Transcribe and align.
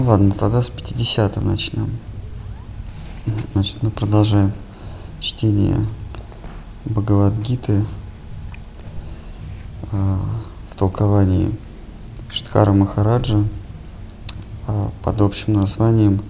Ну 0.00 0.06
ладно, 0.06 0.32
тогда 0.32 0.62
с 0.62 0.70
50 0.70 1.44
начнем. 1.44 1.90
Значит, 3.52 3.82
мы 3.82 3.90
продолжаем 3.90 4.50
чтение 5.20 5.76
Бхагавадгиты 6.86 7.84
э, 9.92 10.16
в 10.70 10.76
толковании 10.76 11.54
Штхара 12.30 12.72
Махараджа 12.72 13.44
э, 14.68 14.88
под 15.04 15.20
общим 15.20 15.52
названием 15.52 16.22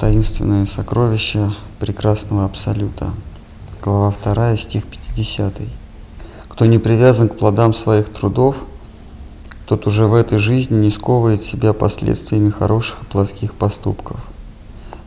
«Таинственное 0.00 0.66
сокровище 0.66 1.52
прекрасного 1.78 2.44
Абсолюта». 2.44 3.10
Глава 3.84 4.12
2, 4.20 4.56
стих 4.56 4.84
50. 4.84 5.60
«Кто 6.48 6.66
не 6.66 6.78
привязан 6.80 7.28
к 7.28 7.38
плодам 7.38 7.72
своих 7.72 8.08
трудов– 8.12 8.56
тот 9.70 9.86
уже 9.86 10.06
в 10.06 10.14
этой 10.14 10.40
жизни 10.40 10.74
не 10.74 10.90
сковывает 10.90 11.44
себя 11.44 11.72
последствиями 11.72 12.50
хороших 12.50 13.02
и 13.02 13.04
плохих 13.04 13.54
поступков. 13.54 14.18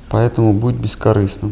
Поэтому 0.08 0.54
будь 0.54 0.76
бескорыстным. 0.76 1.52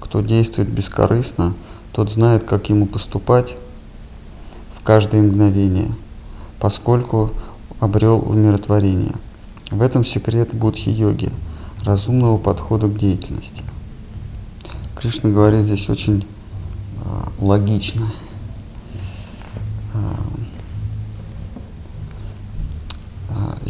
Кто 0.00 0.22
действует 0.22 0.68
бескорыстно, 0.68 1.54
тот 1.92 2.10
знает, 2.10 2.42
как 2.42 2.68
ему 2.68 2.86
поступать 2.86 3.54
в 4.76 4.82
каждое 4.82 5.22
мгновение, 5.22 5.92
поскольку 6.58 7.30
обрел 7.78 8.28
умиротворение. 8.28 9.14
В 9.70 9.80
этом 9.80 10.04
секрет 10.04 10.52
будхи-йоги, 10.52 11.30
разумного 11.84 12.38
подхода 12.38 12.88
к 12.88 12.98
деятельности. 12.98 13.62
Кришна 14.96 15.30
говорит 15.30 15.64
здесь 15.64 15.88
очень 15.88 16.26
э, 17.04 17.08
логично. 17.38 18.08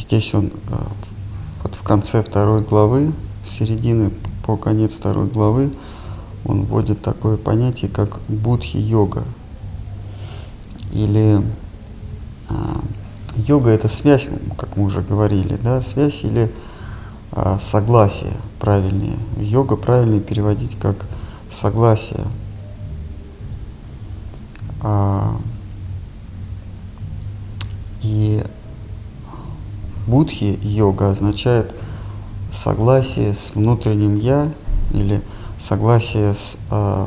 Здесь 0.09 0.33
он 0.35 0.47
э, 0.47 0.77
вот 1.63 1.75
в 1.75 1.83
конце 1.83 2.23
второй 2.23 2.63
главы, 2.63 3.13
с 3.45 3.51
середины 3.51 4.11
по 4.45 4.57
конец 4.57 4.97
второй 4.97 5.29
главы, 5.29 5.71
он 6.47 6.63
вводит 6.63 7.03
такое 7.03 7.37
понятие, 7.37 7.91
как 7.91 8.19
будхи-йога. 8.29 9.25
Или 10.93 11.43
а, 12.49 12.81
йога 13.37 13.69
это 13.69 13.89
связь, 13.89 14.29
как 14.57 14.79
мы 14.79 14.85
уже 14.85 15.03
говорили, 15.03 15.59
да, 15.63 15.83
связь 15.83 16.25
или 16.25 16.51
а, 17.33 17.59
согласие 17.59 18.33
правильнее. 18.59 19.19
Йога 19.39 19.77
правильнее 19.77 20.23
переводить 20.23 20.79
как 20.79 21.05
согласие. 21.51 22.25
А, 24.81 25.37
и 28.03 28.43
Будхи 30.09 30.59
йога 30.63 31.11
означает 31.11 31.75
согласие 32.51 33.35
с 33.35 33.55
внутренним 33.55 34.17
я 34.17 34.51
или 34.91 35.21
согласие 35.59 36.33
с, 36.33 36.57
э, 36.71 37.07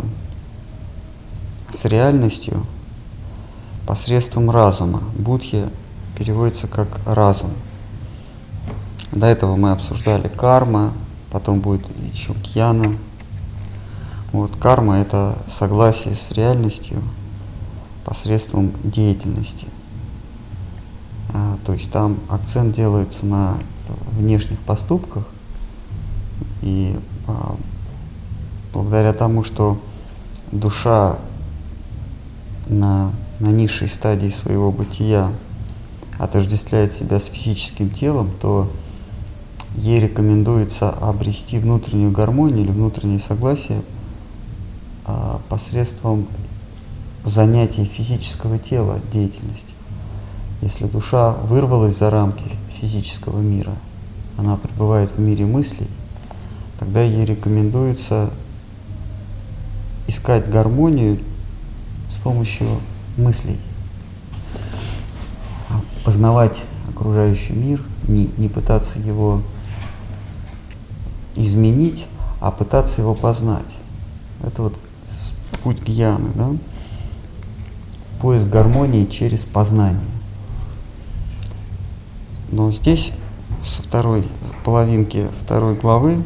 с 1.71 1.85
реальностью 1.85 2.63
посредством 3.87 4.51
разума. 4.51 5.01
Будхи 5.17 5.67
переводится 6.15 6.67
как 6.67 6.99
разум. 7.07 7.49
До 9.11 9.25
этого 9.25 9.55
мы 9.55 9.71
обсуждали 9.71 10.27
карма, 10.27 10.93
потом 11.31 11.59
будет 11.59 11.87
еще 12.13 12.35
кьяна. 12.35 12.95
Вот 14.31 14.55
карма 14.57 14.99
это 14.99 15.39
согласие 15.47 16.13
с 16.13 16.29
реальностью 16.33 17.01
посредством 18.05 18.71
деятельности– 18.83 19.65
то 21.65 21.73
есть 21.73 21.91
там 21.91 22.17
акцент 22.29 22.75
делается 22.75 23.25
на 23.25 23.57
внешних 24.17 24.59
поступках. 24.59 25.23
И 26.61 26.97
а, 27.27 27.55
благодаря 28.73 29.13
тому, 29.13 29.43
что 29.43 29.79
душа 30.51 31.17
на, 32.67 33.11
на 33.39 33.49
низшей 33.49 33.87
стадии 33.87 34.29
своего 34.29 34.71
бытия 34.71 35.31
отождествляет 36.17 36.93
себя 36.93 37.19
с 37.19 37.25
физическим 37.25 37.89
телом, 37.89 38.29
то 38.41 38.69
ей 39.75 39.99
рекомендуется 39.99 40.89
обрести 40.89 41.57
внутреннюю 41.57 42.11
гармонию 42.11 42.65
или 42.65 42.71
внутреннее 42.71 43.19
согласие 43.19 43.81
а, 45.05 45.41
посредством 45.49 46.27
занятий 47.23 47.85
физического 47.85 48.57
тела 48.57 48.99
деятельности. 49.11 49.73
Если 50.61 50.85
душа 50.85 51.31
вырвалась 51.31 51.97
за 51.97 52.11
рамки 52.11 52.43
физического 52.79 53.39
мира, 53.41 53.73
она 54.37 54.57
пребывает 54.57 55.11
в 55.11 55.19
мире 55.19 55.45
мыслей, 55.45 55.87
тогда 56.79 57.01
ей 57.01 57.25
рекомендуется 57.25 58.29
искать 60.07 60.49
гармонию 60.49 61.19
с 62.09 62.15
помощью 62.15 62.67
мыслей, 63.17 63.59
познавать 66.05 66.59
окружающий 66.89 67.53
мир, 67.53 67.81
не, 68.07 68.29
не 68.37 68.47
пытаться 68.47 68.99
его 68.99 69.41
изменить, 71.35 72.05
а 72.39 72.51
пытаться 72.51 73.01
его 73.01 73.15
познать. 73.15 73.77
Это 74.43 74.63
вот 74.63 74.79
путь 75.63 75.81
гьяны, 75.81 76.29
да? 76.35 76.49
Поиск 78.21 78.47
гармонии 78.47 79.05
через 79.05 79.39
познание. 79.39 80.01
Но 82.51 82.69
здесь, 82.69 83.13
со 83.63 83.81
второй 83.81 84.25
половинки 84.65 85.27
второй 85.39 85.75
главы, 85.75 86.21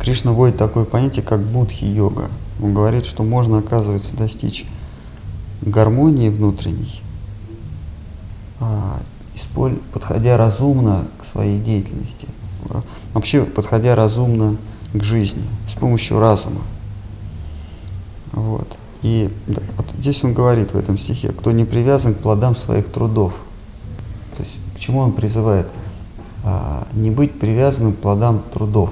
Кришна 0.00 0.32
вводит 0.32 0.56
такое 0.56 0.84
понятие, 0.84 1.22
как 1.22 1.42
будхи-йога. 1.42 2.30
Он 2.62 2.72
говорит, 2.72 3.04
что 3.04 3.22
можно, 3.22 3.58
оказывается, 3.58 4.16
достичь 4.16 4.64
гармонии 5.60 6.30
внутренней, 6.30 7.00
а, 8.60 9.00
подходя 9.92 10.36
разумно 10.36 11.06
к 11.20 11.24
своей 11.24 11.60
деятельности, 11.60 12.26
вообще 13.12 13.44
подходя 13.44 13.94
разумно 13.94 14.56
к 14.92 15.02
жизни, 15.02 15.42
с 15.68 15.78
помощью 15.78 16.20
разума. 16.20 16.62
Вот. 18.32 18.78
И 19.02 19.30
вот 19.76 19.86
здесь 19.98 20.24
он 20.24 20.32
говорит 20.32 20.72
в 20.72 20.76
этом 20.76 20.96
стихе, 20.98 21.28
кто 21.32 21.50
не 21.52 21.64
привязан 21.64 22.14
к 22.14 22.18
плодам 22.18 22.56
своих 22.56 22.90
трудов– 22.90 23.34
чему 24.84 25.00
он 25.00 25.12
призывает? 25.12 25.66
А, 26.42 26.86
не 26.92 27.10
быть 27.10 27.38
привязанным 27.38 27.94
к 27.94 27.98
плодам 27.98 28.42
трудов. 28.52 28.90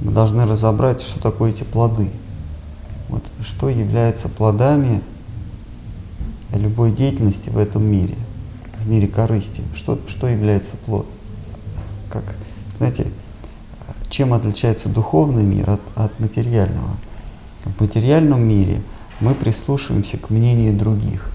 Мы 0.00 0.12
должны 0.12 0.46
разобрать, 0.46 1.02
что 1.02 1.20
такое 1.20 1.50
эти 1.50 1.62
плоды. 1.62 2.10
Вот, 3.08 3.22
что 3.42 3.68
является 3.68 4.28
плодами 4.28 5.02
любой 6.52 6.90
деятельности 6.90 7.50
в 7.50 7.58
этом 7.58 7.84
мире, 7.84 8.14
в 8.82 8.88
мире 8.88 9.08
корысти. 9.08 9.62
Что, 9.74 9.98
что 10.08 10.26
является 10.26 10.76
плод? 10.78 11.06
Как, 12.10 12.24
знаете, 12.78 13.06
чем 14.08 14.32
отличается 14.32 14.88
духовный 14.88 15.44
мир 15.44 15.68
от, 15.68 15.80
от 15.94 16.18
материального? 16.18 16.96
В 17.64 17.80
материальном 17.80 18.42
мире 18.42 18.80
мы 19.20 19.34
прислушиваемся 19.34 20.16
к 20.16 20.30
мнению 20.30 20.74
других. 20.76 21.30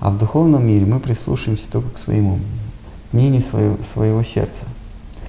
А 0.00 0.10
в 0.10 0.18
духовном 0.18 0.66
мире 0.66 0.86
мы 0.86 0.98
прислушаемся 0.98 1.70
только 1.70 1.90
к 1.90 1.98
своему 1.98 2.38
мнению 3.12 3.42
своего, 3.42 3.76
своего 3.84 4.22
сердца. 4.22 4.64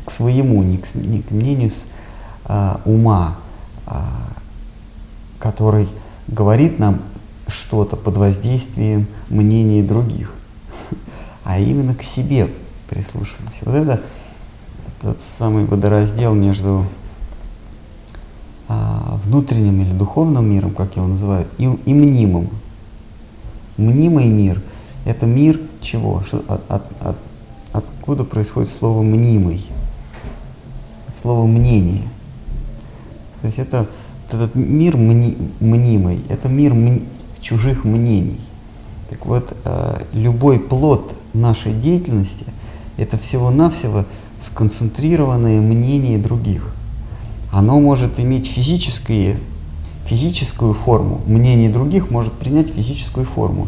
К 0.06 0.12
своему, 0.12 0.64
не 0.64 0.78
к, 0.78 0.96
не 0.96 1.22
к 1.22 1.32
мнению 1.32 1.72
с, 1.72 1.86
а, 2.46 2.82
ума, 2.86 3.38
а, 3.86 4.08
который 5.40 5.88
говорит 6.28 6.80
нам 6.80 7.02
что-то 7.48 7.98
под 7.98 8.16
воздействием 8.18 9.08
мнений 9.30 9.84
других, 9.84 10.32
а 11.44 11.60
именно 11.60 11.94
к 11.94 12.04
себе 12.04 12.48
прислушиваемся. 12.90 13.62
Вот 13.66 13.76
это 13.76 14.02
тот 15.02 15.20
самый 15.20 15.66
водораздел 15.66 16.34
между 16.34 16.86
а, 18.70 19.20
внутренним 19.26 19.82
или 19.82 19.92
духовным 19.92 20.50
миром, 20.50 20.72
как 20.72 20.96
его 20.96 21.08
называют, 21.08 21.48
и, 21.58 21.64
и 21.64 21.94
мнимым. 21.94 22.50
Мнимый 23.82 24.28
мир– 24.28 24.62
это 25.06 25.26
мир 25.26 25.60
чего? 25.82 26.24
От, 26.48 26.62
от, 26.70 26.84
от, 27.02 27.18
откуда 27.74 28.24
происходит 28.24 28.70
слово 28.70 29.02
«мнимый»? 29.02 29.66
От 31.08 31.20
слова 31.20 31.48
«мнение». 31.48 32.04
То 33.42 33.48
есть 33.48 33.58
это 33.58 33.88
вот 34.32 34.40
этот 34.40 34.56
мир 34.56 34.98
мни, 34.98 35.36
мнимый, 35.60 36.22
это 36.30 36.48
мир 36.48 36.76
мни, 36.76 37.04
чужих 37.42 37.84
мнений. 37.84 38.40
Так 39.10 39.26
вот, 39.26 39.58
э, 39.66 40.04
любой 40.14 40.60
плод 40.60 41.14
нашей 41.34 41.74
деятельности– 41.74 42.46
это 42.98 43.18
всего-навсего 43.18 44.06
сконцентрированное 44.42 45.60
мнение 45.60 46.20
других. 46.20 46.72
Оно 47.52 47.80
может 47.80 48.20
иметь 48.20 48.46
физические 48.46 49.38
физическую 50.06 50.74
форму. 50.74 51.22
Мнение 51.26 51.70
других 51.70 52.10
может 52.10 52.34
принять 52.34 52.72
физическую 52.72 53.26
форму. 53.26 53.68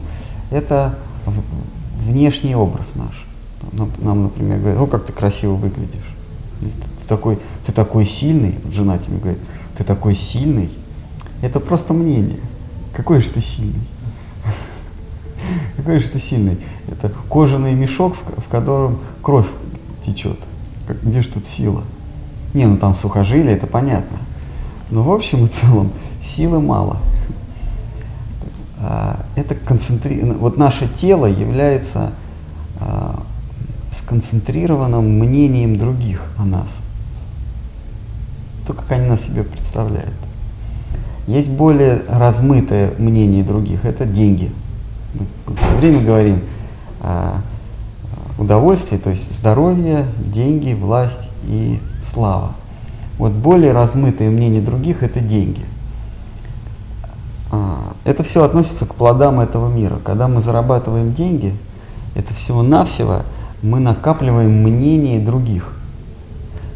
Это 0.52 0.98
внешний 2.06 2.56
образ 2.56 2.92
наш. 2.96 3.26
нам, 3.72 4.24
например, 4.24 4.60
говорят, 4.60 4.82
о, 4.82 4.88
как 4.88 5.06
ты 5.06 5.14
красиво 5.14 5.54
выглядишь. 5.54 6.16
Ты, 6.60 7.08
такой, 7.08 7.40
ты 7.66 7.72
такой 7.72 8.06
сильный, 8.06 8.56
жена 8.72 8.98
тебе 8.98 9.18
говорит, 9.18 9.40
ты 9.78 9.84
такой 9.84 10.16
сильный. 10.16 10.70
Это 11.42 11.60
просто 11.60 11.94
мнение. 11.94 12.40
Какой 12.94 13.22
же 13.22 13.30
ты 13.30 13.42
сильный? 13.42 13.88
Какой 15.78 16.00
же 16.00 16.08
ты 16.08 16.20
сильный? 16.20 16.58
Это 16.90 17.12
кожаный 17.30 17.74
мешок, 17.74 18.16
в, 18.16 18.50
котором 18.50 19.00
кровь 19.22 19.48
течет. 20.06 20.38
Где 21.02 21.22
же 21.22 21.30
тут 21.30 21.46
сила? 21.46 21.84
Не, 22.54 22.66
ну 22.68 22.78
там 22.78 22.94
сухожилие, 22.94 23.56
это 23.56 23.68
понятно. 23.68 24.18
Но 24.92 25.02
в 25.02 25.12
общем 25.12 25.46
и 25.46 25.48
целом 25.48 25.92
силы 26.26 26.60
мало. 26.60 26.98
А, 28.80 29.26
это 29.36 29.56
концентри... 29.56 30.22
Вот 30.22 30.58
наше 30.58 30.88
тело 30.88 31.26
является 31.26 32.12
а, 32.80 33.24
сконцентрированным 33.96 35.20
мнением 35.20 35.78
других 35.78 36.22
о 36.38 36.46
нас. 36.46 36.68
То, 38.68 38.74
как 38.74 38.92
они 38.92 39.08
нас 39.08 39.22
себе 39.22 39.44
представляют. 39.44 40.14
Есть 41.28 41.50
более 41.50 42.02
размытое 42.10 42.92
мнение 42.98 43.44
других, 43.44 43.86
это 43.86 44.06
деньги. 44.06 44.52
Мы 45.48 45.56
все 45.56 45.76
время 45.78 46.02
говорим 46.02 46.42
о 47.00 47.42
удовольствии, 48.38 48.98
то 48.98 49.10
есть 49.10 49.34
здоровье, 49.38 50.06
деньги, 50.18 50.74
власть 50.74 51.30
и 51.46 51.80
слава. 52.06 52.54
Вот 53.18 53.32
более 53.32 53.72
размытое 53.72 54.30
мнение 54.30 54.62
других– 54.62 55.02
это 55.04 55.20
деньги. 55.20 55.62
А, 57.54 57.94
это 58.04 58.24
все 58.24 58.44
относится 58.44 58.88
к 58.88 58.96
плодам 58.96 59.40
этого 59.40 59.72
мира. 59.72 60.00
Когда 60.04 60.28
мы 60.28 60.42
зарабатываем 60.42 61.14
деньги, 61.14 61.56
это 62.16 62.34
всего-навсего 62.34 63.22
мы 63.62 63.80
накапливаем 63.80 64.64
мнение 64.64 65.20
других, 65.20 65.72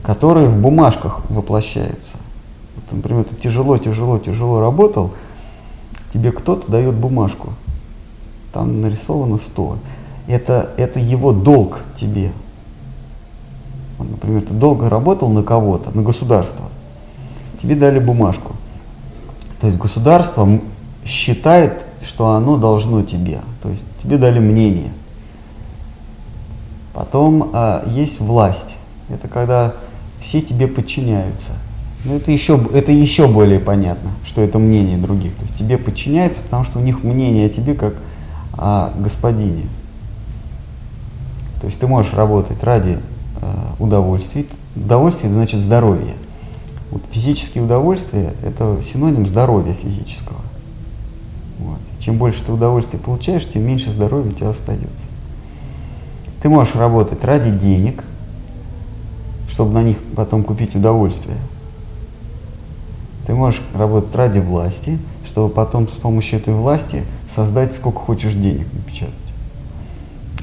которые 0.04 0.48
в 0.48 0.62
бумажках 0.62 1.22
воплощаются. 1.30 2.18
Вот, 2.76 2.96
например, 2.96 3.24
ты 3.24 3.36
тяжело, 3.36 3.80
тяжело, 3.80 4.20
тяжело 4.20 4.60
работал, 4.62 5.14
тебе 6.14 6.32
кто-то 6.32 6.72
дает 6.72 6.94
бумажку, 6.94 7.54
там 8.54 8.80
нарисовано 8.82 9.40
100. 9.40 9.78
Это, 10.28 10.70
это 10.78 11.00
его 11.00 11.32
долг 11.32 11.80
тебе. 12.00 12.32
Вот, 13.98 14.12
например, 14.12 14.44
ты 14.44 14.54
долго 14.54 14.92
работал 14.92 15.30
на 15.30 15.42
кого-то, 15.42 15.90
на 15.98 16.04
государство, 16.04 16.66
тебе 17.64 17.76
дали 17.76 17.98
бумажку. 17.98 18.54
То 19.60 19.68
есть 19.68 19.80
государство 19.80 20.48
считает, 21.06 21.84
что 22.04 22.32
оно 22.32 22.58
должно 22.58 23.04
тебе. 23.04 23.42
То 23.64 23.70
есть 23.70 23.84
тебе 24.04 24.18
дали 24.18 24.40
мнение. 24.40 24.92
Потом 26.94 27.52
а, 27.54 27.88
есть 27.90 28.20
власть. 28.20 28.76
Это 29.10 29.28
когда 29.28 29.74
все 30.22 30.42
тебе 30.42 30.68
подчиняются. 30.68 31.52
Но 32.06 32.16
это 32.16 32.32
еще, 32.32 32.60
это 32.74 32.92
еще 32.92 33.28
более 33.28 33.60
понятно, 33.60 34.12
что 34.26 34.42
это 34.42 34.60
мнение 34.60 34.98
других. 34.98 35.36
То 35.36 35.44
есть 35.44 35.58
тебе 35.58 35.78
подчиняются, 35.78 36.42
потому 36.42 36.64
что 36.64 36.80
у 36.80 36.82
них 36.82 37.04
мнение 37.04 37.48
о 37.48 37.50
тебе 37.50 37.74
как 37.74 37.96
о 38.54 38.92
господине. 38.98 39.64
То 41.62 41.68
есть 41.68 41.80
ты 41.80 41.88
можешь 41.88 42.14
работать 42.14 42.64
ради 42.64 43.00
э, 43.42 43.54
удовольствия. 43.80 44.46
Удовольствие 44.76 45.32
значит 45.32 45.60
здоровье. 45.62 46.14
Вот 46.92 47.02
физические 47.12 47.64
удовольствия– 47.64 48.34
это 48.44 48.80
синоним 48.82 49.28
здоровья 49.28 49.74
физического. 49.74 50.40
Вот. 51.60 51.80
Чем 52.00 52.18
больше 52.18 52.44
ты 52.44 52.52
удовольствия 52.52 53.00
получаешь, 53.00 53.48
тем 53.48 53.64
меньше 53.64 53.92
здоровья 53.92 54.32
у 54.32 54.34
тебя 54.34 54.50
остается. 54.50 55.06
Ты 56.42 56.50
можешь 56.50 56.76
работать 56.76 57.24
ради 57.24 57.52
денег, 57.52 58.04
чтобы 59.50 59.74
на 59.74 59.84
них 59.84 59.98
потом 60.16 60.44
купить 60.44 60.76
удовольствие. 60.76 61.38
Ты 63.26 63.34
можешь 63.34 63.62
работать 63.74 64.16
ради 64.16 64.40
власти, 64.40 64.98
чтобы 65.26 65.54
потом 65.54 65.90
с 65.90 65.96
помощью 65.96 66.40
этой 66.40 66.54
власти 66.54 67.04
создать 67.30 67.76
сколько 67.76 68.00
хочешь 68.00 68.34
денег 68.34 68.72
напечатать. 68.72 69.14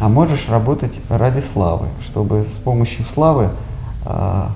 А 0.00 0.08
можешь 0.08 0.48
работать 0.48 0.92
ради 1.08 1.40
славы, 1.40 1.86
чтобы 2.02 2.42
с 2.44 2.58
помощью 2.62 3.06
славы 3.06 3.50
а, 4.04 4.50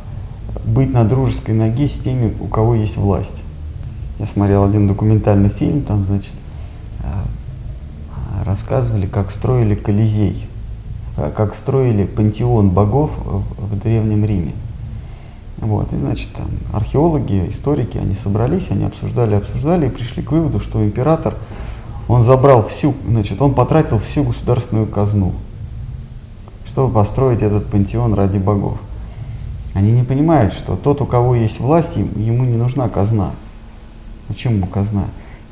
быть 0.64 0.92
на 0.92 1.04
дружеской 1.04 1.54
ноге 1.54 1.88
с 1.88 1.92
теми, 1.92 2.34
у 2.40 2.46
кого 2.46 2.74
есть 2.74 2.96
власть. 2.96 3.42
Я 4.18 4.26
смотрел 4.26 4.64
один 4.64 4.88
документальный 4.88 5.48
фильм, 5.48 5.82
там, 5.82 6.04
значит, 6.04 6.32
а, 7.04 8.44
рассказывали, 8.44 9.06
как 9.06 9.30
строили 9.30 9.74
Колизей, 9.74 10.48
а, 11.16 11.30
как 11.30 11.54
строили 11.54 12.04
пантеон 12.04 12.70
богов 12.70 13.10
в 13.16 13.78
Древнем 13.78 14.24
Риме. 14.24 14.54
Вот, 15.58 15.92
и 15.92 15.96
значит, 15.96 16.28
там 16.36 16.46
археологи, 16.72 17.48
историки, 17.48 17.98
они 17.98 18.14
собрались, 18.14 18.70
они 18.70 18.84
обсуждали, 18.84 19.34
обсуждали 19.34 19.86
и 19.86 19.90
пришли 19.90 20.22
к 20.22 20.30
выводу, 20.30 20.60
что 20.60 20.84
император, 20.84 21.34
он 22.06 22.22
забрал 22.22 22.66
всю, 22.66 22.94
значит, 23.06 23.42
он 23.42 23.54
потратил 23.54 23.98
всю 23.98 24.22
государственную 24.22 24.86
казну, 24.86 25.34
чтобы 26.66 26.92
построить 26.92 27.42
этот 27.42 27.66
пантеон 27.66 28.14
ради 28.14 28.38
богов. 28.38 28.78
Они 29.74 29.92
не 29.92 30.02
понимают, 30.02 30.52
что 30.52 30.76
тот, 30.76 31.00
у 31.00 31.06
кого 31.06 31.34
есть 31.34 31.60
власть, 31.60 31.96
ему 31.96 32.44
не 32.44 32.56
нужна 32.56 32.88
казна. 32.88 33.32
Зачем 34.28 34.56
ему 34.56 34.66
казна? 34.66 35.04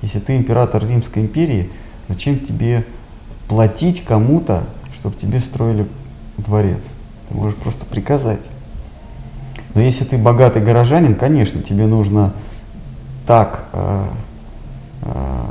Если 0.03 0.19
ты 0.19 0.37
император 0.37 0.87
Римской 0.87 1.23
империи, 1.23 1.71
зачем 2.09 2.39
тебе 2.39 2.85
платить 3.49 4.05
кому-то, 4.05 4.65
чтобы 4.95 5.17
тебе 5.17 5.41
строили 5.41 5.87
дворец? 6.39 6.83
Ты 7.29 7.35
можешь 7.35 7.57
просто 7.57 7.85
приказать. 7.85 8.41
Но 9.75 9.81
если 9.81 10.05
ты 10.05 10.17
богатый 10.17 10.63
горожанин, 10.63 11.15
конечно, 11.15 11.63
тебе 11.63 11.87
нужно 11.87 12.33
так 13.27 13.67
э, 13.73 14.07
э, 15.03 15.45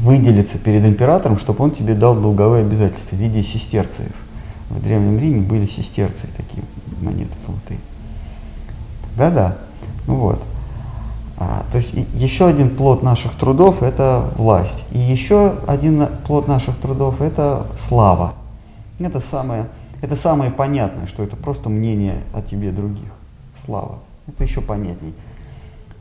выделиться 0.00 0.58
перед 0.58 0.84
императором, 0.84 1.38
чтобы 1.38 1.64
он 1.64 1.70
тебе 1.70 1.94
дал 1.94 2.14
долговые 2.14 2.64
обязательства 2.64 3.16
в 3.16 3.18
виде 3.18 3.42
сестерциев. 3.42 4.12
В 4.68 4.82
Древнем 4.82 5.18
Риме 5.18 5.40
были 5.40 5.66
сестерции, 5.66 6.28
такие 6.36 6.62
монеты 7.04 7.32
золотые. 7.44 7.78
Да-да, 9.16 9.56
ну 10.06 10.16
вот. 10.16 10.42
А, 11.36 11.64
то 11.72 11.78
есть 11.78 11.92
еще 12.14 12.46
один 12.46 12.74
плод 12.74 13.02
наших 13.02 13.34
трудов– 13.34 13.82
это 13.82 14.30
власть. 14.36 14.84
И 14.92 14.98
еще 14.98 15.54
один 15.66 16.06
плод 16.26 16.46
наших 16.46 16.76
трудов– 16.76 17.20
это 17.20 17.66
слава. 17.78 18.34
Это 18.98 19.20
самое, 19.20 19.66
это 20.00 20.14
самое 20.14 20.50
понятное, 20.50 21.06
что 21.06 21.22
это 21.22 21.36
просто 21.36 21.68
мнение 21.68 22.22
о 22.32 22.40
тебе 22.40 22.70
других. 22.70 23.10
Слава. 23.64 23.98
Это 24.28 24.44
еще 24.44 24.60
понятней. 24.60 25.14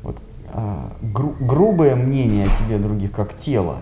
Вот, 0.03 0.17
а, 0.53 0.91
гру, 1.01 1.35
грубое 1.39 1.95
мнение 1.95 2.45
о 2.45 2.63
тебе 2.63 2.77
других, 2.77 3.11
как 3.11 3.37
тело, 3.37 3.77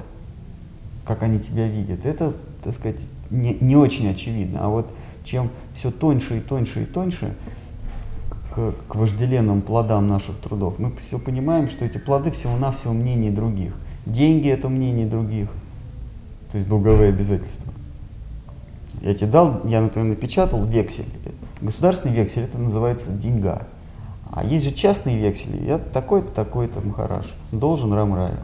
как 1.05 1.23
они 1.23 1.39
тебя 1.39 1.67
видят, 1.67 2.05
это, 2.05 2.33
так 2.63 2.73
сказать, 2.73 2.99
не, 3.29 3.57
не 3.59 3.75
очень 3.75 4.09
очевидно. 4.09 4.59
А 4.63 4.69
вот 4.69 4.89
чем 5.23 5.49
все 5.75 5.91
тоньше 5.91 6.37
и 6.37 6.39
тоньше 6.41 6.83
и 6.83 6.85
тоньше, 6.85 7.33
к, 8.53 8.73
к 8.87 8.95
вожделенным 8.95 9.61
плодам 9.61 10.07
наших 10.07 10.37
трудов, 10.37 10.79
мы 10.79 10.91
все 11.07 11.19
понимаем, 11.19 11.69
что 11.69 11.85
эти 11.85 11.97
плоды 11.97 12.31
всего-навсего 12.31 12.93
мнение 12.93 13.31
других. 13.31 13.73
Деньги– 14.05 14.49
это 14.49 14.67
мнение 14.67 15.07
других, 15.07 15.47
то 16.51 16.57
есть 16.57 16.67
долговые 16.67 17.09
обязательства. 17.09 17.71
Я 19.01 19.15
тебе 19.15 19.27
дал, 19.27 19.61
я, 19.65 19.81
например, 19.81 20.09
напечатал 20.09 20.63
вексель. 20.63 21.05
Государственный 21.61 22.13
вексель– 22.13 22.43
это 22.43 22.57
называется 22.57 23.11
деньга. 23.11 23.67
А 24.31 24.45
есть 24.45 24.63
же 24.65 24.71
частные 24.71 25.19
вексели. 25.19 25.65
Я 25.65 25.77
такой-то, 25.77 26.31
такой-то, 26.31 26.79
Махараш, 26.81 27.25
должен 27.51 27.93
Рамраю. 27.93 28.37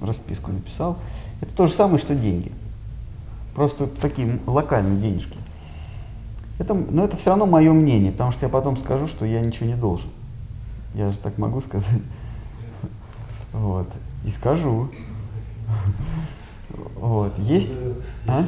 Расписку 0.00 0.50
написал. 0.50 0.96
Это 1.40 1.52
то 1.54 1.66
же 1.66 1.72
самое, 1.72 1.98
что 1.98 2.14
деньги. 2.14 2.52
Просто 3.54 3.86
такие 3.86 4.38
локальные 4.46 5.00
денежки. 5.00 5.36
Это, 6.60 6.74
но 6.74 7.06
это 7.06 7.16
все 7.16 7.30
равно 7.30 7.46
мое 7.46 7.72
мнение, 7.72 8.12
потому 8.12 8.32
что 8.32 8.44
я 8.44 8.50
потом 8.50 8.76
скажу, 8.76 9.06
что 9.06 9.24
я 9.24 9.40
ничего 9.40 9.66
не 9.66 9.76
должен. 9.76 10.10
Я 10.94 11.10
же 11.10 11.16
так 11.16 11.38
могу 11.38 11.62
сказать. 11.62 11.88
Вот. 13.52 13.88
И 14.26 14.30
скажу. 14.30 14.88
Вот. 16.96 17.32
Есть, 17.38 17.70
а? 18.28 18.44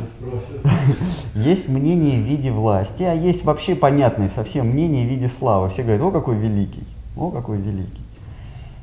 есть 1.34 1.68
мнение 1.68 2.20
в 2.20 2.26
виде 2.26 2.52
власти, 2.52 3.02
а 3.02 3.14
есть 3.14 3.44
вообще 3.44 3.74
понятное 3.74 4.28
совсем 4.28 4.68
мнение 4.68 5.06
в 5.06 5.10
виде 5.10 5.28
славы. 5.28 5.70
Все 5.70 5.82
говорят, 5.82 6.02
о, 6.02 6.10
какой 6.10 6.36
великий, 6.36 6.84
о, 7.16 7.30
какой 7.30 7.56
великий. 7.56 8.01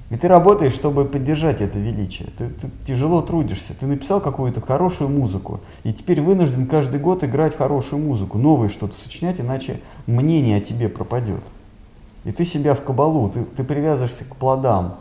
И 0.09 0.15
ты 0.15 0.27
работаешь, 0.27 0.73
чтобы 0.73 1.05
поддержать 1.05 1.61
это 1.61 1.77
величие. 1.77 2.29
Ты, 2.37 2.47
ты 2.47 2.69
тяжело 2.87 3.21
трудишься. 3.21 3.73
Ты 3.79 3.85
написал 3.85 4.19
какую-то 4.21 4.59
хорошую 4.59 5.09
музыку, 5.09 5.59
и 5.83 5.93
теперь 5.93 6.21
вынужден 6.21 6.65
каждый 6.65 6.99
год 6.99 7.23
играть 7.23 7.55
хорошую 7.55 8.01
музыку, 8.01 8.39
новое 8.39 8.69
что-то 8.69 8.95
сочинять, 9.03 9.39
иначе 9.39 9.81
мнение 10.07 10.57
о 10.57 10.61
тебе 10.61 10.89
пропадет. 10.89 11.41
И 12.25 12.31
ты 12.31 12.43
себя 12.43 12.73
в 12.73 12.83
кабалу, 12.83 13.29
ты, 13.29 13.43
ты 13.43 13.63
привязываешься 13.63 14.23
к 14.23 14.35
плодам 14.35 14.95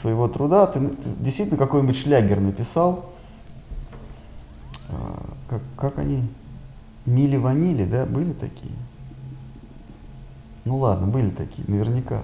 своего 0.00 0.28
труда. 0.28 0.66
Ты, 0.66 0.80
ты 0.80 1.08
действительно 1.20 1.56
какой-нибудь 1.56 1.96
шлягер 1.96 2.40
написал. 2.40 3.06
А, 4.88 5.22
как, 5.48 5.62
как 5.76 5.98
они? 5.98 6.22
Мили 7.06 7.36
ванили, 7.36 7.84
да, 7.84 8.04
были 8.04 8.32
такие? 8.32 8.74
Ну 10.64 10.78
ладно, 10.78 11.06
были 11.06 11.30
такие, 11.30 11.64
наверняка. 11.68 12.22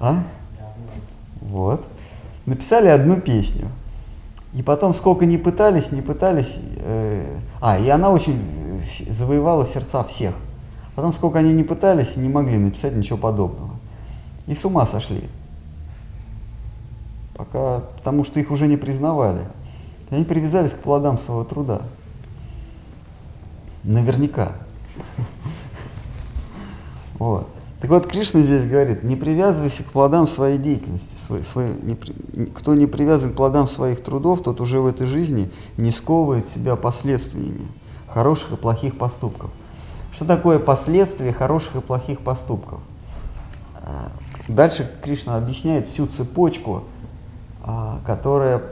А? 0.00 0.22
Вот. 1.40 1.84
Написали 2.46 2.88
одну 2.88 3.20
песню. 3.20 3.68
И 4.54 4.62
потом, 4.62 4.94
сколько 4.94 5.26
не 5.26 5.38
пытались, 5.38 5.92
не 5.92 6.02
пытались, 6.02 6.56
э, 6.78 7.38
а, 7.60 7.78
и 7.78 7.88
она 7.88 8.10
очень 8.10 8.42
завоевала 9.08 9.64
сердца 9.64 10.02
всех. 10.02 10.34
Потом, 10.96 11.12
сколько 11.12 11.38
они 11.38 11.52
не 11.52 11.62
пытались, 11.62 12.16
не 12.16 12.28
могли 12.28 12.58
написать 12.58 12.96
ничего 12.96 13.16
подобного. 13.16 13.70
И 14.46 14.54
с 14.54 14.64
ума 14.64 14.86
сошли. 14.86 15.28
Пока, 17.34 17.80
потому 17.96 18.24
что 18.24 18.40
их 18.40 18.50
уже 18.50 18.66
не 18.66 18.76
признавали. 18.76 19.44
И 20.10 20.14
они 20.14 20.24
привязались 20.24 20.72
к 20.72 20.78
плодам 20.78 21.18
своего 21.18 21.44
труда. 21.44 21.82
Наверняка. 23.84 24.52
Вот. 27.18 27.46
Так 27.80 27.88
вот, 27.88 28.06
Кришна 28.06 28.40
здесь 28.40 28.66
говорит, 28.66 29.04
не 29.04 29.16
привязывайся 29.16 29.82
к 29.82 29.86
плодам 29.86 30.26
своей 30.26 30.58
деятельности. 30.58 31.14
Своей, 31.18 31.42
своей, 31.42 31.80
не, 31.80 31.96
кто 32.46 32.74
не 32.74 32.86
привязан 32.86 33.32
к 33.32 33.36
плодам 33.36 33.66
своих 33.66 34.04
трудов, 34.04 34.42
тот 34.42 34.60
уже 34.60 34.80
в 34.80 34.86
этой 34.86 35.06
жизни 35.06 35.50
не 35.78 35.90
сковывает 35.90 36.46
себя 36.48 36.76
последствиями 36.76 37.66
хороших 38.06 38.52
и 38.52 38.56
плохих 38.56 38.98
поступков. 38.98 39.50
Что 40.12 40.26
такое 40.26 40.58
последствия 40.58 41.32
хороших 41.32 41.76
и 41.76 41.80
плохих 41.80 42.20
поступков? 42.20 42.80
А, 43.76 44.10
дальше 44.46 44.90
Кришна 45.02 45.38
объясняет 45.38 45.88
всю 45.88 46.06
цепочку, 46.06 46.84
а, 47.62 48.00
которая 48.04 48.62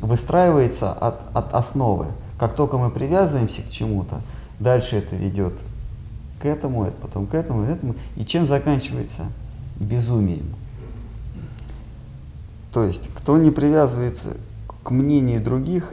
выстраивается 0.00 0.92
от, 0.92 1.20
от 1.34 1.52
основы. 1.52 2.06
Как 2.38 2.54
только 2.54 2.78
мы 2.78 2.90
привязываемся 2.90 3.62
к 3.62 3.70
чему-то, 3.70 4.20
дальше 4.60 4.96
это 4.96 5.16
ведет 5.16 5.54
к 6.40 6.46
этому, 6.46 6.90
потом 7.00 7.26
к 7.26 7.34
этому, 7.34 7.64
к 7.64 7.68
этому. 7.68 7.94
И 8.16 8.24
чем 8.24 8.46
заканчивается? 8.46 9.26
Безумием. 9.78 10.54
То 12.72 12.84
есть, 12.84 13.08
кто 13.14 13.38
не 13.38 13.50
привязывается 13.50 14.36
к 14.82 14.90
мнению 14.90 15.42
других 15.42 15.92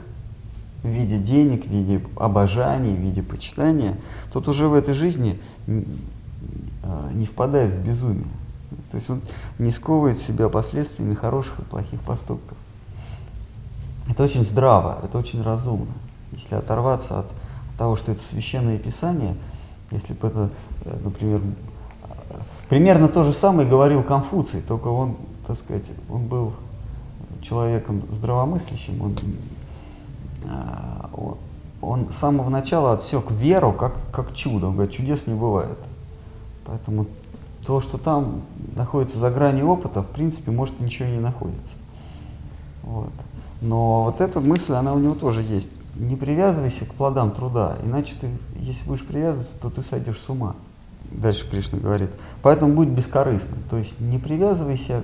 в 0.82 0.88
виде 0.88 1.18
денег, 1.18 1.66
в 1.66 1.70
виде 1.70 2.02
обожания, 2.16 2.94
в 2.94 3.00
виде 3.00 3.22
почитания, 3.22 3.96
тот 4.32 4.48
уже 4.48 4.68
в 4.68 4.74
этой 4.74 4.94
жизни 4.94 5.40
а, 6.82 7.10
не 7.12 7.26
впадает 7.26 7.72
в 7.72 7.86
безумие. 7.86 8.26
То 8.90 8.96
есть 8.96 9.08
он 9.08 9.22
не 9.58 9.70
сковывает 9.70 10.18
себя 10.18 10.48
последствиями 10.48 11.14
хороших 11.14 11.60
и 11.60 11.62
плохих 11.62 12.00
поступков. 12.00 12.58
Это 14.08 14.22
очень 14.22 14.44
здраво, 14.44 14.98
это 15.02 15.16
очень 15.16 15.42
разумно. 15.42 15.92
Если 16.32 16.54
оторваться 16.54 17.20
от 17.20 17.32
того, 17.78 17.96
что 17.96 18.12
это 18.12 18.22
священное 18.22 18.78
писание– 18.78 19.34
если 19.90 20.14
бы 20.14 20.28
это, 20.28 20.50
э, 20.84 20.96
например, 21.04 21.40
примерно 22.68 23.08
то 23.08 23.24
же 23.24 23.32
самое 23.32 23.68
говорил 23.68 24.02
Конфуций, 24.02 24.60
только 24.60 24.88
он, 24.88 25.16
так 25.46 25.58
сказать, 25.58 25.84
он 26.08 26.26
был 26.26 26.52
человеком 27.42 28.02
здравомыслящим, 28.10 29.00
он, 29.02 29.16
э, 30.44 31.34
он 31.80 32.10
с 32.10 32.16
самого 32.16 32.48
начала 32.48 32.94
отсек 32.94 33.30
веру 33.30 33.72
как, 33.72 33.94
как 34.12 34.34
чудо, 34.34 34.68
он 34.68 34.74
говорит, 34.74 34.92
чудес 34.92 35.26
не 35.26 35.34
бывает. 35.34 35.78
Поэтому 36.64 37.06
то, 37.66 37.80
что 37.80 37.98
там 37.98 38.42
находится 38.74 39.18
за 39.18 39.30
гранью 39.30 39.68
опыта, 39.68 40.02
в 40.02 40.06
принципе, 40.06 40.50
может 40.50 40.80
ничего 40.80 41.08
и 41.08 41.12
не 41.12 41.20
находится. 41.20 41.76
Вот. 42.82 43.10
Но 43.60 44.04
вот 44.04 44.20
эта 44.20 44.40
мысль, 44.40 44.74
она 44.74 44.92
у 44.94 44.98
него 44.98 45.14
тоже 45.14 45.42
есть 45.42 45.68
не 45.94 46.16
привязывайся 46.16 46.84
к 46.84 46.94
плодам 46.94 47.30
труда, 47.30 47.78
иначе 47.84 48.14
ты, 48.20 48.28
если 48.58 48.86
будешь 48.86 49.06
привязываться, 49.06 49.58
то 49.58 49.70
ты 49.70 49.82
сойдешь 49.82 50.18
с 50.18 50.28
ума. 50.28 50.56
Дальше 51.10 51.48
Кришна 51.48 51.78
говорит. 51.78 52.10
Поэтому 52.42 52.72
будь 52.74 52.88
бескорыстным. 52.88 53.60
То 53.70 53.76
есть 53.76 54.00
не 54.00 54.18
привязывайся 54.18 55.02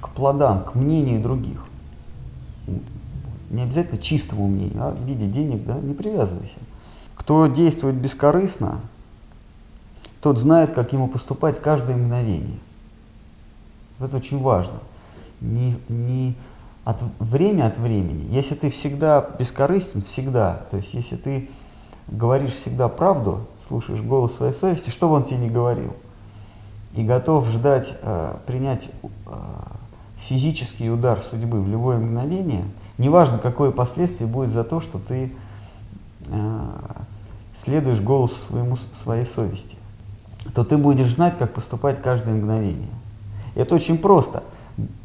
к 0.00 0.08
плодам, 0.10 0.64
к 0.64 0.74
мнению 0.74 1.22
других. 1.22 1.64
Не 3.50 3.62
обязательно 3.62 4.00
чистому 4.00 4.48
мнению, 4.48 4.82
а 4.82 4.90
в 4.92 5.04
виде 5.04 5.26
денег, 5.26 5.64
да, 5.64 5.78
не 5.78 5.94
привязывайся. 5.94 6.56
Кто 7.16 7.46
действует 7.46 7.96
бескорыстно, 7.96 8.80
тот 10.20 10.38
знает, 10.38 10.72
как 10.72 10.92
ему 10.92 11.08
поступать 11.08 11.60
каждое 11.60 11.96
мгновение. 11.96 12.58
Это 13.98 14.16
очень 14.16 14.40
важно. 14.40 14.74
Не, 15.40 15.76
не 15.88 16.34
от 16.84 17.02
время 17.18 17.66
от 17.66 17.78
времени, 17.78 18.26
если 18.30 18.54
ты 18.54 18.70
всегда 18.70 19.28
бескорыстен, 19.38 20.00
всегда, 20.00 20.62
то 20.70 20.78
есть 20.78 20.94
если 20.94 21.16
ты 21.16 21.48
говоришь 22.08 22.54
всегда 22.54 22.88
правду, 22.88 23.46
слушаешь 23.68 24.00
голос 24.00 24.36
своей 24.36 24.52
совести, 24.54 24.90
что 24.90 25.08
бы 25.08 25.16
он 25.16 25.24
тебе 25.24 25.38
не 25.38 25.50
говорил, 25.50 25.92
и 26.94 27.04
готов 27.04 27.46
ждать, 27.48 27.94
э, 28.02 28.34
принять 28.46 28.90
э, 29.02 29.08
физический 30.26 30.90
удар 30.90 31.20
судьбы 31.20 31.60
в 31.60 31.68
любое 31.68 31.98
мгновение, 31.98 32.64
неважно, 32.98 33.38
какое 33.38 33.70
последствие 33.70 34.26
будет 34.26 34.50
за 34.50 34.64
то, 34.64 34.80
что 34.80 34.98
ты 34.98 35.32
э, 36.26 36.60
следуешь 37.54 38.00
голосу 38.00 38.36
своему, 38.40 38.76
своей 38.92 39.26
совести, 39.26 39.76
то 40.54 40.64
ты 40.64 40.78
будешь 40.78 41.14
знать, 41.14 41.36
как 41.38 41.52
поступать 41.52 42.00
каждое 42.02 42.34
мгновение. 42.34 42.88
Это 43.54 43.74
очень 43.74 43.98
просто. 43.98 44.42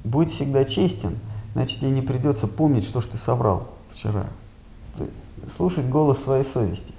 Будь 0.06 0.32
всегда 0.32 0.64
честен– 0.64 1.20
значит 1.56 1.80
тебе 1.80 1.92
не 1.92 2.02
придется 2.02 2.48
помнить, 2.48 2.84
что 2.84 3.00
ж 3.00 3.06
ты 3.06 3.18
соврал 3.18 3.70
вчера. 3.90 4.26
Слушать 5.56 5.88
голос 5.88 6.22
своей 6.22 6.44
совести. 6.44 6.94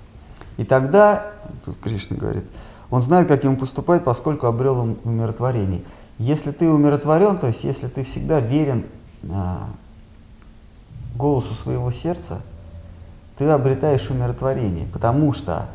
И 0.57 0.65
тогда, 0.65 1.27
тут 1.65 1.77
Кришна 1.77 2.17
говорит, 2.17 2.45
он 2.91 3.03
знает, 3.03 3.29
как 3.29 3.45
ему 3.45 3.59
поступать, 3.59 4.03
поскольку 4.03 4.47
обрел 4.47 4.97
умиротворение. 5.05 5.83
Если 6.19 6.53
ты 6.53 6.69
умиротворен, 6.71 7.37
то 7.37 7.49
есть 7.49 7.65
если 7.65 7.89
ты 7.89 8.03
всегда 8.03 8.41
верен 8.41 8.87
а, 9.29 9.69
голосу 11.15 11.53
своего 11.53 11.91
сердца, 11.91 12.41
ты 13.37 13.45
обретаешь 13.45 14.09
умиротворение, 14.09 14.87
потому 14.87 15.35
что 15.35 15.69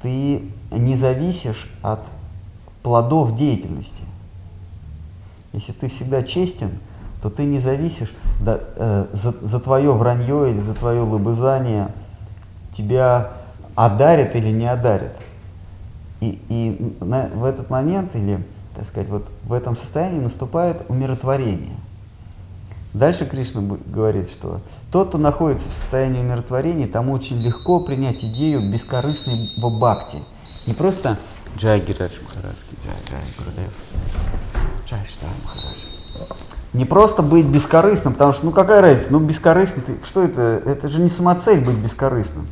ты 0.00 0.50
не 0.70 0.96
зависишь 0.96 1.70
от 1.82 2.00
плодов 2.82 3.36
деятельности. 3.36 4.04
Если 5.52 5.72
ты 5.72 5.90
всегда 5.90 6.22
честен, 6.22 6.70
то 7.22 7.30
ты 7.30 7.44
не 7.44 7.60
зависишь 7.60 8.12
да, 8.40 8.58
э, 8.76 9.06
за, 9.12 9.30
за 9.30 9.60
твое 9.60 9.92
вранье 9.92 10.50
или 10.50 10.60
за 10.60 10.74
твое 10.74 11.00
лобызание, 11.00 11.88
тебя 12.76 13.30
одарит 13.76 14.34
или 14.34 14.50
не 14.50 14.66
одарит. 14.66 15.12
И, 16.20 16.40
и 16.48 16.96
на, 17.00 17.28
в 17.28 17.44
этот 17.44 17.70
момент, 17.70 18.14
или, 18.16 18.42
так 18.74 18.86
сказать, 18.86 19.08
вот 19.08 19.24
в 19.44 19.52
этом 19.52 19.76
состоянии 19.76 20.18
наступает 20.18 20.84
умиротворение. 20.88 21.76
Дальше 22.92 23.24
Кришна 23.24 23.62
говорит, 23.86 24.28
что 24.28 24.60
тот, 24.90 25.08
кто 25.08 25.18
находится 25.18 25.68
в 25.68 25.72
состоянии 25.72 26.20
умиротворения, 26.20 26.86
тому 26.86 27.12
очень 27.12 27.38
легко 27.38 27.80
принять 27.80 28.22
идею 28.24 28.70
бескорыстной 28.70 29.48
бхакти. 29.58 30.18
Не 30.66 30.74
просто 30.74 31.16
Джай 31.56 31.80
Гирадж 31.80 32.18
Махарадж, 32.22 32.56
Джай 32.84 32.96
Джай 33.08 33.20
Гурдев, 33.38 33.74
Джай 34.86 35.04
Штар 35.06 35.30
Махарадж. 35.44 35.91
Не 36.72 36.86
просто 36.86 37.22
быть 37.22 37.46
бескорыстным, 37.46 38.14
потому 38.14 38.32
что, 38.32 38.46
ну 38.46 38.50
какая 38.50 38.80
разница, 38.80 39.12
ну 39.12 39.20
бескорыстный, 39.20 39.82
ты, 39.82 39.96
что 40.04 40.22
это, 40.22 40.62
это 40.64 40.88
же 40.88 41.00
не 41.00 41.10
самоцель 41.10 41.62
быть 41.62 41.76
бескорыстным. 41.76 42.46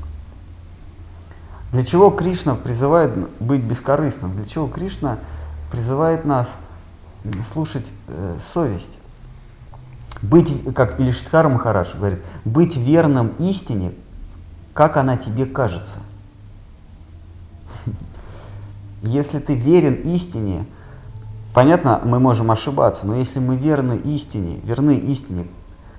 Для 1.72 1.84
чего 1.84 2.10
Кришна 2.10 2.54
призывает 2.54 3.12
быть 3.38 3.62
бескорыстным? 3.62 4.34
Для 4.36 4.44
чего 4.44 4.66
Кришна 4.66 5.18
призывает 5.70 6.24
нас 6.24 6.48
слушать 7.50 7.90
э, 8.08 8.36
совесть? 8.52 8.98
Быть, 10.22 10.52
как 10.74 11.00
Илиштхар 11.00 11.48
Махараш 11.48 11.94
говорит, 11.94 12.18
быть 12.44 12.76
верным 12.76 13.28
истине, 13.38 13.92
как 14.74 14.98
она 14.98 15.16
тебе 15.16 15.46
кажется. 15.46 15.98
Если 19.02 19.38
ты 19.38 19.54
верен 19.54 19.94
истине, 19.94 20.66
Понятно, 21.52 22.00
мы 22.04 22.20
можем 22.20 22.50
ошибаться, 22.50 23.06
но 23.06 23.16
если 23.16 23.40
мы 23.40 23.56
верны 23.56 23.96
истине, 23.96 24.60
верны 24.62 24.96
истине, 24.96 25.46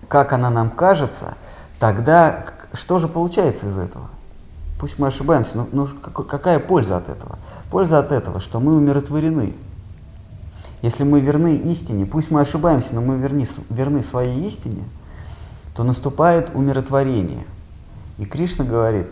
как 0.08 0.32
она 0.32 0.50
нам 0.50 0.70
кажется, 0.70 1.36
тогда 1.80 2.46
что 2.74 3.00
же 3.00 3.08
получается 3.08 3.68
из 3.68 3.78
этого? 3.78 4.08
Пусть 4.80 4.98
мы 4.98 5.08
ошибаемся, 5.08 5.52
но, 5.56 5.68
но 5.72 5.88
какая 5.88 6.60
польза 6.60 6.98
от 6.98 7.10
этого? 7.10 7.38
Польза 7.70 8.00
от 8.00 8.12
этого, 8.12 8.40
что 8.40 8.60
мы 8.60 8.76
умиротворены. 8.76 9.54
Если 10.82 11.04
мы 11.04 11.20
верны 11.20 11.58
истине, 11.58 12.06
пусть 12.06 12.32
мы 12.32 12.42
ошибаемся, 12.42 12.96
но 12.96 13.02
мы 13.02 13.18
верны, 13.18 13.48
верны 13.70 14.04
своей 14.04 14.48
истине, 14.48 14.84
то 15.76 15.84
наступает 15.84 16.56
умиротворение. 16.56 17.46
И 18.18 18.26
Кришна 18.26 18.66
говорит, 18.66 19.08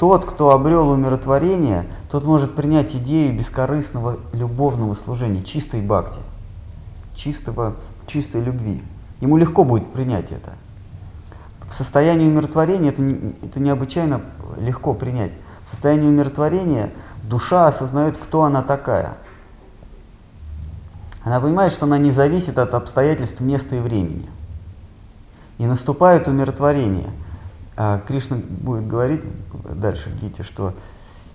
тот, 0.00 0.24
кто 0.24 0.52
обрел 0.52 0.88
умиротворение, 0.88 1.84
тот 2.10 2.24
может 2.24 2.54
принять 2.54 2.94
идею 2.94 3.36
бескорыстного 3.36 4.16
любовного 4.32 4.94
служения, 4.94 5.42
чистой 5.42 5.82
бхакти, 5.82 6.20
чистого, 7.14 7.76
чистой 8.06 8.42
любви. 8.42 8.82
Ему 9.20 9.36
легко 9.36 9.62
будет 9.62 9.92
принять 9.92 10.32
это. 10.32 10.54
В 11.68 11.74
состоянии 11.74 12.26
умиротворения 12.26 12.92
это, 12.92 13.02
это 13.44 13.60
необычайно 13.60 14.22
легко 14.58 14.94
принять. 14.94 15.32
В 15.66 15.70
состоянии 15.70 16.08
умиротворения 16.08 16.88
душа 17.24 17.66
осознает, 17.66 18.16
кто 18.16 18.44
она 18.44 18.62
такая. 18.62 19.18
Она 21.24 21.40
понимает, 21.40 21.74
что 21.74 21.84
она 21.84 21.98
не 21.98 22.10
зависит 22.10 22.56
от 22.56 22.72
обстоятельств 22.72 23.40
места 23.40 23.76
и 23.76 23.80
времени. 23.80 24.30
И 25.58 25.66
наступает 25.66 26.26
умиротворение. 26.26 27.10
А 27.76 28.00
Кришна 28.06 28.36
будет 28.36 28.86
говорить 28.86 29.22
дальше 29.74 30.10
Гите, 30.20 30.42
что 30.42 30.74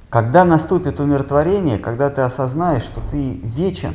когда 0.09 0.45
наступит 0.45 0.99
умиротворение, 0.99 1.77
когда 1.77 2.09
ты 2.09 2.21
осознаешь, 2.21 2.83
что 2.83 3.01
ты 3.11 3.33
вечен 3.33 3.93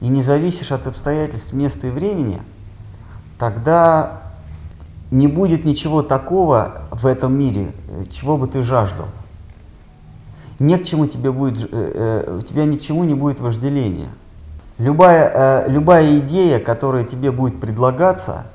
и 0.00 0.08
не 0.08 0.22
зависишь 0.22 0.72
от 0.72 0.86
обстоятельств 0.86 1.52
места 1.52 1.88
и 1.88 1.90
времени, 1.90 2.40
тогда 3.38 4.22
не 5.10 5.28
будет 5.28 5.64
ничего 5.64 6.02
такого 6.02 6.82
в 6.90 7.06
этом 7.06 7.38
мире, 7.38 7.72
чего 8.10 8.36
бы 8.36 8.48
ты 8.48 8.62
жаждал. 8.62 9.06
Нет 10.58 10.82
к 10.82 10.84
чему 10.84 11.06
тебе 11.06 11.30
будет, 11.30 11.68
э, 11.70 12.24
э, 12.26 12.38
у 12.38 12.42
тебя 12.42 12.64
ни 12.64 12.76
не 13.04 13.14
будет 13.14 13.40
вожделения. 13.40 14.08
Любая, 14.78 15.66
э, 15.66 15.70
любая 15.70 16.18
идея, 16.18 16.58
которая 16.58 17.04
тебе 17.04 17.30
будет 17.30 17.60
предлагаться, 17.60 18.46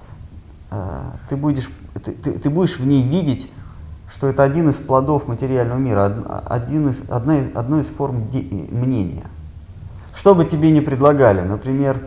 ты 1.27 1.35
будешь, 1.35 1.69
ты, 1.93 2.11
ты, 2.11 2.33
ты 2.33 2.49
будешь 2.49 2.77
в 2.79 2.85
ней 2.85 3.03
видеть, 3.03 3.49
что 4.11 4.27
это 4.27 4.43
один 4.43 4.69
из 4.69 4.75
плодов 4.75 5.27
материального 5.27 5.79
мира, 5.79 6.43
один 6.45 6.89
из, 6.89 7.09
одна 7.09 7.39
из, 7.39 7.55
одной 7.55 7.81
из 7.81 7.87
форм 7.87 8.27
мнения. 8.71 9.25
Что 10.15 10.35
бы 10.35 10.45
тебе 10.45 10.71
ни 10.71 10.79
предлагали, 10.79 11.41
например, 11.41 11.97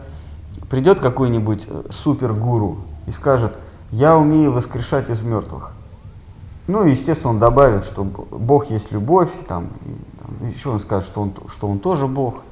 придет 0.69 1.01
какой-нибудь 1.01 1.69
супергуру 1.91 2.79
и 3.07 3.13
скажет, 3.13 3.55
я 3.91 4.17
умею 4.17 4.53
воскрешать 4.53 5.09
из 5.11 5.23
мертвых. 5.23 5.73
Ну, 6.67 6.85
естественно, 6.85 7.31
он 7.31 7.39
добавит, 7.39 7.85
что 7.85 8.05
Бог 8.05 8.71
есть 8.71 8.91
любовь, 8.91 9.31
там, 9.49 9.69
там, 10.21 10.49
еще 10.49 10.71
он 10.71 10.81
скажет, 10.81 11.09
что 11.09 11.21
он, 11.23 11.33
что 11.49 11.69
он 11.69 11.79
тоже 11.79 12.07
Бог. 12.07 12.43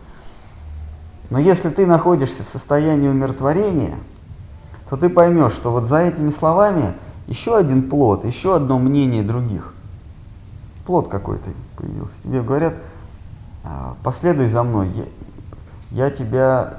Но 1.31 1.39
если 1.39 1.71
ты 1.71 1.87
находишься 1.87 2.45
в 2.45 2.49
состоянии 2.49 3.09
умиротворения, 3.09 3.97
то 4.91 4.99
ты 4.99 5.09
поймешь, 5.09 5.55
что 5.55 5.73
вот 5.73 5.85
за 5.85 6.01
этими 6.01 6.31
словами 6.31 6.95
еще 7.27 7.57
один 7.57 7.89
плод, 7.89 8.25
еще 8.25 8.57
одно 8.57 8.79
мнение 8.79 9.23
других. 9.23 9.75
Плод 10.87 11.09
какой-то 11.09 11.51
появился. 11.77 12.15
Тебе 12.23 12.43
говорят, 12.43 12.75
«А, 13.65 13.97
последуй 14.03 14.49
за 14.49 14.63
мной, 14.63 14.91
я, 15.91 16.07
я 16.07 16.11
тебя, 16.11 16.79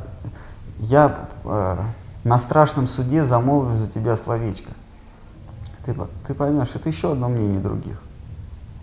я 0.79 1.29
э, 1.45 1.77
на 2.23 2.39
страшном 2.39 2.88
суде 2.88 3.23
замолвлю 3.23 3.77
за 3.77 3.88
тебя 3.88 4.17
словечко. 4.17 4.71
Ты, 5.85 5.95
ты 6.27 6.33
поймешь, 6.33 6.69
это 6.73 6.89
еще 6.89 7.12
одно 7.13 7.29
мнение 7.29 7.59
других. 7.59 8.01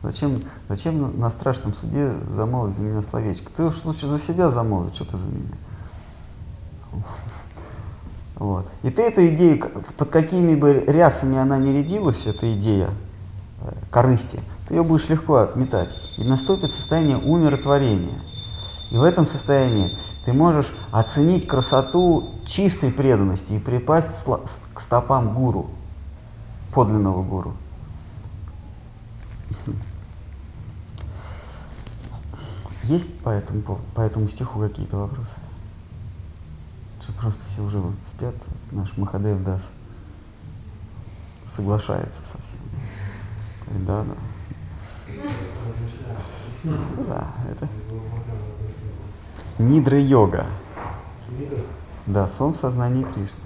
Зачем, 0.03 0.41
зачем 0.69 1.21
на 1.21 1.31
страшном 1.31 1.75
суде 1.75 2.13
замолвить 2.31 2.77
за 2.77 2.83
меня 2.83 3.03
словечко? 3.03 3.51
Ты 3.55 3.65
уж 3.65 3.85
лучше 3.85 4.07
за 4.07 4.19
себя 4.19 4.51
замолвить, 4.51 4.95
что 4.95 5.05
ты 5.05 5.19
за 5.19 5.27
меня. 5.27 7.05
Вот. 8.41 8.67
И 8.83 8.89
ты 8.89 9.03
эту 9.03 9.27
идею, 9.29 9.71
под 9.99 10.09
какими 10.09 10.55
бы 10.55 10.83
рясами 10.87 11.37
она 11.37 11.59
не 11.59 11.75
рядилась, 11.75 12.27
эта 12.27 12.51
идея 12.55 12.89
э, 13.61 13.71
корысти, 13.91 14.41
ты 14.67 14.77
ее 14.77 14.83
будешь 14.83 15.11
легко 15.11 15.37
отметать. 15.37 15.91
И 16.17 16.25
наступит 16.25 16.71
состояние 16.71 17.19
умиротворения. 17.19 18.19
И 18.91 18.97
в 18.97 19.03
этом 19.03 19.27
состоянии 19.27 19.91
ты 20.25 20.33
можешь 20.33 20.75
оценить 20.91 21.47
красоту 21.47 22.31
чистой 22.47 22.91
преданности 22.91 23.53
и 23.53 23.59
припасть 23.59 24.09
к 24.73 24.81
стопам 24.81 25.35
гуру, 25.35 25.69
подлинного 26.73 27.23
гуру. 27.23 27.53
Есть 32.85 33.19
по 33.19 33.29
этому, 33.29 33.79
по 33.95 34.01
этому 34.01 34.29
стиху 34.31 34.61
какие-то 34.61 34.97
вопросы? 34.97 35.40
Что 37.01 37.13
просто 37.13 37.41
все 37.53 37.63
уже 37.63 37.79
вот 37.79 37.95
спят, 38.07 38.35
наш 38.73 38.97
Махадев 38.97 39.43
Дас 39.43 39.63
соглашается 41.55 42.21
со 42.23 42.39
всем. 42.39 43.87
Да, 43.87 44.05
да. 44.05 44.15
Да, 47.09 47.29
это 47.51 47.69
Нидра-йога. 49.59 50.47
Да, 52.07 52.29
сон 52.29 52.55
сознания 52.55 53.05
Кришны. 53.05 53.39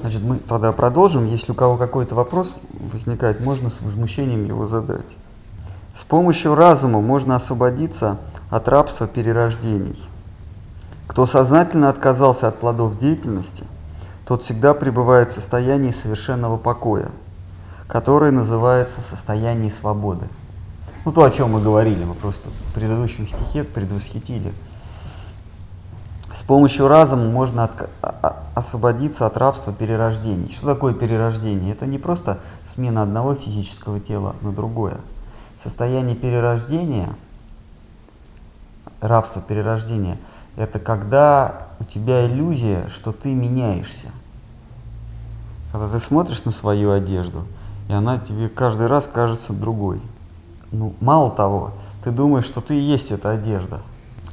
Значит, 0.00 0.22
мы 0.22 0.38
тогда 0.38 0.72
продолжим. 0.72 1.26
Если 1.26 1.52
у 1.52 1.54
кого 1.54 1.76
какой-то 1.76 2.14
вопрос 2.14 2.56
возникает, 2.72 3.40
можно 3.40 3.70
с 3.70 3.80
возмущением 3.80 4.44
его 4.44 4.66
задать. 4.66 5.06
С 5.98 6.04
помощью 6.04 6.54
разума 6.54 7.00
можно 7.00 7.36
освободиться 7.36 8.18
от 8.50 8.68
рабства 8.68 9.06
перерождений. 9.06 9.98
Кто 11.16 11.26
сознательно 11.26 11.88
отказался 11.88 12.46
от 12.46 12.58
плодов 12.58 12.98
деятельности, 12.98 13.64
тот 14.26 14.42
всегда 14.42 14.74
пребывает 14.74 15.30
в 15.30 15.34
состоянии 15.34 15.90
совершенного 15.90 16.58
покоя, 16.58 17.08
которое 17.86 18.32
называется 18.32 19.00
состояние 19.00 19.70
свободы. 19.70 20.26
Ну, 21.06 21.12
то, 21.12 21.24
о 21.24 21.30
чем 21.30 21.52
мы 21.52 21.62
говорили, 21.62 22.04
мы 22.04 22.12
просто 22.12 22.50
в 22.50 22.74
предыдущем 22.74 23.26
стихе 23.28 23.64
предвосхитили– 23.64 24.52
с 26.34 26.42
помощью 26.42 26.86
разума 26.86 27.30
можно 27.30 27.64
от, 27.64 28.36
освободиться 28.54 29.24
от 29.24 29.38
рабства 29.38 29.72
перерождений. 29.72 30.52
Что 30.52 30.74
такое 30.74 30.92
перерождение? 30.92 31.72
Это 31.72 31.86
не 31.86 31.96
просто 31.96 32.40
смена 32.66 33.02
одного 33.02 33.34
физического 33.34 34.00
тела 34.00 34.36
на 34.42 34.52
другое. 34.52 34.98
Состояние 35.58 36.14
перерождения, 36.14 37.08
рабство 39.00 39.40
перерождения, 39.40 40.18
это 40.56 40.78
когда 40.78 41.68
у 41.78 41.84
тебя 41.84 42.26
иллюзия, 42.26 42.88
что 42.88 43.12
ты 43.12 43.34
меняешься. 43.34 44.08
Когда 45.72 45.88
ты 45.88 46.00
смотришь 46.00 46.44
на 46.44 46.50
свою 46.50 46.92
одежду, 46.92 47.46
и 47.88 47.92
она 47.92 48.18
тебе 48.18 48.48
каждый 48.48 48.86
раз 48.86 49.08
кажется 49.12 49.52
другой. 49.52 50.00
Ну, 50.72 50.94
мало 51.00 51.30
того, 51.30 51.72
ты 52.02 52.10
думаешь, 52.10 52.46
что 52.46 52.60
ты 52.60 52.74
и 52.74 52.80
есть 52.80 53.10
эта 53.10 53.30
одежда. 53.30 53.80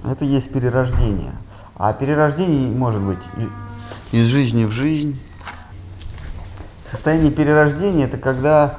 Это 0.04 0.26
есть 0.26 0.52
перерождение. 0.52 1.34
А 1.76 1.94
перерождение 1.94 2.70
может 2.72 3.02
быть 3.02 3.24
из 4.12 4.28
жизни 4.28 4.66
в 4.66 4.72
жизнь. 4.72 5.20
Состояние 6.90 7.32
перерождения– 7.32 8.06
это 8.06 8.18
когда 8.18 8.76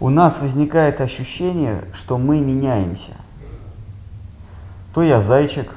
у 0.00 0.08
нас 0.08 0.40
возникает 0.40 1.00
ощущение, 1.00 1.84
что 1.94 2.18
мы 2.18 2.40
меняемся. 2.40 3.12
То 4.94 5.02
я 5.02 5.20
зайчик, 5.20 5.70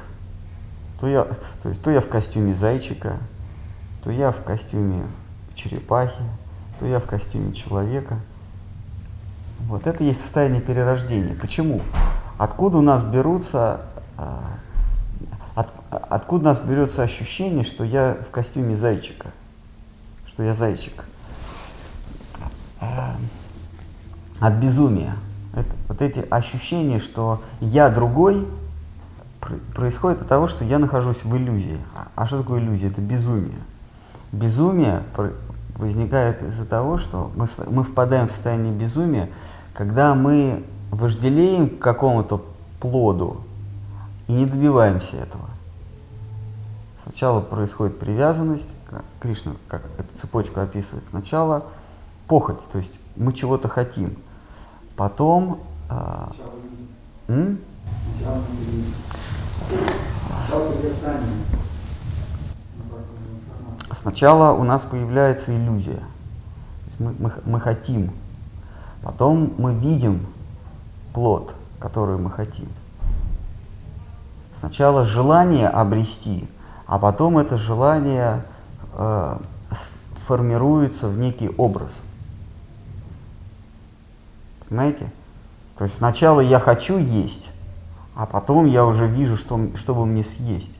то 1.06 1.10
я, 1.10 1.22
то 1.62 1.68
есть, 1.68 1.80
то 1.82 1.90
я 1.92 2.00
в 2.00 2.08
костюме 2.08 2.52
зайчика, 2.52 3.18
то 4.02 4.10
я 4.10 4.32
в 4.32 4.42
костюме 4.42 5.06
черепахи, 5.54 6.24
то 6.80 6.86
я 6.86 6.98
в 6.98 7.04
костюме 7.04 7.52
человека. 7.52 8.18
Вот 9.68 9.86
это 9.86 10.02
есть 10.02 10.20
состояние 10.20 10.60
перерождения. 10.60 11.36
Почему? 11.40 11.80
Откуда 12.38 12.78
у 12.78 12.80
нас 12.80 13.04
берутся 13.04 13.82
а, 14.18 14.42
от, 15.54 15.68
откуда 15.90 16.42
у 16.42 16.48
нас 16.48 16.58
берется 16.58 17.04
ощущение, 17.04 17.62
что 17.62 17.84
я 17.84 18.16
в 18.26 18.32
костюме 18.32 18.76
зайчика, 18.76 19.28
что 20.26 20.42
я 20.42 20.54
зайчик? 20.54 21.04
От 24.40 24.54
безумия. 24.54 25.14
Это, 25.54 25.70
вот 25.86 26.02
эти 26.02 26.26
ощущения, 26.30 26.98
что 26.98 27.44
я 27.60 27.90
другой, 27.90 28.44
происходит 29.74 30.22
от 30.22 30.28
того, 30.28 30.48
что 30.48 30.64
я 30.64 30.78
нахожусь 30.78 31.24
в 31.24 31.36
иллюзии. 31.36 31.78
А, 31.94 32.08
а 32.14 32.26
что 32.26 32.42
такое 32.42 32.60
иллюзия? 32.60 32.88
Это 32.88 33.00
безумие. 33.00 33.58
Безумие 34.32 35.02
возникает 35.76 36.42
из-за 36.42 36.64
того, 36.64 36.98
что 36.98 37.30
мы, 37.36 37.46
мы 37.70 37.84
впадаем 37.84 38.28
в 38.28 38.30
состояние 38.30 38.72
безумия, 38.72 39.28
когда 39.74 40.14
мы 40.14 40.64
вожделеем 40.90 41.68
к 41.68 41.78
какому-то 41.78 42.44
плоду, 42.80 43.42
и 44.28 44.32
не 44.32 44.46
добиваемся 44.46 45.16
этого. 45.16 45.44
Сначала 47.02 47.40
происходит 47.40 47.98
привязанность, 47.98 48.68
Кришна 49.20 49.52
как 49.68 49.82
эту 49.98 50.18
цепочку 50.18 50.60
описывает. 50.60 51.04
Сначала 51.10 51.64
похоть, 52.26 52.60
то 52.72 52.78
есть 52.78 52.92
мы 53.16 53.32
чего-то 53.32 53.68
хотим. 53.68 54.16
Потом... 54.96 55.60
М? 57.28 57.58
Сначала 63.92 64.52
у 64.52 64.62
нас 64.62 64.82
появляется 64.82 65.56
иллюзия. 65.56 66.00
Мы, 66.98 67.14
мы, 67.18 67.32
мы 67.44 67.60
хотим. 67.60 68.12
Потом 69.02 69.52
мы 69.58 69.74
видим 69.74 70.24
плод, 71.12 71.54
который 71.78 72.16
мы 72.16 72.30
хотим. 72.30 72.68
Сначала 74.58 75.04
желание 75.04 75.68
обрести, 75.68 76.48
а 76.86 76.98
потом 76.98 77.38
это 77.38 77.58
желание 77.58 78.42
э, 78.94 79.38
формируется 80.26 81.08
в 81.08 81.18
некий 81.18 81.50
образ. 81.56 81.92
Понимаете? 84.68 85.10
То 85.78 85.84
есть 85.84 85.98
сначала 85.98 86.40
я 86.40 86.58
хочу 86.58 86.98
есть, 86.98 87.48
а 88.16 88.24
потом 88.24 88.64
я 88.64 88.86
уже 88.86 89.06
вижу, 89.06 89.36
что, 89.36 89.60
что 89.76 89.94
бы 89.94 90.06
мне 90.06 90.24
съесть. 90.24 90.70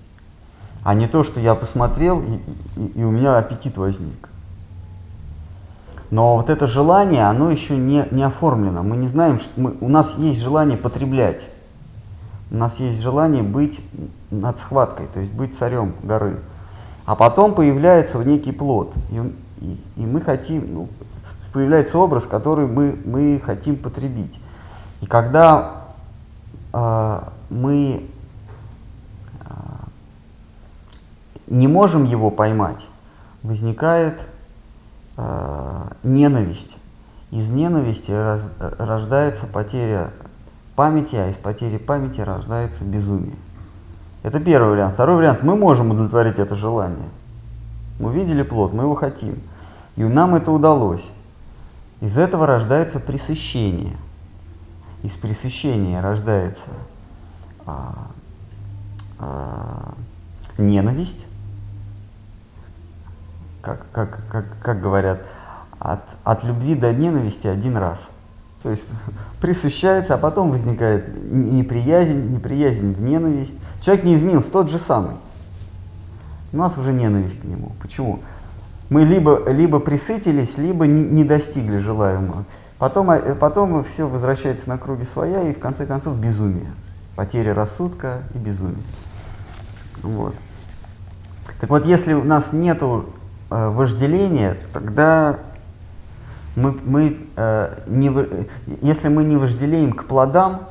А 0.83 0.94
не 0.94 1.07
то, 1.07 1.22
что 1.22 1.38
я 1.38 1.55
посмотрел, 1.55 2.20
и, 2.20 2.40
и, 2.77 2.87
и 3.01 3.05
у 3.05 3.11
меня 3.11 3.37
аппетит 3.37 3.77
возник. 3.77 4.31
Но 6.11 6.37
вот 6.37 6.49
это 6.49 6.66
желание, 6.66 7.25
оно 7.25 7.51
еще 7.51 7.77
не, 7.77 8.07
не 8.11 8.22
оформлено. 8.22 8.83
Мы 8.83 8.96
не 8.96 9.09
знаем, 9.09 9.38
что 9.38 9.61
мы, 9.61 9.77
у 9.81 9.88
нас 9.88 10.14
есть 10.16 10.40
желание 10.40 10.79
потреблять. 10.79 11.46
У 12.51 12.57
нас 12.57 12.77
есть 12.77 13.03
желание 13.03 13.42
быть 13.42 13.81
над 14.31 14.59
схваткой, 14.59 15.07
то 15.12 15.20
есть 15.20 15.33
быть 15.33 15.59
царем 15.59 15.92
горы. 16.03 16.38
А 17.05 17.16
потом 17.16 17.55
появляется 17.55 18.18
некий 18.25 18.53
плод. 18.53 18.94
И, 19.11 19.35
и, 19.61 19.81
и 19.96 20.07
мы 20.07 20.22
хотим, 20.22 20.72
ну, 20.72 20.88
появляется 21.53 21.99
образ, 21.99 22.25
который 22.25 22.66
мы, 22.66 22.96
мы 23.05 23.42
хотим 23.44 23.77
потребить. 23.77 24.40
И 25.03 25.07
когда 25.07 25.86
мы 27.49 28.03
э, 29.41 29.45
не 31.47 31.69
можем 31.69 32.05
его 32.05 32.31
поймать, 32.31 32.87
возникает 33.43 34.21
э, 35.17 35.89
ненависть. 36.03 36.77
Из 37.31 37.51
ненависти 37.51 38.11
раз, 38.11 38.53
рождается 38.59 39.47
потеря 39.47 40.11
памяти, 40.75 41.17
а 41.17 41.29
из 41.29 41.37
потери 41.37 41.79
памяти 41.79 42.21
рождается 42.21 42.85
безумие. 42.85 43.37
Это 44.23 44.41
первый 44.41 44.73
вариант. 44.73 44.95
Второй 44.95 45.17
вариант. 45.17 45.43
Мы 45.43 45.57
можем 45.57 45.91
удовлетворить 45.91 46.39
это 46.39 46.55
желание. 46.55 47.09
Мы 47.99 48.12
видели 48.12 48.43
плод, 48.43 48.73
мы 48.73 48.85
его 48.85 48.95
хотим. 48.95 49.39
И 49.97 50.05
нам 50.05 50.35
это 50.35 50.53
удалось. 50.53 51.05
Из 52.01 52.19
этого 52.19 52.47
рождается 52.47 53.01
пресыщение. 53.01 53.97
Из 55.07 55.12
пресыщения 55.12 56.03
рождается 56.03 56.66
а, 57.64 58.09
а, 59.21 59.95
ненависть, 60.59 61.25
как, 63.62 63.87
как, 63.92 64.19
как, 64.29 64.47
как 64.61 64.81
говорят, 64.81 65.23
от, 65.79 66.01
от 66.25 66.42
любви 66.42 66.75
до 66.75 66.92
ненависти 66.92 67.47
один 67.47 67.77
раз. 67.77 68.09
То 68.64 68.73
есть 68.73 68.83
присыщается, 69.40 70.14
а 70.14 70.19
потом 70.19 70.51
возникает 70.51 71.09
неприязнь, 71.31 72.35
неприязнь 72.35 72.92
в 72.92 73.01
ненависть. 73.01 73.55
Человек 73.83 74.05
не 74.05 74.16
изменился, 74.16 74.51
тот 74.51 74.69
же 74.69 74.81
самый. 74.81 75.14
У 76.53 76.57
нас 76.57 76.77
уже 76.77 76.92
ненависть 76.92 77.40
к 77.40 77.45
нему. 77.45 77.71
Почему? 77.81 78.19
Мы 78.90 79.05
либо, 79.05 79.49
либо 79.53 79.79
присытились, 79.79 80.59
либо 80.59 80.88
не 80.88 81.23
достигли 81.23 81.79
желаемого. 81.79 82.45
Потом, 82.79 83.11
э, 83.11 83.35
потом 83.35 83.85
все 83.85 84.09
возвращается 84.09 84.69
на 84.69 84.79
круги 84.79 85.05
своя, 85.05 85.49
и 85.49 85.55
в 85.55 85.59
конце 85.59 85.87
концов 85.87 86.17
безумие. 86.17 86.73
Потеря 87.15 87.55
рассудка 87.55 88.23
и 88.35 88.39
безумие. 88.39 88.83
Вот. 90.03 90.35
Так 91.61 91.71
вот, 91.71 91.87
если 91.87 92.12
у 92.12 92.25
нас 92.25 92.53
нет 92.53 92.83
э, 92.83 92.99
вожделения, 93.51 94.57
тогда 94.73 95.39
мы, 96.55 96.77
мы, 96.85 97.17
э, 97.37 97.79
не, 97.87 98.12
если 98.83 99.09
мы 99.09 99.25
не 99.25 99.37
вожделеем 99.37 99.93
к 99.93 100.05
плодам, 100.05 100.62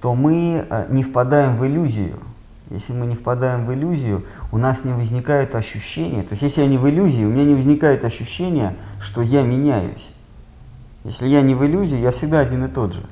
то 0.00 0.14
мы 0.14 0.64
э, 0.68 0.86
не 0.88 1.02
впадаем 1.02 1.56
в 1.56 1.66
иллюзию. 1.66 2.16
Если 2.70 2.92
мы 2.92 3.06
не 3.06 3.14
впадаем 3.14 3.66
в 3.66 3.72
иллюзию, 3.72 4.24
у 4.50 4.58
нас 4.58 4.84
не 4.84 4.92
возникает 4.92 5.54
ощущение, 5.54 6.22
то 6.22 6.32
есть 6.32 6.42
если 6.42 6.62
я 6.62 6.66
не 6.66 6.78
в 6.78 6.88
иллюзии, 6.88 7.24
у 7.24 7.30
меня 7.30 7.44
не 7.44 7.54
возникает 7.54 8.04
ощущение, 8.04 8.74
что 9.00 9.22
я 9.22 9.42
меняюсь. 9.42 10.10
Если 11.06 11.28
я 11.28 11.40
не 11.40 11.54
в 11.54 11.64
иллюзии, 11.64 11.96
я 11.96 12.10
всегда 12.10 12.40
один 12.40 12.64
и 12.64 12.68
тот 12.68 12.92
же. 12.92 13.02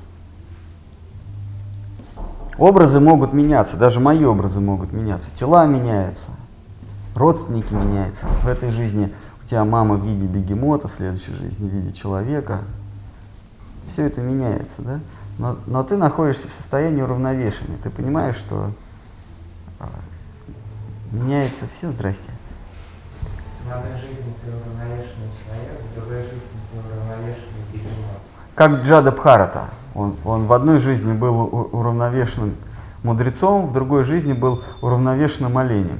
Образы 2.57 2.99
могут 2.99 3.31
меняться, 3.31 3.77
даже 3.77 4.01
мои 4.01 4.25
образы 4.25 4.59
могут 4.59 4.91
меняться, 4.91 5.29
тела 5.39 5.65
меняются, 5.65 6.27
родственники 7.15 7.73
меняются. 7.73 8.25
В 8.43 8.47
этой 8.47 8.71
жизни 8.71 9.13
у 9.41 9.47
тебя 9.47 9.63
мама 9.63 9.95
в 9.95 10.05
виде 10.05 10.25
бегемота, 10.25 10.89
в 10.89 10.93
следующей 10.93 11.31
жизни 11.31 11.69
в 11.69 11.73
виде 11.73 11.93
человека. 11.93 12.63
Все 13.93 14.07
это 14.07 14.19
меняется, 14.19 14.81
да? 14.81 14.99
Но, 15.37 15.57
но 15.65 15.83
ты 15.83 15.95
находишься 15.95 16.49
в 16.49 16.51
состоянии 16.51 17.01
уравновешения. 17.01 17.77
Ты 17.81 17.89
понимаешь, 17.89 18.35
что 18.35 18.71
а, 19.79 19.89
меняется 21.11 21.65
все. 21.77 21.91
Здрасте. 21.91 22.29
В 23.65 23.71
одной 23.71 23.93
жизни 23.93 24.33
ты 24.43 24.49
уравновешенный 24.49 25.29
человек, 25.45 25.81
в 25.81 25.95
другой 25.95 26.23
жизни. 26.23 26.54
Как 28.55 28.71
Джада 28.83 29.11
Бхарата. 29.11 29.65
Он, 29.93 30.15
он 30.25 30.45
в 30.45 30.53
одной 30.53 30.79
жизни 30.79 31.13
был 31.13 31.69
уравновешенным 31.71 32.55
мудрецом, 33.03 33.67
в 33.67 33.73
другой 33.73 34.03
жизни 34.03 34.33
был 34.33 34.61
уравновешенным 34.81 35.57
оленем. 35.57 35.99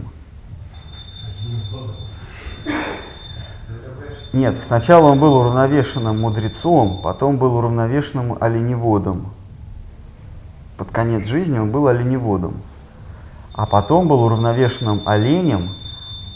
Нет, 4.34 4.56
сначала 4.68 5.12
он 5.12 5.20
был 5.20 5.34
уравновешенным 5.36 6.20
мудрецом, 6.20 7.00
потом 7.04 7.38
был 7.38 7.56
уравновешенным 7.56 8.38
оленеводом. 8.42 9.28
Под 10.78 10.90
конец 10.92 11.26
жизни 11.26 11.58
он 11.58 11.72
был 11.72 11.88
оленеводом. 11.88 12.56
А 13.54 13.66
потом 13.66 14.10
был 14.10 14.22
уравновешенным 14.24 15.02
оленем, 15.06 15.70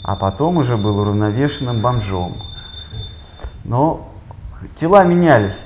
а 0.02 0.16
потом 0.16 0.56
уже 0.56 0.78
был 0.78 0.98
уравновешенным 0.98 1.82
бомжом. 1.82 2.32
Но 3.64 4.09
тела 4.78 5.04
менялись. 5.04 5.56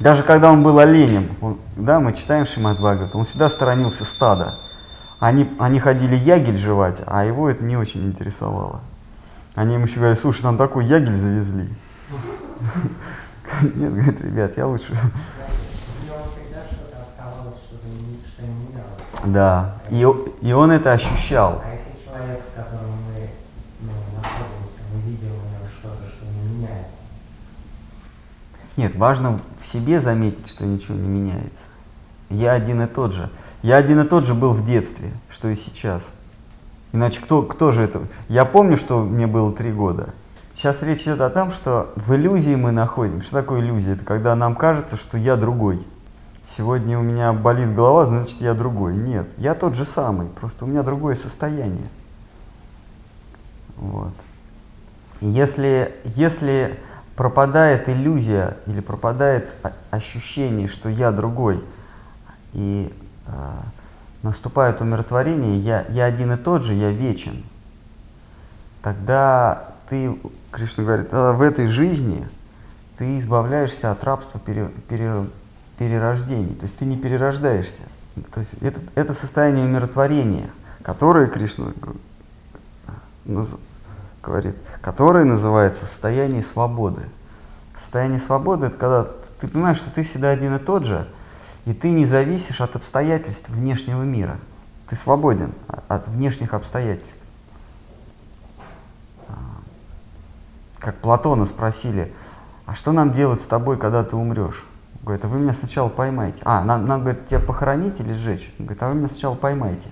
Даже 0.00 0.22
когда 0.22 0.50
он 0.50 0.62
был 0.62 0.78
оленем, 0.78 1.28
он, 1.40 1.58
да, 1.76 2.00
мы 2.00 2.12
читаем 2.12 2.46
Шимат 2.46 2.78
Бхагават, 2.78 3.14
он 3.14 3.24
всегда 3.24 3.48
сторонился 3.48 4.04
стада. 4.04 4.54
Они, 5.20 5.48
они 5.60 5.78
ходили 5.78 6.16
ягель 6.16 6.56
жевать, 6.56 6.96
а 7.06 7.24
его 7.24 7.48
это 7.48 7.62
не 7.62 7.76
очень 7.76 8.04
интересовало. 8.06 8.80
Они 9.54 9.74
ему 9.74 9.84
еще 9.84 9.96
говорили, 9.96 10.18
слушай, 10.18 10.42
нам 10.42 10.56
такой 10.56 10.86
ягель 10.86 11.14
завезли. 11.14 11.68
Нет, 13.62 13.94
говорит, 13.94 14.20
ребят, 14.20 14.56
я 14.56 14.66
лучше. 14.66 14.98
Да, 19.24 19.76
и, 19.88 20.04
и 20.40 20.52
он 20.52 20.72
это 20.72 20.92
ощущал. 20.92 21.62
А 21.64 21.70
если 21.70 22.04
человек, 22.04 22.40
с 22.42 22.56
которым 22.56 22.90
мы 23.06 23.30
ну, 23.80 23.92
находимся, 24.16 24.80
мы 24.92 25.00
видим 25.02 25.28
у 25.28 25.46
него 25.46 25.68
что-то, 25.78 26.08
что 26.08 26.26
не 26.26 26.56
меняется? 26.56 26.98
Нет, 28.76 28.94
важно 28.96 29.40
в 29.60 29.66
себе 29.66 30.00
заметить, 30.00 30.48
что 30.48 30.64
ничего 30.64 30.96
не 30.96 31.08
меняется. 31.08 31.64
Я 32.30 32.52
один 32.52 32.82
и 32.82 32.86
тот 32.86 33.12
же. 33.12 33.28
Я 33.62 33.76
один 33.76 34.00
и 34.00 34.04
тот 34.04 34.24
же 34.24 34.34
был 34.34 34.54
в 34.54 34.64
детстве, 34.64 35.10
что 35.28 35.48
и 35.48 35.56
сейчас. 35.56 36.08
Иначе 36.92 37.20
кто, 37.20 37.42
кто 37.42 37.72
же 37.72 37.82
это? 37.82 38.02
Я 38.28 38.44
помню, 38.44 38.76
что 38.76 39.02
мне 39.02 39.26
было 39.26 39.52
три 39.52 39.72
года. 39.72 40.10
Сейчас 40.54 40.82
речь 40.82 41.02
идет 41.02 41.20
о 41.20 41.30
том, 41.30 41.52
что 41.52 41.92
в 41.96 42.14
иллюзии 42.14 42.54
мы 42.54 42.72
находим. 42.72 43.22
Что 43.22 43.32
такое 43.32 43.60
иллюзия? 43.60 43.92
Это 43.92 44.04
когда 44.04 44.34
нам 44.36 44.54
кажется, 44.54 44.96
что 44.96 45.18
я 45.18 45.36
другой. 45.36 45.84
Сегодня 46.56 46.98
у 46.98 47.02
меня 47.02 47.32
болит 47.32 47.74
голова, 47.74 48.06
значит 48.06 48.40
я 48.40 48.52
другой. 48.52 48.94
Нет, 48.94 49.26
я 49.38 49.54
тот 49.54 49.74
же 49.74 49.84
самый, 49.86 50.26
просто 50.28 50.64
у 50.64 50.68
меня 50.68 50.82
другое 50.82 51.14
состояние. 51.14 51.88
Вот. 53.76 54.12
если, 55.20 55.94
если 56.04 56.78
пропадает 57.16 57.88
иллюзия 57.88 58.56
или 58.66 58.80
пропадает 58.80 59.48
ощущение, 59.90 60.68
что 60.68 60.88
я 60.88 61.12
другой, 61.12 61.62
и 62.52 62.92
э, 63.26 63.32
наступает 64.22 64.80
умиротворение, 64.80 65.58
я, 65.58 65.84
я 65.90 66.04
один 66.04 66.32
и 66.32 66.36
тот 66.36 66.62
же, 66.62 66.74
я 66.74 66.90
вечен, 66.90 67.42
тогда 68.82 69.72
ты, 69.88 70.16
Кришна 70.50 70.84
говорит, 70.84 71.12
в 71.12 71.40
этой 71.42 71.68
жизни 71.68 72.26
ты 72.98 73.18
избавляешься 73.18 73.90
от 73.90 74.02
рабства 74.04 74.38
пере, 74.40 74.70
пере, 74.88 75.26
перерождений. 75.78 76.54
То 76.54 76.64
есть 76.64 76.76
ты 76.78 76.84
не 76.84 76.96
перерождаешься. 76.96 77.82
То 78.32 78.40
есть 78.40 78.52
это, 78.60 78.80
это 78.94 79.14
состояние 79.14 79.64
умиротворения, 79.64 80.50
которое 80.82 81.26
Кришна 81.26 81.72
говорит, 84.22 84.56
которое 84.80 85.24
называется 85.24 85.84
состояние 85.84 86.42
свободы. 86.42 87.02
Состояние 87.76 88.20
свободы 88.20 88.66
это 88.66 88.76
когда 88.76 89.08
ты 89.40 89.48
понимаешь, 89.48 89.78
что 89.78 89.90
ты 89.90 90.04
всегда 90.04 90.30
один 90.30 90.54
и 90.54 90.58
тот 90.58 90.84
же, 90.84 91.08
и 91.64 91.74
ты 91.74 91.90
не 91.90 92.06
зависишь 92.06 92.60
от 92.60 92.76
обстоятельств 92.76 93.48
внешнего 93.48 94.02
мира. 94.02 94.38
Ты 94.88 94.96
свободен 94.96 95.52
от 95.88 96.06
внешних 96.08 96.54
обстоятельств. 96.54 97.18
А, 99.28 99.32
как 100.78 100.96
Платона 100.96 101.44
спросили, 101.44 102.12
а 102.66 102.74
что 102.74 102.92
нам 102.92 103.14
делать 103.14 103.40
с 103.40 103.46
тобой, 103.46 103.76
когда 103.78 104.04
ты 104.04 104.14
умрешь? 104.16 104.64
Говорит, 105.02 105.24
а 105.24 105.28
вы 105.28 105.40
меня 105.40 105.54
сначала 105.54 105.88
поймаете. 105.88 106.38
А, 106.44 106.62
нам, 106.64 106.86
нам 106.86 107.00
говорит, 107.00 107.26
тебя 107.26 107.40
похоронить 107.40 107.98
или 107.98 108.12
сжечь? 108.12 108.54
Он 108.58 108.66
говорит, 108.66 108.82
а 108.82 108.88
вы 108.88 108.94
меня 108.94 109.08
сначала 109.08 109.34
поймаете. 109.34 109.88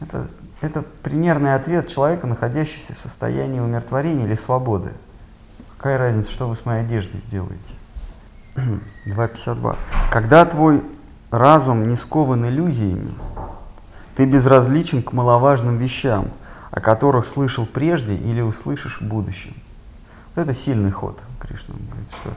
Это, 0.00 0.26
это 0.60 0.82
примерный 1.02 1.54
ответ 1.54 1.88
человека, 1.88 2.26
находящегося 2.26 2.94
в 2.94 2.98
состоянии 2.98 3.60
умиротворения 3.60 4.26
или 4.26 4.34
свободы. 4.34 4.92
Какая 5.76 5.98
разница, 5.98 6.30
что 6.30 6.48
вы 6.48 6.56
с 6.56 6.64
моей 6.66 6.82
одеждой 6.82 7.20
сделаете? 7.26 7.74
2.52. 9.06 9.76
Когда 10.10 10.44
твой 10.44 10.84
разум 11.30 11.88
не 11.88 11.96
скован 11.96 12.46
иллюзиями, 12.46 13.14
ты 14.16 14.26
безразличен 14.26 15.02
к 15.02 15.12
маловажным 15.12 15.78
вещам, 15.78 16.28
о 16.70 16.80
которых 16.80 17.24
слышал 17.24 17.66
прежде 17.66 18.14
или 18.14 18.42
услышишь 18.42 19.00
в 19.00 19.04
будущем. 19.04 19.54
Вот 20.34 20.42
это 20.42 20.54
сильный 20.54 20.90
ход, 20.90 21.18
Кришна 21.40 21.74
говорит, 21.74 22.08
что 22.20 22.30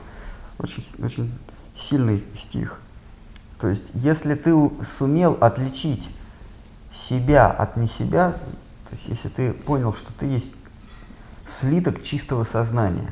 очень, 0.58 1.04
очень 1.04 1.38
сильный 1.76 2.24
стих. 2.36 2.78
То 3.60 3.68
есть, 3.68 3.84
если 3.92 4.34
ты 4.34 4.54
сумел 4.98 5.36
отличить 5.40 6.08
себя 6.94 7.46
от 7.48 7.76
не 7.76 7.88
себя, 7.88 8.32
то 8.88 8.96
есть, 8.96 9.08
если 9.08 9.28
ты 9.28 9.52
понял, 9.52 9.94
что 9.94 10.12
ты 10.18 10.26
есть 10.26 10.52
слиток 11.46 12.02
чистого 12.02 12.44
сознания, 12.44 13.10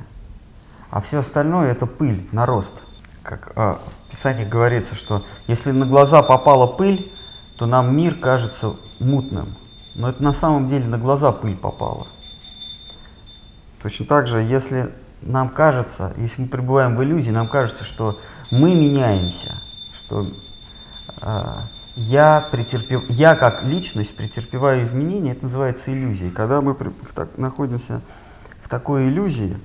а 0.90 1.00
все 1.00 1.20
остальное 1.20 1.72
это 1.72 1.86
пыль, 1.86 2.28
нарост. 2.32 2.74
Как 3.22 3.52
а, 3.56 3.80
в 4.06 4.10
Писании 4.10 4.44
говорится, 4.44 4.94
что 4.94 5.22
если 5.46 5.70
на 5.70 5.86
глаза 5.86 6.22
попала 6.22 6.66
пыль, 6.66 7.10
то 7.56 7.66
нам 7.66 7.96
мир 7.96 8.16
кажется 8.16 8.74
мутным. 9.00 9.54
Но 9.94 10.08
это 10.08 10.22
на 10.22 10.32
самом 10.32 10.68
деле 10.68 10.86
на 10.86 10.98
глаза 10.98 11.32
пыль 11.32 11.56
попала. 11.56 12.06
Точно 13.82 14.06
так 14.06 14.26
же, 14.26 14.42
если 14.42 14.92
нам 15.22 15.48
кажется, 15.48 16.12
если 16.16 16.42
мы 16.42 16.48
пребываем 16.48 16.96
в 16.96 17.02
иллюзии, 17.02 17.30
нам 17.30 17.48
кажется, 17.48 17.84
что 17.84 18.18
мы 18.50 18.74
меняемся, 18.74 19.54
что 19.96 20.26
э, 21.22 21.54
я, 21.94 22.46
претерпев, 22.50 23.08
я 23.10 23.34
как 23.34 23.64
личность 23.64 24.16
претерпеваю 24.16 24.84
изменения, 24.84 25.32
это 25.32 25.44
называется 25.44 25.92
иллюзией. 25.92 26.30
Когда 26.30 26.60
мы 26.60 26.74
при, 26.74 26.90
так, 27.14 27.36
находимся 27.36 28.00
в 28.62 28.68
такой 28.68 29.08
иллюзии, 29.08 29.56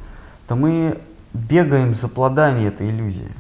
то 0.48 0.56
мы 0.56 1.00
бегаем 1.34 1.96
за 1.96 2.08
плодами 2.08 2.68
этой 2.68 2.90
иллюзии. 2.90 3.32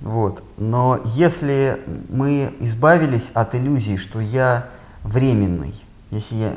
Вот. 0.00 0.42
Но 0.58 1.00
если 1.14 1.80
мы 2.08 2.54
избавились 2.60 3.30
от 3.34 3.54
иллюзии, 3.54 3.96
что 3.96 4.20
я 4.20 4.68
временный, 5.02 5.74
если 6.10 6.34
я... 6.36 6.52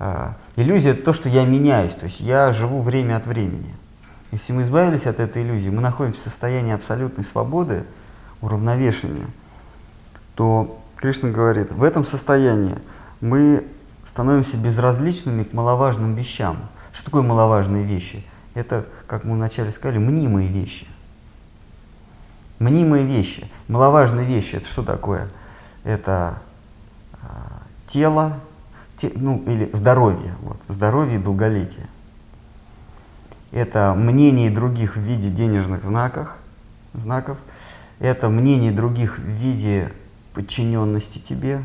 Э, 0.00 0.32
иллюзия 0.56 0.90
это 0.90 1.02
то, 1.02 1.12
что 1.12 1.28
я 1.28 1.44
меняюсь, 1.44 1.94
то 1.94 2.06
есть 2.06 2.20
я 2.20 2.52
живу 2.52 2.82
время 2.82 3.16
от 3.16 3.26
времени. 3.26 3.74
Если 4.32 4.52
мы 4.52 4.62
избавились 4.62 5.06
от 5.06 5.20
этой 5.20 5.42
иллюзии, 5.42 5.68
мы 5.68 5.80
находимся 5.80 6.20
в 6.20 6.24
состоянии 6.24 6.74
абсолютной 6.74 7.24
свободы, 7.24 7.84
уравновешения, 8.40 9.26
то 10.34 10.80
Кришна 10.96 11.30
говорит, 11.30 11.70
в 11.72 11.82
этом 11.82 12.06
состоянии 12.06 12.76
мы 13.20 13.64
становимся 14.06 14.56
безразличными 14.56 15.44
к 15.44 15.52
маловажным 15.52 16.14
вещам. 16.14 16.56
Что 16.92 17.06
такое 17.06 17.22
маловажные 17.22 17.84
вещи? 17.84 18.24
Это, 18.54 18.86
как 19.06 19.24
мы 19.24 19.34
вначале 19.34 19.72
сказали, 19.72 19.98
мнимые 19.98 20.48
вещи. 20.48 20.86
Мнимые 22.60 23.04
вещи, 23.04 23.50
маловажные 23.66 24.26
вещи, 24.26 24.56
это 24.56 24.66
что 24.66 24.84
такое? 24.84 25.28
Это 25.82 26.38
э, 27.14 27.26
тело, 27.88 28.38
те, 28.96 29.10
ну 29.14 29.42
или 29.46 29.68
здоровье, 29.72 30.34
вот, 30.40 30.56
здоровье 30.68 31.16
и 31.16 31.22
долголетие. 31.22 31.88
Это 33.50 33.94
мнение 33.96 34.50
других 34.50 34.96
в 34.96 35.00
виде 35.00 35.30
денежных 35.30 35.82
знаков, 35.82 36.30
знаков. 36.92 37.38
Это 37.98 38.28
мнение 38.28 38.72
других 38.72 39.18
в 39.18 39.22
виде 39.22 39.92
подчиненности 40.34 41.18
тебе 41.18 41.62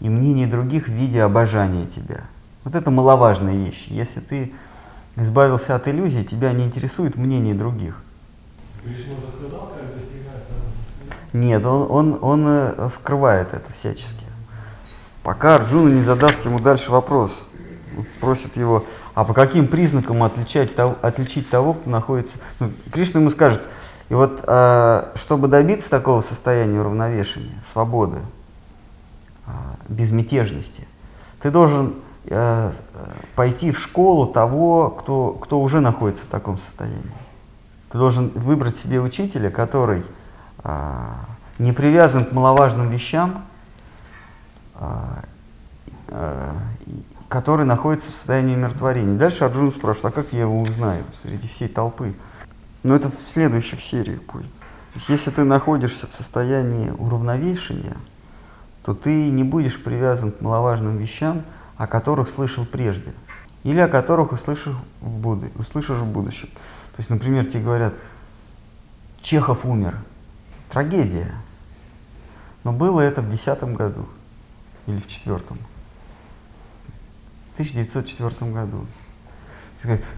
и 0.00 0.08
мнение 0.08 0.46
других 0.46 0.86
в 0.86 0.92
виде 0.92 1.22
обожания 1.22 1.86
тебя. 1.86 2.20
Вот 2.64 2.74
это 2.74 2.90
маловажные 2.90 3.64
вещи. 3.64 3.86
Если 3.88 4.20
ты 4.20 4.52
избавился 5.16 5.74
от 5.74 5.88
иллюзий, 5.88 6.24
тебя 6.24 6.52
не 6.52 6.64
интересует 6.64 7.16
мнение 7.16 7.54
других. 7.54 8.00
Кришна 8.84 9.14
уже 9.14 9.32
сказал, 9.32 9.72
как 9.74 9.94
достигается 9.94 10.52
Нет, 11.32 11.64
он, 11.64 11.86
он, 11.90 12.18
он 12.20 12.44
э, 12.46 12.88
скрывает 12.94 13.52
это 13.52 13.72
всячески. 13.72 14.24
Пока 15.22 15.56
Арджуна 15.56 15.90
не 15.90 16.02
задаст 16.02 16.44
ему 16.44 16.60
дальше 16.60 16.90
вопрос, 16.90 17.46
просит 18.20 18.56
его, 18.56 18.84
а 19.14 19.24
по 19.24 19.34
каким 19.34 19.66
признакам 19.66 20.22
отличать 20.22 20.70
отличить 20.78 21.50
того, 21.50 21.74
кто 21.74 21.90
находится... 21.90 22.34
Ну, 22.60 22.70
Кришна 22.92 23.20
ему 23.20 23.30
скажет, 23.30 23.60
и 24.08 24.14
вот 24.14 24.42
э, 24.46 25.04
чтобы 25.16 25.48
добиться 25.48 25.90
такого 25.90 26.22
состояния 26.22 26.80
уравновешения, 26.80 27.62
свободы, 27.72 28.18
э, 29.46 29.50
безмятежности, 29.88 30.88
ты 31.42 31.50
должен 31.50 31.94
э, 32.24 32.72
пойти 33.34 33.70
в 33.70 33.78
школу 33.78 34.26
того, 34.26 34.90
кто, 34.90 35.32
кто 35.32 35.60
уже 35.60 35.80
находится 35.80 36.24
в 36.24 36.28
таком 36.28 36.58
состоянии. 36.58 37.02
Ты 37.90 37.98
должен 37.98 38.30
выбрать 38.30 38.76
себе 38.76 39.00
учителя, 39.00 39.50
который 39.50 40.02
не 41.58 41.72
привязан 41.72 42.26
к 42.26 42.32
маловажным 42.32 42.90
вещам, 42.90 43.44
который 47.28 47.64
находится 47.64 48.10
в 48.10 48.12
состоянии 48.12 48.56
умиротворения. 48.56 49.16
Дальше 49.16 49.44
Арджун 49.44 49.72
спрашивает, 49.72 50.16
а 50.16 50.20
как 50.22 50.34
я 50.34 50.40
его 50.40 50.60
узнаю 50.60 51.02
среди 51.22 51.48
всей 51.48 51.68
толпы? 51.68 52.12
Но 52.82 52.94
это 52.94 53.10
в 53.10 53.20
следующих 53.20 53.80
сериях 53.80 54.22
будет. 54.22 54.46
Если 55.08 55.30
ты 55.30 55.44
находишься 55.44 56.06
в 56.06 56.12
состоянии 56.12 56.90
уравновешения, 56.90 57.96
то 58.84 58.94
ты 58.94 59.28
не 59.30 59.44
будешь 59.44 59.82
привязан 59.82 60.32
к 60.32 60.40
маловажным 60.40 60.96
вещам, 60.96 61.42
о 61.76 61.86
которых 61.86 62.28
слышал 62.28 62.64
прежде, 62.64 63.12
или 63.62 63.78
о 63.80 63.88
которых 63.88 64.32
услышишь 64.32 64.74
в, 65.00 65.08
буд... 65.08 65.44
услышишь 65.56 65.98
в 65.98 66.06
будущем. 66.06 66.48
То 66.48 67.00
есть, 67.00 67.10
например, 67.10 67.46
тебе 67.46 67.62
говорят, 67.62 67.94
Чехов 69.22 69.64
умер. 69.64 69.96
Трагедия. 70.70 71.34
Но 72.64 72.72
было 72.72 73.00
это 73.00 73.20
в 73.20 73.30
десятом 73.30 73.74
году 73.74 74.08
или 74.86 74.98
в 74.98 75.08
четвертом. 75.08 75.58
В 77.50 77.54
1904 77.54 78.50
году. 78.52 78.86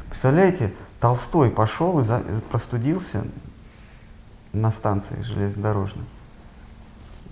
Представляете, 0.09 0.73
Толстой 1.01 1.51
пошел 1.51 2.01
и 2.01 2.05
за... 2.05 2.23
простудился 2.51 3.25
на 4.53 4.71
станции 4.71 5.23
железнодорожной 5.23 6.05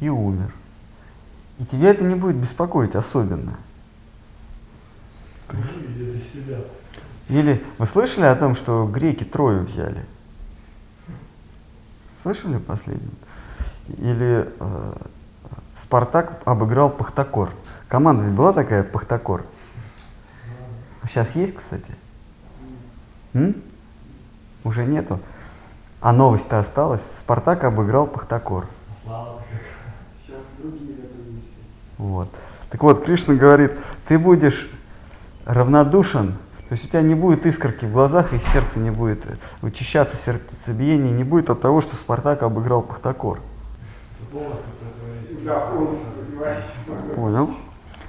и 0.00 0.08
умер. 0.08 0.52
И 1.58 1.66
тебя 1.66 1.90
это 1.90 2.04
не 2.04 2.14
будет 2.14 2.36
беспокоить 2.36 2.94
особенно. 2.94 3.56
Или 7.28 7.62
вы 7.78 7.86
слышали 7.86 8.24
о 8.24 8.36
том, 8.36 8.56
что 8.56 8.86
греки 8.86 9.24
Трою 9.24 9.64
взяли? 9.64 10.04
Слышали 12.22 12.58
последний? 12.58 13.10
Или 13.98 14.48
э, 14.60 14.92
Спартак 15.82 16.42
обыграл 16.44 16.90
Пахтакор. 16.90 17.52
Команда 17.88 18.24
ведь 18.24 18.34
была 18.34 18.52
такая 18.52 18.82
Пахтакор. 18.82 19.44
Сейчас 21.04 21.34
есть, 21.34 21.56
кстати? 21.56 21.94
М? 23.38 23.54
Уже 24.64 24.84
нету. 24.84 25.20
А 26.00 26.12
новость-то 26.12 26.58
осталась. 26.58 27.02
Спартак 27.18 27.64
обыграл 27.64 28.06
Пахтакор. 28.06 28.66
Сейчас 30.26 30.42
другие 30.58 30.96
Вот. 31.98 32.28
Так 32.70 32.82
вот, 32.82 33.04
Кришна 33.04 33.34
говорит, 33.34 33.72
ты 34.06 34.18
будешь 34.18 34.70
равнодушен, 35.46 36.34
то 36.68 36.74
есть 36.74 36.84
у 36.84 36.88
тебя 36.88 37.00
не 37.00 37.14
будет 37.14 37.46
искорки 37.46 37.86
в 37.86 37.92
глазах, 37.92 38.34
и 38.34 38.38
сердце 38.38 38.78
не 38.78 38.90
будет 38.90 39.26
учащаться, 39.62 40.16
сердцебиение 40.16 41.10
не 41.10 41.24
будет 41.24 41.48
от 41.48 41.62
того, 41.62 41.80
что 41.80 41.96
Спартак 41.96 42.42
обыграл 42.42 42.82
Пахтакор. 42.82 43.40
Понял? 47.16 47.50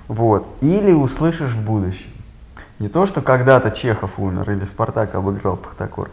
Вот. 0.10 0.46
Или 0.60 0.92
услышишь 0.92 1.54
в 1.54 1.64
будущем. 1.64 2.12
Не 2.80 2.88
то, 2.88 3.06
что 3.06 3.22
когда-то 3.22 3.72
Чехов 3.72 4.12
умер 4.18 4.50
или 4.52 4.64
Спартак 4.66 5.14
обыграл 5.14 5.58
Пахтакор, 5.58 6.10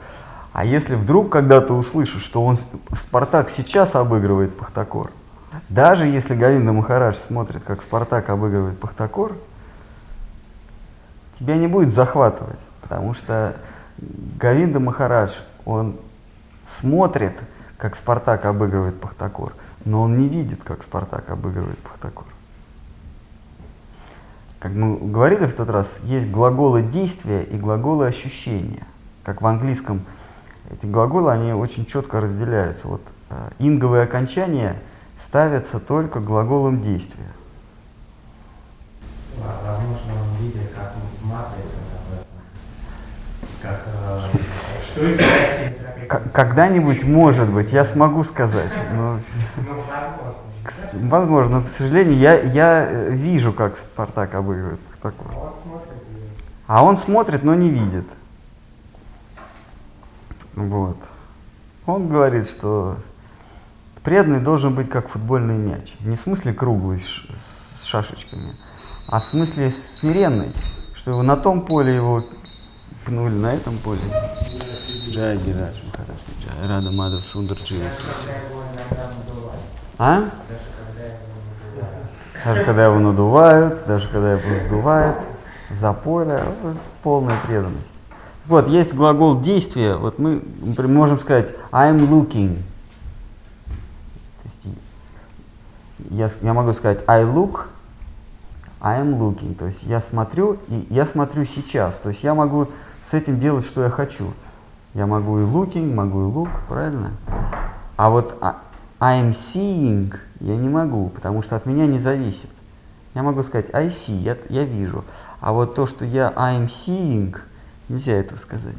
а 0.53 0.65
если 0.65 0.97
вдруг 0.97 1.31
когда-то 1.31 1.75
услышишь, 1.75 2.25
что 2.25 2.45
он, 2.45 2.59
Спартак 2.93 3.51
сейчас 3.51 3.95
обыгрывает 3.95 4.57
Пахтакор, 4.57 5.13
даже 5.69 6.07
если 6.07 6.35
Говинда 6.35 6.73
Махарадж 6.73 7.17
смотрит, 7.27 7.63
как 7.63 7.83
Спартак 7.83 8.31
обыгрывает 8.31 8.79
Пахтакор, 8.81 9.33
тебя 11.39 11.57
не 11.57 11.69
будет 11.69 11.95
захватывать, 11.95 12.59
потому 12.83 13.15
что 13.15 13.55
Говинда 13.99 14.81
Махарадж, 14.81 15.33
он 15.65 15.97
смотрит, 16.81 17.35
как 17.79 17.95
Спартак 17.97 18.45
обыгрывает 18.45 19.01
Пахтакор, 19.01 19.53
но 19.85 20.03
он 20.03 20.19
не 20.19 20.29
видит, 20.29 20.63
как 20.65 20.83
Спартак 20.83 21.31
обыгрывает 21.31 21.79
Пахтакор. 21.79 22.27
Как 24.59 24.73
мы 24.73 24.97
говорили 24.97 25.47
в 25.47 25.55
тот 25.55 25.69
раз, 25.69 25.87
есть 26.05 26.31
глаголы 26.31 26.83
действия 26.83 27.43
и 27.43 27.57
глаголы 27.57 28.07
ощущения. 28.07 28.87
Как 29.23 29.43
в 29.43 29.47
английском 29.47 30.01
эти 30.71 30.87
глаголы, 30.87 31.31
они 31.31 31.53
очень 31.53 31.85
четко 31.85 32.21
разделяются. 32.21 32.89
Вот 32.89 33.03
э, 33.31 33.35
инговые 33.59 34.05
окончания 34.05 34.77
ставятся 35.25 35.79
только 35.79 36.21
глаголом 36.21 36.83
действия. 36.83 37.29
Возможно, 39.37 40.13
он 40.23 40.43
видит, 40.43 40.73
как 40.75 40.95
матрица, 41.23 41.77
как, 43.63 43.83
э, 44.97 46.29
когда-нибудь, 46.33 47.05
может 47.05 47.51
быть, 47.51 47.71
я 47.73 47.85
смогу 47.85 48.25
сказать. 48.25 48.73
Но, 48.95 49.19
Ну, 49.57 49.75
возможно. 49.75 50.46
Возможно, 50.93 51.61
но, 51.61 51.67
к 51.67 51.69
сожалению, 51.69 52.17
я, 52.17 52.39
я 52.41 52.89
э, 52.89 53.11
вижу, 53.11 53.53
как 53.53 53.77
Спартак 53.77 54.35
обыгрывает 54.35 54.81
Пахтакор. 54.81 55.33
А 55.33 55.45
он 55.45 55.55
смотрит 55.63 55.93
и 55.93 56.67
А 56.67 56.85
он 56.85 56.99
смотрит, 56.99 57.45
но 57.45 57.55
не 57.55 57.71
видит. 57.71 58.07
Вот. 60.55 60.97
Он 61.87 62.09
говорит, 62.09 62.49
что 62.49 62.97
преданный 64.03 64.41
должен 64.41 64.75
быть 64.75 64.89
как 64.89 65.09
футбольный 65.09 65.57
мяч. 65.57 65.95
Не 66.01 66.17
в 66.17 66.21
смысле 66.21 66.53
круглый 66.53 67.01
с, 67.01 67.83
с 67.83 67.85
шашечками, 67.85 68.55
а 69.09 69.21
в 69.21 69.25
смысле 69.25 69.73
смиренный, 70.01 70.53
что 70.95 71.11
его 71.13 71.23
на 71.23 71.37
том 71.37 71.61
поле 71.63 71.95
его 71.95 72.25
пнули, 73.05 73.35
на 73.35 73.53
этом 73.53 73.77
поле. 73.79 74.01
Джай 75.11 75.37
Махарадж, 75.37 75.79
Джай 76.41 76.69
Рада 76.69 76.91
Мадав 76.91 77.25
Сундар 77.25 77.57
Дживи. 77.57 77.83
когда 77.83 78.37
его 78.37 78.63
иногда 78.63 79.11
надувают. 79.17 79.61
А? 79.99 80.25
Даже 82.45 82.65
когда 82.65 82.87
его 82.87 82.99
надувают. 82.99 83.87
Даже 83.87 84.09
когда 84.09 84.33
его 84.33 84.67
сдувают 84.67 85.17
за 85.71 85.93
поле, 85.93 86.43
вот, 86.63 86.77
полная 87.03 87.39
преданность. 87.47 87.87
Вот, 88.47 88.69
есть 88.69 88.95
глагол 88.95 89.41
действия, 89.41 89.97
вот 89.97 90.21
мы 90.21 90.41
можем 90.87 91.19
сказать 91.19 91.53
I'm 91.73 92.09
looking. 92.09 92.59
Я, 96.11 96.31
я 96.43 96.55
могу 96.55 96.73
сказать 96.73 97.03
I 97.09 97.25
look, 97.25 97.67
I'm 98.81 99.19
looking. 99.19 99.55
То 99.55 99.67
есть 99.67 99.83
я 99.83 100.01
смотрю, 100.01 100.59
и 100.69 100.87
я 100.91 101.07
смотрю 101.07 101.45
сейчас. 101.45 101.97
То 101.97 102.11
есть 102.11 102.23
я 102.23 102.35
могу 102.35 102.69
с 103.03 103.15
этим 103.15 103.41
делать, 103.41 103.65
что 103.65 103.83
я 103.83 103.91
хочу. 103.91 104.33
Я 104.95 105.07
могу 105.07 105.41
и 105.41 105.43
looking, 105.43 105.93
могу 105.93 106.29
и 106.29 106.33
look, 106.33 106.51
правильно? 106.69 107.13
А 107.97 108.11
вот 108.11 108.39
а- 108.41 108.59
I'm 109.01 109.31
seeing 109.31 110.15
я 110.41 110.57
не 110.57 110.69
могу, 110.69 111.09
потому 111.09 111.43
что 111.43 111.57
от 111.57 111.67
меня 111.67 111.87
не 111.87 111.99
зависит. 111.99 112.51
Я 113.15 113.23
могу 113.23 113.43
сказать 113.43 113.73
I 113.73 113.89
see, 113.89 114.19
я, 114.21 114.37
я 114.51 114.65
вижу. 114.65 115.05
А 115.41 115.53
вот 115.53 115.75
то, 115.75 115.87
что 115.87 116.05
я 116.05 116.33
I'm 116.37 116.67
seeing, 116.67 117.37
нельзя 117.89 118.13
этого 118.13 118.39
сказать. 118.39 118.77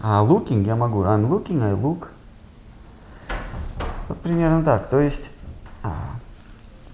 А 0.00 0.24
looking 0.24 0.64
я 0.64 0.76
могу. 0.76 1.02
I'm 1.02 1.28
looking, 1.28 1.62
I 1.62 1.72
look. 1.72 2.08
Вот 4.08 4.18
примерно 4.20 4.62
так. 4.62 4.88
То 4.88 5.00
есть, 5.00 5.28
а, 5.82 5.94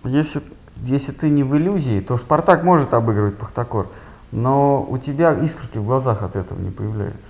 если, 0.05 0.43
если 0.83 1.13
ты 1.13 1.29
не 1.29 1.45
в 1.45 1.57
иллюзии, 1.57 2.01
то 2.01 2.19
Спартак 2.19 2.65
может 2.65 2.93
обыгрывать 2.93 3.37
Пахтакор, 3.37 3.89
но 4.33 4.83
у 4.83 4.99
тебя 4.99 5.33
искорки 5.33 5.79
в 5.79 5.85
глазах 5.85 6.23
от 6.23 6.35
этого 6.35 6.59
не 6.59 6.71
появляются. 6.71 7.21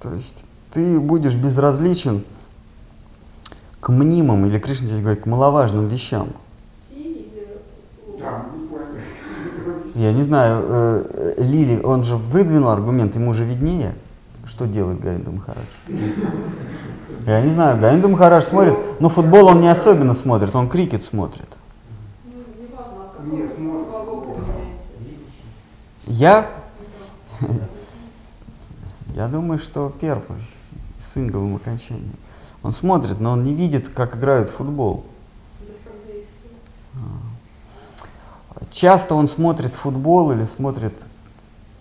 То 0.00 0.14
есть 0.14 0.44
ты 0.72 1.00
будешь 1.00 1.34
безразличен 1.34 2.24
мнимым, 3.90 4.46
или 4.46 4.58
Кришна 4.58 4.86
здесь 4.88 5.00
говорит, 5.00 5.22
к 5.22 5.26
маловажным 5.26 5.86
вещам. 5.86 6.28
Я 9.94 10.12
не 10.12 10.22
знаю, 10.22 10.64
э, 10.66 11.34
Лили, 11.38 11.82
он 11.82 12.04
же 12.04 12.16
выдвинул 12.16 12.70
аргумент, 12.70 13.16
ему 13.16 13.34
же 13.34 13.44
виднее, 13.44 13.94
что 14.46 14.66
делает 14.66 15.00
Гаинда 15.00 15.30
Махарадж. 15.30 15.66
Я 17.26 17.42
не 17.42 17.50
знаю, 17.50 17.78
Гаинда 17.78 18.08
Махарадж 18.08 18.44
смотрит, 18.44 18.74
но 19.00 19.08
футбол 19.08 19.46
он 19.46 19.60
не 19.60 19.68
особенно 19.68 20.14
смотрит, 20.14 20.54
он 20.54 20.68
крикет 20.68 21.04
смотрит. 21.04 21.58
Я? 26.06 26.46
Я 29.14 29.28
думаю, 29.28 29.58
что 29.58 29.92
первый, 30.00 30.38
с 30.98 31.16
инговым 31.16 31.56
окончанием. 31.56 32.16
Он 32.62 32.72
смотрит, 32.72 33.20
но 33.20 33.32
он 33.32 33.44
не 33.44 33.54
видит, 33.54 33.88
как 33.88 34.16
играют 34.16 34.50
в 34.50 34.54
футбол. 34.54 35.06
Бескордействие. 35.60 36.54
Часто 38.70 39.14
он 39.14 39.28
смотрит 39.28 39.74
футбол 39.74 40.32
или 40.32 40.44
смотрит 40.44 40.94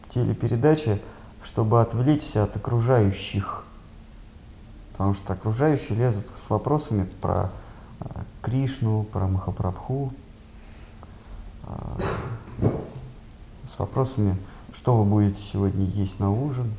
телепередачи, 0.10 1.02
чтобы 1.44 1.82
отвлечься 1.82 2.44
от 2.44 2.56
окружающих. 2.56 3.63
Потому 4.92 5.13
что 5.13 5.34
окружающие 5.34 5.98
лезут 5.98 6.28
с 6.46 6.50
вопросами 6.50 7.08
про 7.22 7.52
э, 8.02 8.06
Кришну, 8.42 9.04
про 9.04 9.28
Махапрабху, 9.28 10.13
э, 11.63 11.74
с 13.74 13.80
вопросами, 13.80 14.36
что 14.74 14.98
вы 14.98 15.06
будете 15.06 15.42
сегодня 15.42 15.86
есть 15.86 16.20
на 16.20 16.32
ужин. 16.32 16.74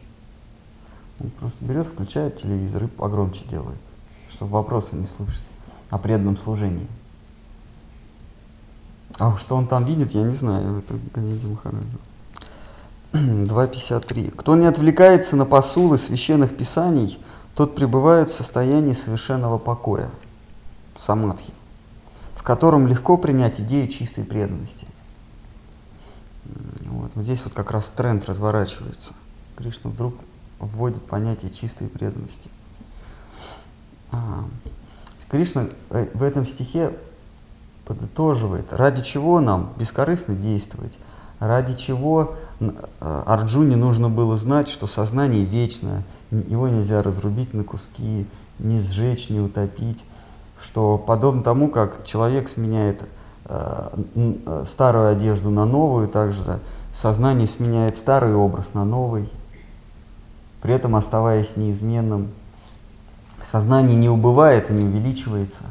Он 1.21 1.31
просто 1.31 1.65
берет, 1.65 1.87
включает 1.87 2.41
телевизор 2.41 2.85
и 2.85 2.89
погромче 2.89 3.45
делает, 3.51 3.81
чтобы 4.41 4.53
вопросы 4.53 4.97
не 4.97 5.05
слышать 5.05 5.43
о 5.91 5.99
преданном 5.99 6.39
служении. 6.39 6.87
А 9.19 9.37
что 9.37 9.55
он 9.55 9.67
там 9.67 9.85
видит, 9.85 10.13
я 10.13 10.23
не 10.23 10.33
знаю. 10.33 10.79
Это 10.79 10.99
Ганеди 11.15 11.47
Махараджа. 11.47 11.85
2.53. 13.13 14.31
Кто 14.31 14.57
не 14.57 14.65
отвлекается 14.65 15.37
на 15.37 15.45
посулы 15.45 15.99
священных 15.99 16.57
писаний, 16.57 17.19
тот 17.55 17.75
пребывает 17.75 18.31
в 18.31 18.35
состоянии 18.35 18.95
совершенного 18.95 19.59
покоя, 19.59 20.09
самадхи, 20.97 21.53
в 22.35 22.43
котором 22.43 22.87
легко 22.87 23.19
принять 23.19 23.61
идею 23.61 23.89
чистой 23.89 24.25
преданности. 24.25 24.87
Вот, 26.87 27.11
вот 27.15 27.25
здесь 27.25 27.45
вот 27.45 27.53
как 27.53 27.73
раз 27.73 27.91
тренд 27.91 28.25
разворачивается. 28.25 29.13
Кришна 29.57 29.91
вдруг 29.91 30.15
вводит 30.61 31.05
понятие 31.05 31.51
чистой 31.51 31.89
преданности. 31.89 32.49
А, 34.13 34.45
Кришна 35.31 35.69
э, 35.91 36.09
в 36.13 36.25
этом 36.25 36.45
стихе 36.45 36.93
подытоживает, 37.85 38.73
ради 38.73 39.03
чего 39.03 39.41
нам 39.41 39.73
бескорыстно 39.79 40.35
действовать, 40.35 40.93
ради 41.39 41.75
чего 41.75 42.35
э, 42.59 42.73
Арджуне 43.01 43.77
нужно 43.77 44.09
было 44.09 44.37
знать, 44.37 44.69
что 44.69 44.89
сознание 44.89 45.45
вечное, 45.45 46.03
его 46.33 46.67
нельзя 46.67 47.01
разрубить 47.01 47.55
на 47.55 47.63
куски, 47.63 48.27
не 48.59 48.81
сжечь, 48.81 49.31
не 49.31 49.39
утопить, 49.39 50.05
что 50.61 50.99
подобно 50.99 51.45
тому, 51.45 51.69
как 51.69 52.05
человек 52.05 52.49
сменяет 52.49 53.05
э, 53.45 53.89
старую 54.67 55.11
одежду 55.11 55.51
на 55.51 55.65
новую, 55.65 56.09
также 56.09 56.59
сознание 56.93 57.47
сменяет 57.47 57.97
старый 57.97 58.35
образ 58.35 58.75
на 58.75 58.85
новый, 58.85 59.29
при 60.61 60.75
этом 60.75 60.97
оставаясь 60.97 61.57
неизменным. 61.57 62.31
Сознание 63.43 63.97
не 63.97 64.09
убывает 64.09 64.71
и 64.71 64.73
не 64.73 64.85
увеличивается, 64.85 65.63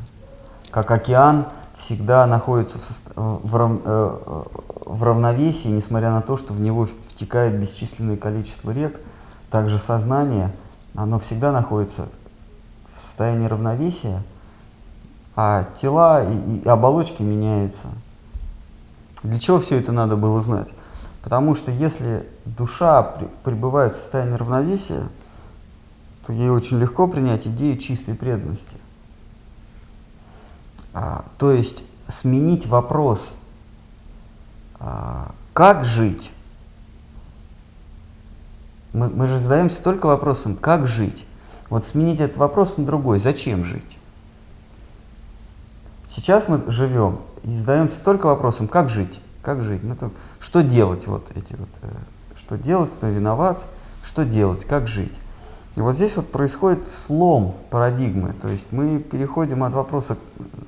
как 0.71 0.91
океан 0.91 1.45
всегда 1.77 2.25
находится 2.25 2.79
в, 3.15 3.47
в 3.47 3.81
э, 3.85 4.43
в 4.89 5.03
равновесии, 5.03 5.67
несмотря 5.67 6.09
на 6.09 6.21
то, 6.21 6.35
что 6.35 6.51
в 6.51 6.59
него 6.59 6.87
втекает 7.07 7.59
бесчисленное 7.59 8.17
количество 8.17 8.71
рек, 8.71 8.99
также 9.51 9.77
сознание, 9.77 10.51
оно 10.95 11.19
всегда 11.19 11.51
находится 11.51 12.07
в 12.93 12.99
состоянии 12.99 13.47
равновесия, 13.47 14.21
а 15.35 15.65
тела 15.75 16.23
и, 16.23 16.57
и 16.57 16.67
оболочки 16.67 17.21
меняются. 17.21 17.87
Для 19.21 19.39
чего 19.39 19.59
все 19.59 19.77
это 19.77 19.91
надо 19.91 20.15
было 20.15 20.41
знать? 20.41 20.69
Потому 21.21 21.55
что 21.55 21.71
если 21.71 22.27
душа 22.45 23.03
пребывает 23.43 23.93
в 23.93 23.97
состоянии 23.97 24.35
равновесия, 24.35 25.03
ей 26.31 26.49
очень 26.49 26.79
легко 26.79 27.07
принять 27.07 27.47
идею 27.47 27.77
чистой 27.77 28.15
преданности. 28.15 28.75
А, 30.93 31.25
то 31.37 31.51
есть 31.51 31.83
сменить 32.07 32.65
вопрос, 32.67 33.31
а, 34.79 35.31
как 35.53 35.85
жить. 35.85 36.31
Мы, 38.93 39.09
мы 39.09 39.27
же 39.27 39.39
задаемся 39.39 39.83
только 39.83 40.07
вопросом, 40.07 40.55
как 40.55 40.87
жить. 40.87 41.25
Вот 41.69 41.83
сменить 41.85 42.19
этот 42.19 42.37
вопрос 42.37 42.77
на 42.77 42.85
другой, 42.85 43.19
зачем 43.19 43.63
жить. 43.63 43.97
Сейчас 46.07 46.47
мы 46.47 46.63
живем 46.67 47.19
и 47.43 47.55
задаемся 47.55 48.01
только 48.03 48.25
вопросом, 48.25 48.67
как 48.67 48.89
жить, 48.89 49.19
как 49.43 49.61
жить, 49.63 49.83
ну, 49.83 49.95
то, 49.95 50.11
что 50.39 50.61
делать, 50.61 51.05
вот 51.05 51.25
эти 51.35 51.53
вот, 51.53 51.69
э, 51.83 51.89
что 52.35 52.57
делать, 52.57 52.91
кто 52.91 53.07
виноват, 53.07 53.59
что 54.03 54.25
делать, 54.25 54.65
как 54.65 54.87
жить. 54.87 55.13
И 55.75 55.81
вот 55.81 55.95
здесь 55.95 56.15
вот 56.15 56.31
происходит 56.31 56.87
слом 56.87 57.55
парадигмы, 57.69 58.33
то 58.33 58.47
есть 58.47 58.67
мы 58.71 58.99
переходим 58.99 59.63
от 59.63 59.73
вопроса, 59.73 60.17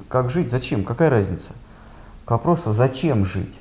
как 0.07 0.29
жить, 0.29 0.51
зачем, 0.51 0.83
какая 0.83 1.09
разница, 1.09 1.53
к 2.25 2.31
вопросу, 2.31 2.71
зачем 2.71 3.25
жить. 3.25 3.59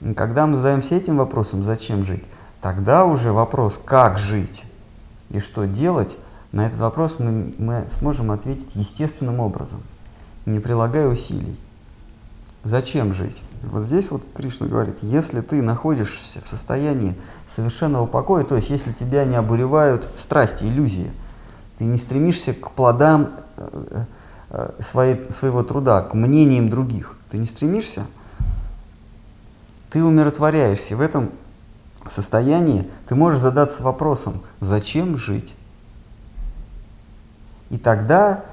И 0.00 0.12
когда 0.14 0.46
мы 0.46 0.56
задаемся 0.56 0.96
этим 0.96 1.16
вопросом, 1.16 1.62
зачем 1.62 2.04
жить, 2.04 2.24
тогда 2.60 3.06
уже 3.06 3.32
вопрос, 3.32 3.80
как 3.82 4.18
жить 4.18 4.64
и 5.30 5.38
что 5.38 5.66
делать, 5.66 6.16
на 6.52 6.66
этот 6.66 6.78
вопрос 6.78 7.18
мы, 7.18 7.54
мы 7.58 7.86
сможем 7.98 8.30
ответить 8.30 8.74
естественным 8.74 9.40
образом, 9.40 9.80
не 10.46 10.60
прилагая 10.60 11.08
усилий. 11.08 11.56
Зачем 12.62 13.12
жить? 13.12 13.40
Вот 13.70 13.84
здесь 13.84 14.10
вот 14.10 14.22
Кришна 14.34 14.66
говорит, 14.66 14.96
если 15.02 15.40
ты 15.40 15.62
находишься 15.62 16.40
в 16.40 16.46
состоянии 16.46 17.14
совершенного 17.54 18.06
покоя, 18.06 18.44
то 18.44 18.56
есть 18.56 18.70
если 18.70 18.92
тебя 18.92 19.24
не 19.24 19.36
обуревают 19.36 20.08
страсти, 20.16 20.64
иллюзии, 20.64 21.10
Ты 21.78 21.84
не 21.84 21.98
стремишься 21.98 22.54
к 22.54 22.70
плодам 22.70 23.30
э, 23.56 24.04
э, 24.50 24.70
своей, 24.80 25.30
своего 25.30 25.62
труда, 25.62 26.02
к 26.02 26.14
мнениям 26.14 26.70
других. 26.70 27.16
Ты 27.30 27.38
не 27.38 27.46
стремишься? 27.46 28.06
Ты 29.90 30.04
умиротворяешься. 30.04 30.96
В 30.96 31.00
этом 31.00 31.30
состоянии 32.08 32.88
ты 33.08 33.14
можешь 33.14 33.40
задаться 33.40 33.82
вопросом, 33.82 34.40
зачем 34.60 35.16
жить? 35.18 35.54
И 37.70 37.78
тогда 37.78 38.44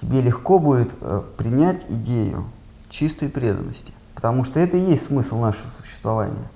тебе 0.00 0.22
легко 0.22 0.58
будет 0.58 0.90
э, 1.00 1.22
принять 1.36 1.84
идею 1.90 2.44
чистой 2.88 3.28
преданности. 3.28 3.92
Потому 4.24 4.44
что 4.44 4.58
это 4.58 4.78
и 4.78 4.80
есть 4.80 5.08
смысл 5.08 5.38
нашего 5.38 5.68
существования. 5.82 6.48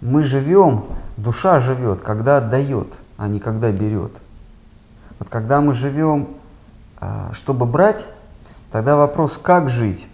Мы 0.00 0.24
живем, 0.24 0.86
душа 1.16 1.60
живет, 1.60 2.00
когда 2.00 2.38
отдает, 2.38 2.88
а 3.16 3.28
не 3.28 3.38
когда 3.38 3.70
берет. 3.70 4.10
Вот 5.20 5.28
когда 5.28 5.60
мы 5.60 5.74
живем, 5.74 6.30
а, 6.98 7.30
чтобы 7.34 7.66
брать, 7.66 8.04
тогда 8.72 8.96
вопрос, 8.96 9.38
как 9.40 9.70
жить, 9.70 10.08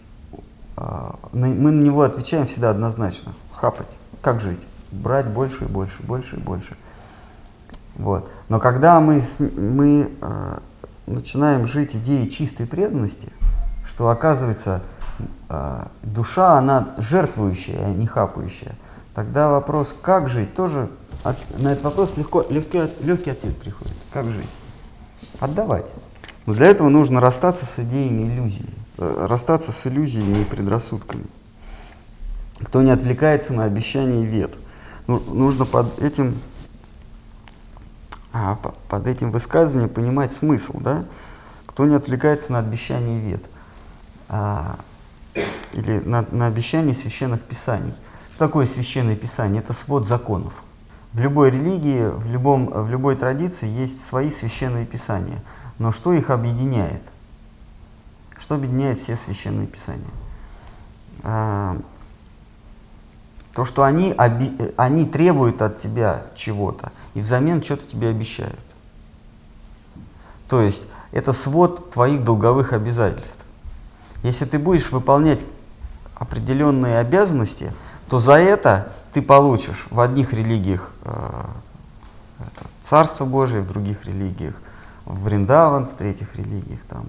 а, 0.76 1.18
мы 1.32 1.48
на 1.48 1.82
него 1.82 2.02
отвечаем 2.02 2.46
всегда 2.46 2.68
однозначно. 2.68 3.32
Хапать. 3.50 3.88
Как 4.20 4.38
жить? 4.38 4.60
Брать 4.92 5.26
больше 5.26 5.64
и 5.64 5.68
больше, 5.68 6.02
больше 6.02 6.36
и 6.36 6.38
больше. 6.38 6.76
Вот. 7.94 8.28
Но 8.50 8.60
когда 8.60 9.00
мы, 9.00 9.24
мы 9.56 10.10
э, 10.20 10.58
начинаем 11.06 11.66
жить 11.66 11.96
идеей 11.96 12.28
чистой 12.28 12.66
преданности, 12.66 13.32
что 13.86 14.10
оказывается 14.10 14.82
душа, 16.02 16.58
она 16.58 16.94
жертвующая, 16.98 17.86
а 17.86 17.88
не 17.90 18.06
хапающая, 18.06 18.74
тогда 19.14 19.48
вопрос, 19.48 19.94
как 20.00 20.28
жить, 20.28 20.54
тоже 20.54 20.90
от, 21.24 21.36
на 21.58 21.72
этот 21.72 21.84
вопрос 21.84 22.16
легко, 22.16 22.44
легкий, 22.48 22.82
легкий 23.00 23.30
ответ 23.30 23.56
приходит. 23.56 23.96
Как 24.12 24.26
жить? 24.26 24.48
Отдавать. 25.40 25.92
Но 26.46 26.54
для 26.54 26.66
этого 26.66 26.88
нужно 26.88 27.20
расстаться 27.20 27.66
с 27.66 27.78
идеями 27.78 28.22
иллюзии, 28.22 28.70
э, 28.98 29.26
расстаться 29.28 29.72
с 29.72 29.86
иллюзиями 29.86 30.42
и 30.42 30.44
предрассудками. 30.44 31.26
Кто 32.60 32.82
не 32.82 32.90
отвлекается 32.90 33.52
на 33.52 33.64
обещания 33.64 34.24
вет. 34.24 34.56
Ну, 35.06 35.20
нужно 35.32 35.64
под 35.64 36.00
этим 36.00 36.34
а 38.32 38.56
под 38.88 39.06
этим 39.06 39.30
высказыванием 39.30 39.88
понимать 39.88 40.32
смысл, 40.32 40.78
да? 40.80 41.04
Кто 41.66 41.86
не 41.86 41.94
отвлекается 41.94 42.52
на 42.52 42.58
обещание 42.58 43.20
вет 43.20 43.42
а, 44.28 44.78
или 45.72 46.00
на, 46.00 46.24
на 46.30 46.46
обещание 46.46 46.94
священных 46.94 47.40
писаний. 47.42 47.94
Что 48.34 48.46
такое 48.46 48.66
священное 48.66 49.16
писание? 49.16 49.62
Это 49.62 49.72
свод 49.72 50.06
законов. 50.06 50.52
В 51.12 51.20
любой 51.20 51.50
религии, 51.50 52.08
в, 52.08 52.30
любом, 52.30 52.66
в 52.66 52.90
любой 52.90 53.16
традиции 53.16 53.66
есть 53.66 54.04
свои 54.04 54.30
священные 54.30 54.86
писания. 54.86 55.40
Но 55.78 55.92
что 55.92 56.12
их 56.12 56.30
объединяет? 56.30 57.02
Что 58.38 58.56
объединяет 58.56 59.00
все 59.00 59.16
священные 59.16 59.66
писания? 59.66 60.04
А, 61.22 61.76
то, 63.52 63.64
что 63.64 63.82
они, 63.82 64.14
оби, 64.16 64.52
они 64.76 65.04
требуют 65.04 65.62
от 65.62 65.82
тебя 65.82 66.24
чего-то 66.36 66.92
и 67.14 67.20
взамен 67.20 67.62
что-то 67.62 67.86
тебе 67.86 68.08
обещают. 68.08 68.54
То 70.48 70.62
есть 70.62 70.86
это 71.10 71.32
свод 71.32 71.90
твоих 71.90 72.22
долговых 72.22 72.72
обязательств. 72.72 73.44
Если 74.22 74.44
ты 74.44 74.58
будешь 74.58 74.90
выполнять 74.90 75.44
определенные 76.14 76.98
обязанности, 76.98 77.72
то 78.08 78.18
за 78.20 78.34
это 78.34 78.92
ты 79.12 79.22
получишь 79.22 79.86
в 79.90 80.00
одних 80.00 80.32
религиях 80.32 80.90
э, 81.04 81.44
это, 82.40 82.66
Царство 82.84 83.24
Божие, 83.24 83.62
в 83.62 83.68
других 83.68 84.06
религиях 84.06 84.54
в 85.04 85.22
Вриндаван, 85.24 85.86
в 85.86 85.94
третьих 85.94 86.36
религиях 86.36 86.80
там 86.88 87.06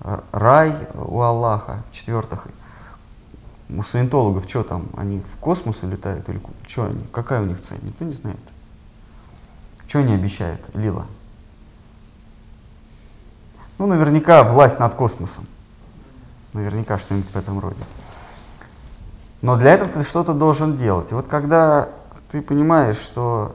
э, 0.00 0.20
рай 0.32 0.88
у 0.94 1.20
Аллаха, 1.20 1.82
в 1.90 1.94
четвертых 1.94 2.46
у 3.68 3.82
саентологов 3.82 4.48
что 4.48 4.62
там, 4.62 4.86
они 4.96 5.20
в 5.20 5.40
космос 5.40 5.76
улетают 5.82 6.28
или 6.28 6.40
что 6.66 6.86
они, 6.86 7.04
какая 7.12 7.42
у 7.42 7.46
них 7.46 7.60
цель, 7.62 7.78
никто 7.82 8.04
не 8.04 8.12
знает. 8.12 8.38
Что 9.88 10.00
они 10.00 10.14
обещают, 10.14 10.60
Лила? 10.74 11.06
Ну, 13.78 13.86
наверняка 13.86 14.42
власть 14.44 14.78
над 14.78 14.94
космосом. 14.94 15.46
Наверняка 16.56 16.98
что-нибудь 16.98 17.30
в 17.30 17.36
этом 17.36 17.60
роде. 17.60 17.76
Но 19.42 19.56
для 19.56 19.74
этого 19.74 19.90
ты 19.90 20.02
что-то 20.04 20.32
должен 20.32 20.78
делать. 20.78 21.12
И 21.12 21.14
вот 21.14 21.26
когда 21.28 21.90
ты 22.32 22.40
понимаешь, 22.40 22.96
что 22.96 23.54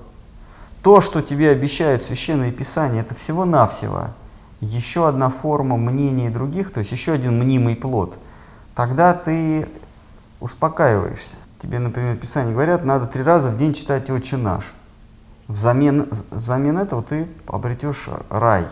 то, 0.84 1.02
что 1.02 1.24
тебе 1.24 1.50
обещают 1.50 2.04
священные 2.04 2.52
писания, 2.52 3.02
это 3.02 3.16
всего-навсего 3.16 4.10
еще 4.60 5.08
одна 5.08 5.32
форма 5.32 5.78
мнения 5.78 6.30
других, 6.30 6.72
то 6.72 6.82
есть 6.82 6.92
еще 6.92 7.14
один 7.14 7.40
мнимый 7.40 7.76
плод, 7.76 8.16
тогда 8.76 9.16
ты 9.16 9.68
успокаиваешься. 10.40 11.34
Тебе, 11.60 11.80
например, 11.80 12.16
в 12.16 12.20
Писании 12.20 12.54
говорят, 12.54 12.86
надо 12.86 13.08
три 13.08 13.24
раза 13.24 13.50
в 13.50 13.58
день 13.58 13.74
читать 13.74 14.12
«Отче 14.12 14.38
наш». 14.38 14.72
Взамен, 15.48 16.08
взамен 16.30 16.78
этого 16.78 17.02
ты 17.02 17.28
обретешь 17.48 18.08
рай 18.30 18.68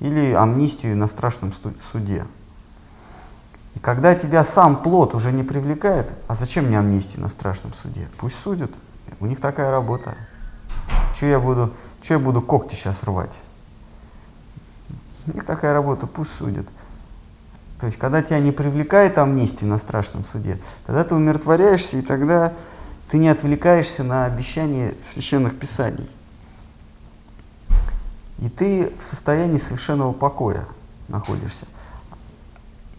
или 0.00 0.32
амнистию 0.32 0.96
на 0.96 1.06
страшном 1.06 1.52
суде. 1.92 2.24
Когда 3.86 4.16
тебя 4.16 4.44
сам 4.44 4.82
плод 4.82 5.14
уже 5.14 5.30
не 5.30 5.44
привлекает, 5.44 6.10
а 6.26 6.34
зачем 6.34 6.64
мне 6.64 6.76
амнистия 6.76 7.20
на 7.20 7.28
страшном 7.28 7.72
суде? 7.72 8.08
Пусть 8.16 8.34
судят, 8.42 8.72
у 9.20 9.26
них 9.26 9.40
такая 9.40 9.70
работа. 9.70 10.16
Че 11.20 11.28
я 11.28 11.38
буду, 11.38 11.72
че 12.02 12.14
я 12.14 12.18
буду 12.18 12.42
когти 12.42 12.74
сейчас 12.74 13.00
рвать? 13.04 13.30
У 15.28 15.36
них 15.36 15.46
такая 15.46 15.72
работа, 15.72 16.08
пусть 16.08 16.32
судят. 16.36 16.66
То 17.78 17.86
есть, 17.86 17.96
когда 17.96 18.24
тебя 18.24 18.40
не 18.40 18.50
привлекает 18.50 19.18
амнистия 19.18 19.66
на 19.66 19.78
страшном 19.78 20.24
суде, 20.24 20.58
тогда 20.84 21.04
ты 21.04 21.14
умиротворяешься, 21.14 21.96
и 21.96 22.02
тогда 22.02 22.54
ты 23.08 23.18
не 23.18 23.28
отвлекаешься 23.28 24.02
на 24.02 24.24
обещания 24.24 24.94
священных 25.12 25.56
писаний. 25.56 26.10
И 28.40 28.48
ты 28.48 28.92
в 29.00 29.04
состоянии 29.04 29.58
совершенного 29.58 30.12
покоя 30.12 30.64
находишься. 31.06 31.66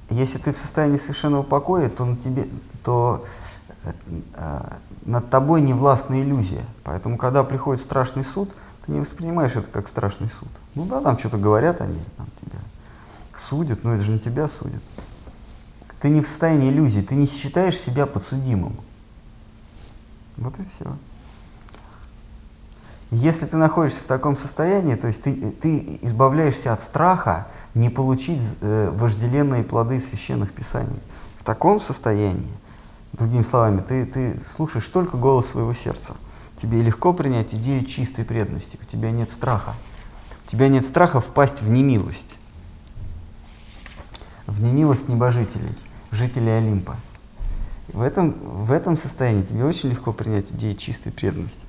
Если 0.09 0.37
ты 0.37 0.53
в 0.53 0.57
состоянии 0.57 0.97
совершенного 0.97 1.43
покоя, 1.43 1.89
то, 1.89 2.05
на 2.05 2.15
тебе, 2.15 2.47
то 2.83 3.25
э, 3.83 4.61
над 5.05 5.29
тобой 5.29 5.61
не 5.61 5.73
властна 5.73 6.21
иллюзия. 6.21 6.63
Поэтому, 6.83 7.17
когда 7.17 7.43
приходит 7.43 7.83
страшный 7.83 8.23
суд, 8.23 8.49
ты 8.85 8.93
не 8.93 9.01
воспринимаешь 9.01 9.55
это 9.55 9.67
как 9.67 9.87
страшный 9.87 10.29
суд. 10.29 10.49
Ну 10.75 10.85
да, 10.85 11.01
там 11.01 11.17
что-то 11.17 11.37
говорят 11.37 11.81
они 11.81 11.99
там, 12.15 12.27
тебе 12.41 12.59
судят, 13.37 13.83
но 13.83 13.95
это 13.95 14.03
же 14.03 14.11
не 14.11 14.19
тебя 14.19 14.47
судят. 14.47 14.81
Ты 16.01 16.09
не 16.09 16.21
в 16.21 16.27
состоянии 16.27 16.69
иллюзии, 16.69 17.01
ты 17.01 17.15
не 17.15 17.25
считаешь 17.25 17.77
себя 17.77 18.05
подсудимым. 18.05 18.75
Вот 20.37 20.57
и 20.59 20.63
все. 20.75 20.95
Если 23.09 23.45
ты 23.45 23.57
находишься 23.57 24.01
в 24.01 24.07
таком 24.07 24.37
состоянии, 24.37 24.95
то 24.95 25.07
есть 25.07 25.23
ты, 25.23 25.51
ты 25.51 25.99
избавляешься 26.01 26.73
от 26.73 26.83
страха 26.83 27.47
не 27.77 27.89
получить 27.89 28.41
э, 28.61 28.91
вожделенные 28.93 29.63
плоды 29.63 29.99
священных 29.99 30.51
писаний. 30.51 30.99
В 31.39 31.43
таком 31.43 31.79
состоянии, 31.79 32.51
другими 33.13 33.43
словами, 33.43 33.81
ты, 33.81 34.05
ты 34.05 34.39
слушаешь 34.55 34.87
только 34.87 35.17
голос 35.17 35.47
своего 35.47 35.73
сердца. 35.73 36.15
Тебе 36.61 36.81
легко 36.81 37.13
принять 37.13 37.53
идею 37.53 37.85
чистой 37.85 38.25
преданности, 38.25 38.77
у 38.81 38.85
тебя 38.85 39.11
нет 39.11 39.31
страха. 39.31 39.75
У 40.45 40.49
тебя 40.49 40.67
нет 40.67 40.85
страха 40.85 41.21
впасть 41.21 41.61
в 41.61 41.69
немилость 41.69 42.37
в 44.47 44.63
немилость 44.63 45.09
небожителей, 45.09 45.75
жителей 46.11 46.57
Олимпа. 46.57 46.95
В 47.89 48.01
этом, 48.01 48.31
в 48.31 48.71
этом 48.71 48.97
состоянии 48.97 49.43
тебе 49.43 49.63
очень 49.65 49.89
легко 49.89 50.11
принять 50.11 50.51
идею 50.51 50.75
чистой 50.75 51.11
преданности. 51.11 51.65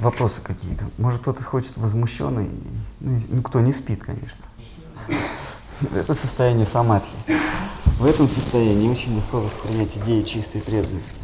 Вопросы 0.00 0.42
какие-то? 0.42 0.84
Может, 0.98 1.22
кто-то 1.22 1.42
хочет 1.42 1.76
возмущенный? 1.76 2.50
Ну, 3.00 3.22
никто 3.30 3.60
не 3.60 3.72
спит, 3.72 4.02
конечно. 4.02 4.44
Это 5.94 6.14
состояние 6.14 6.66
самадхи. 6.66 7.16
В 7.98 8.04
этом 8.04 8.28
состоянии 8.28 8.90
очень 8.90 9.16
легко 9.16 9.40
воспринять 9.40 9.96
идею 9.96 10.22
чистой 10.24 10.60
преданности. 10.60 11.18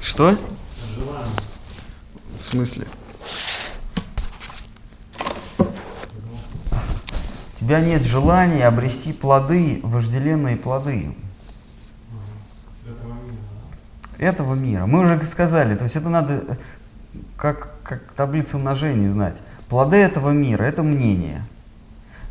Что? 0.00 0.36
В 2.40 2.44
смысле? 2.44 2.86
У 7.60 7.64
тебя 7.64 7.80
нет 7.80 8.02
желания 8.02 8.66
обрести 8.66 9.12
плоды, 9.12 9.80
вожделенные 9.82 10.56
плоды. 10.56 11.16
Этого 12.84 13.12
мира. 13.14 13.38
Этого 14.22 14.54
мира. 14.54 14.86
Мы 14.86 15.00
уже 15.00 15.20
сказали, 15.24 15.74
то 15.74 15.82
есть 15.82 15.96
это 15.96 16.08
надо 16.08 16.34
э, 16.34 16.54
как, 17.36 17.70
как 17.82 18.12
таблицу 18.12 18.56
умножения 18.56 19.08
знать. 19.08 19.34
Плоды 19.68 19.96
этого 19.96 20.30
мира– 20.30 20.62
это 20.64 20.84
мнение. 20.84 21.42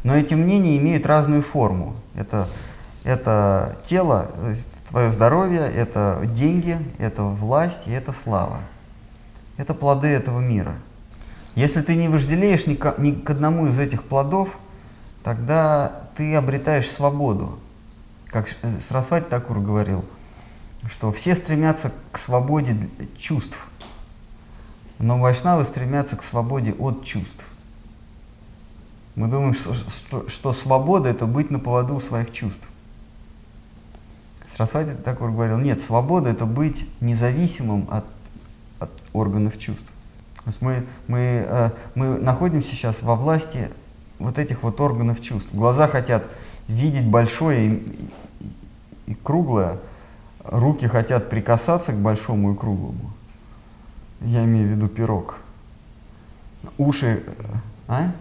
Но 0.05 0.15
эти 0.15 0.33
мнения 0.33 0.77
имеют 0.77 1.05
разную 1.05 1.41
форму. 1.41 1.97
Это, 2.15 2.47
это 3.03 3.75
тело, 3.83 4.31
твое 4.87 5.11
здоровье, 5.11 5.69
это 5.69 6.21
деньги, 6.33 6.79
это 6.97 7.23
власть 7.23 7.87
и 7.87 7.91
это 7.91 8.13
слава. 8.13 8.61
это 9.57 9.73
плоды 9.73 10.07
этого 10.07 10.39
мира. 10.39 10.75
Если 11.55 11.81
ты 11.81 11.95
не 11.95 12.07
вожделеешь 12.07 12.67
ни 12.67 12.75
к, 12.75 12.95
ни 12.99 13.11
к 13.11 13.29
одному 13.29 13.67
из 13.67 13.77
этих 13.77 14.03
плодов, 14.03 14.57
тогда 15.25 16.03
ты 16.15 16.35
обретаешь 16.35 16.89
свободу. 16.89 17.59
Как 18.27 18.47
Срасвати 18.79 19.25
Такур 19.29 19.59
говорил, 19.59 20.05
что 20.91 21.11
все 21.13 21.35
стремятся 21.35 21.93
к 22.11 22.17
свободе 22.17 22.77
чувств, 23.17 23.57
но 24.99 25.17
вайшнавы 25.17 25.63
стремятся 25.63 26.17
к 26.17 26.23
свободе 26.23 26.73
от 26.73 27.05
чувств. 27.05 27.45
Мы 29.15 29.29
думаем, 29.29 29.55
что, 30.27 30.53
свобода– 30.53 31.09
это 31.09 31.25
быть 31.25 31.49
на 31.49 31.59
поводу 31.59 31.99
своих 32.01 32.31
чувств. 32.31 32.67
Срасвати 34.53 34.93
Такур 34.93 35.31
говорил, 35.31 35.57
нет, 35.59 35.81
свобода– 35.81 36.29
это 36.31 36.45
быть 36.45 36.85
независимым 36.99 37.87
от, 37.89 38.03
от 38.79 38.91
органов 39.13 39.57
чувств. 39.57 39.87
То 40.35 40.47
есть 40.47 40.61
мы, 40.61 40.85
мы, 41.07 41.45
э, 41.47 41.69
мы 41.95 42.17
находимся 42.17 42.69
сейчас 42.69 43.01
во 43.01 43.15
власти 43.15 43.71
вот 44.19 44.37
этих 44.37 44.63
вот 44.63 44.81
органов 44.81 45.21
чувств. 45.21 45.53
Глаза 45.53 45.87
хотят 45.87 46.27
видеть 46.67 47.05
большое 47.05 47.67
и, 47.67 48.09
и, 49.07 49.11
и 49.11 49.13
круглое, 49.15 49.77
руки 50.43 50.87
хотят 50.87 51.29
прикасаться 51.29 51.93
к 51.93 51.97
большому 51.97 52.53
и 52.53 52.57
круглому. 52.57 53.11
Я 54.21 54.43
имею 54.45 54.67
в 54.67 54.71
виду 54.71 54.87
пирог. 54.87 55.37
Уши... 56.77 57.23
А? 57.87 58.11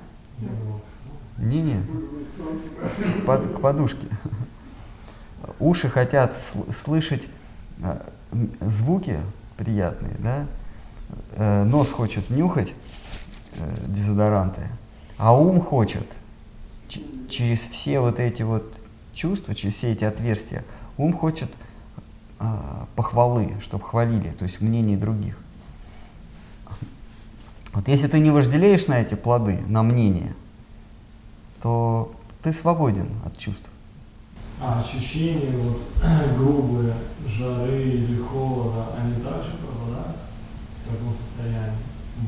Не-не. 1.38 1.82
Под, 3.26 3.56
к 3.56 3.60
подушке. 3.60 4.06
Уши 5.58 5.88
хотят 5.88 6.34
слышать 6.74 7.26
э, 7.82 8.00
звуки 8.60 9.20
приятные, 9.56 10.16
да? 10.18 10.46
Э, 11.32 11.64
нос 11.64 11.90
хочет 11.90 12.30
нюхать 12.30 12.72
э, 13.56 13.76
дезодоранты, 13.86 14.62
а 15.18 15.34
ум 15.34 15.60
хочет 15.60 16.06
через 17.28 17.60
все 17.60 18.00
вот 18.00 18.18
эти 18.18 18.42
вот 18.42 18.72
чувства, 19.12 19.54
через 19.54 19.74
все 19.74 19.92
эти 19.92 20.04
отверстия, 20.04 20.64
ум 20.96 21.12
хочет 21.12 21.50
похвалы, 22.96 23.54
чтобы 23.62 23.84
хвалили, 23.84 24.30
то 24.30 24.44
есть 24.44 24.60
мнение 24.60 24.96
других. 24.96 25.36
Вот 27.72 27.86
если 27.86 28.08
ты 28.08 28.18
не 28.18 28.30
вожделеешь 28.30 28.86
на 28.86 29.00
эти 29.00 29.14
плоды, 29.14 29.60
на 29.68 29.82
мнение, 29.82 30.34
то 31.62 32.12
ты 32.42 32.52
свободен 32.52 33.08
от 33.24 33.36
чувств. 33.36 33.68
А 34.60 34.78
ощущения 34.78 35.56
вот, 35.56 35.82
грубые, 36.36 36.94
жары 37.26 37.82
или 37.82 38.20
холода, 38.20 38.86
они 38.98 39.14
также 39.14 39.52
пропадают 39.52 40.16
в 40.84 40.90
таком 40.90 41.14
состоянии 41.14 41.78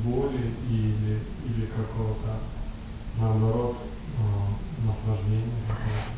боли 0.04 0.52
или, 0.70 1.18
или 1.44 1.66
какого-то, 1.66 2.38
наоборот, 3.20 3.76
э, 4.18 4.86
наслаждения? 4.86 5.52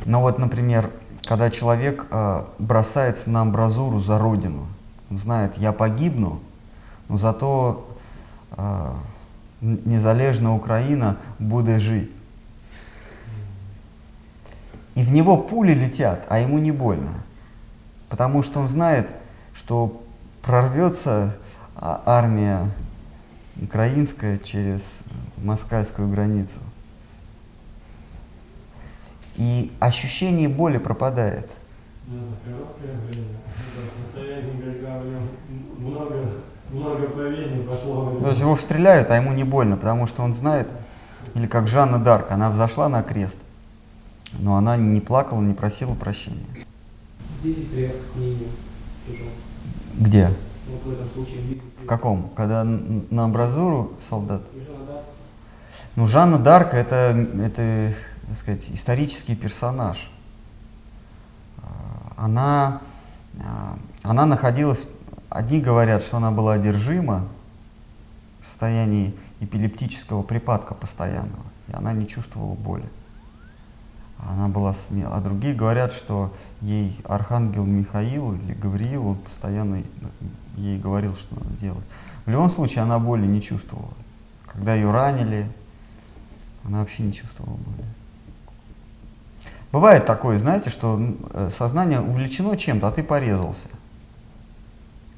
Ну 0.04 0.20
вот, 0.20 0.38
например, 0.38 0.90
когда 1.26 1.50
человек 1.50 2.06
э, 2.10 2.44
бросается 2.58 3.30
на 3.30 3.42
амбразуру 3.42 4.00
за 4.00 4.18
родину, 4.18 4.66
он 5.10 5.16
знает, 5.16 5.56
я 5.56 5.72
погибну, 5.72 6.40
но 7.08 7.16
зато 7.16 7.88
э, 8.52 8.92
незалежная 9.60 10.52
Украина 10.52 11.16
будет 11.38 11.80
жить. 11.80 12.10
И 14.94 15.02
в 15.02 15.12
него 15.12 15.36
пули 15.36 15.74
летят, 15.74 16.24
а 16.28 16.38
ему 16.38 16.58
не 16.58 16.70
больно. 16.70 17.14
Потому 18.08 18.42
что 18.42 18.60
он 18.60 18.68
знает, 18.68 19.08
что 19.54 20.02
прорвется 20.42 21.34
а, 21.74 22.02
армия 22.06 22.70
украинская 23.60 24.38
через 24.38 24.82
москальскую 25.38 26.08
границу. 26.08 26.58
И 29.36 29.72
ощущение 29.80 30.48
боли 30.48 30.78
пропадает. 30.78 31.50
много, 35.78 36.14
много 36.70 37.06
пошло. 37.66 38.18
То 38.20 38.28
есть 38.28 38.40
его 38.40 38.56
стреляют, 38.56 39.10
а 39.10 39.16
ему 39.16 39.32
не 39.32 39.44
больно, 39.44 39.76
потому 39.76 40.06
что 40.06 40.22
он 40.22 40.34
знает, 40.34 40.68
или 41.34 41.46
как 41.46 41.68
Жанна 41.68 41.98
Дарк, 41.98 42.30
она 42.30 42.50
взошла 42.50 42.88
на 42.88 43.02
крест, 43.02 43.36
но 44.38 44.56
она 44.56 44.76
не 44.76 45.00
плакала, 45.00 45.40
не 45.40 45.54
просила 45.54 45.94
прощения. 45.94 46.44
Здесь 47.40 47.56
есть 47.56 47.70
привязка 47.72 48.00
к 48.12 48.16
мнению 48.16 48.48
чужому. 49.06 49.30
Где? 49.94 50.30
Вот 50.66 50.82
в 50.82 50.92
этом 50.92 51.08
случае 51.10 51.42
здесь 51.42 51.58
В 51.82 51.86
каком? 51.86 52.30
Когда 52.34 52.64
на 52.64 53.24
амбразуру 53.24 53.92
солдат? 54.08 54.42
Жанна 54.54 54.86
Дарк. 54.86 55.04
Ну, 55.96 56.06
Жанна 56.06 56.38
Дарк 56.38 56.74
это, 56.74 57.26
это, 57.42 57.94
так 58.28 58.38
сказать, 58.38 58.62
исторический 58.72 59.34
персонаж. 59.34 60.10
А, 61.58 62.12
Она, 62.16 62.80
а, 63.42 63.78
она 64.02 64.26
находилась, 64.26 64.84
одни 65.28 65.60
говорят, 65.60 66.02
что 66.02 66.16
она 66.16 66.30
была 66.30 66.54
одержима 66.54 67.26
в 68.42 68.46
состоянии 68.46 69.14
эпилептического 69.40 70.22
припадка 70.22 70.74
постоянного, 70.74 71.44
и 71.68 71.72
она 71.72 71.92
не 71.92 72.06
чувствовала 72.06 72.54
боли. 72.54 72.88
Она 74.18 74.48
была 74.48 74.74
смела. 74.88 75.16
А 75.16 75.20
другие 75.20 75.54
говорят, 75.54 75.92
что 75.92 76.32
ей 76.60 76.98
архангел 77.04 77.64
Михаил 77.64 78.34
или 78.34 78.54
Гавриил, 78.54 79.08
он 79.08 79.16
постоянно 79.16 79.82
ей 80.56 80.78
говорил, 80.78 81.14
что 81.16 81.34
надо 81.34 81.50
делать. 81.60 81.84
В 82.24 82.30
любом 82.30 82.48
случае 82.50 82.82
она 82.82 82.98
боли 82.98 83.26
не 83.26 83.42
чувствовала. 83.42 83.92
Когда 84.46 84.74
ее 84.74 84.90
ранили, 84.90 85.46
она 86.64 86.78
вообще 86.80 87.02
не 87.02 87.12
чувствовала 87.12 87.56
боли. 87.56 87.84
Бывает 89.74 90.06
такое, 90.06 90.38
знаете, 90.38 90.70
что 90.70 91.00
э, 91.32 91.50
сознание 91.52 92.00
увлечено 92.00 92.56
чем-то, 92.56 92.86
а 92.86 92.90
ты 92.92 93.02
порезался. 93.02 93.66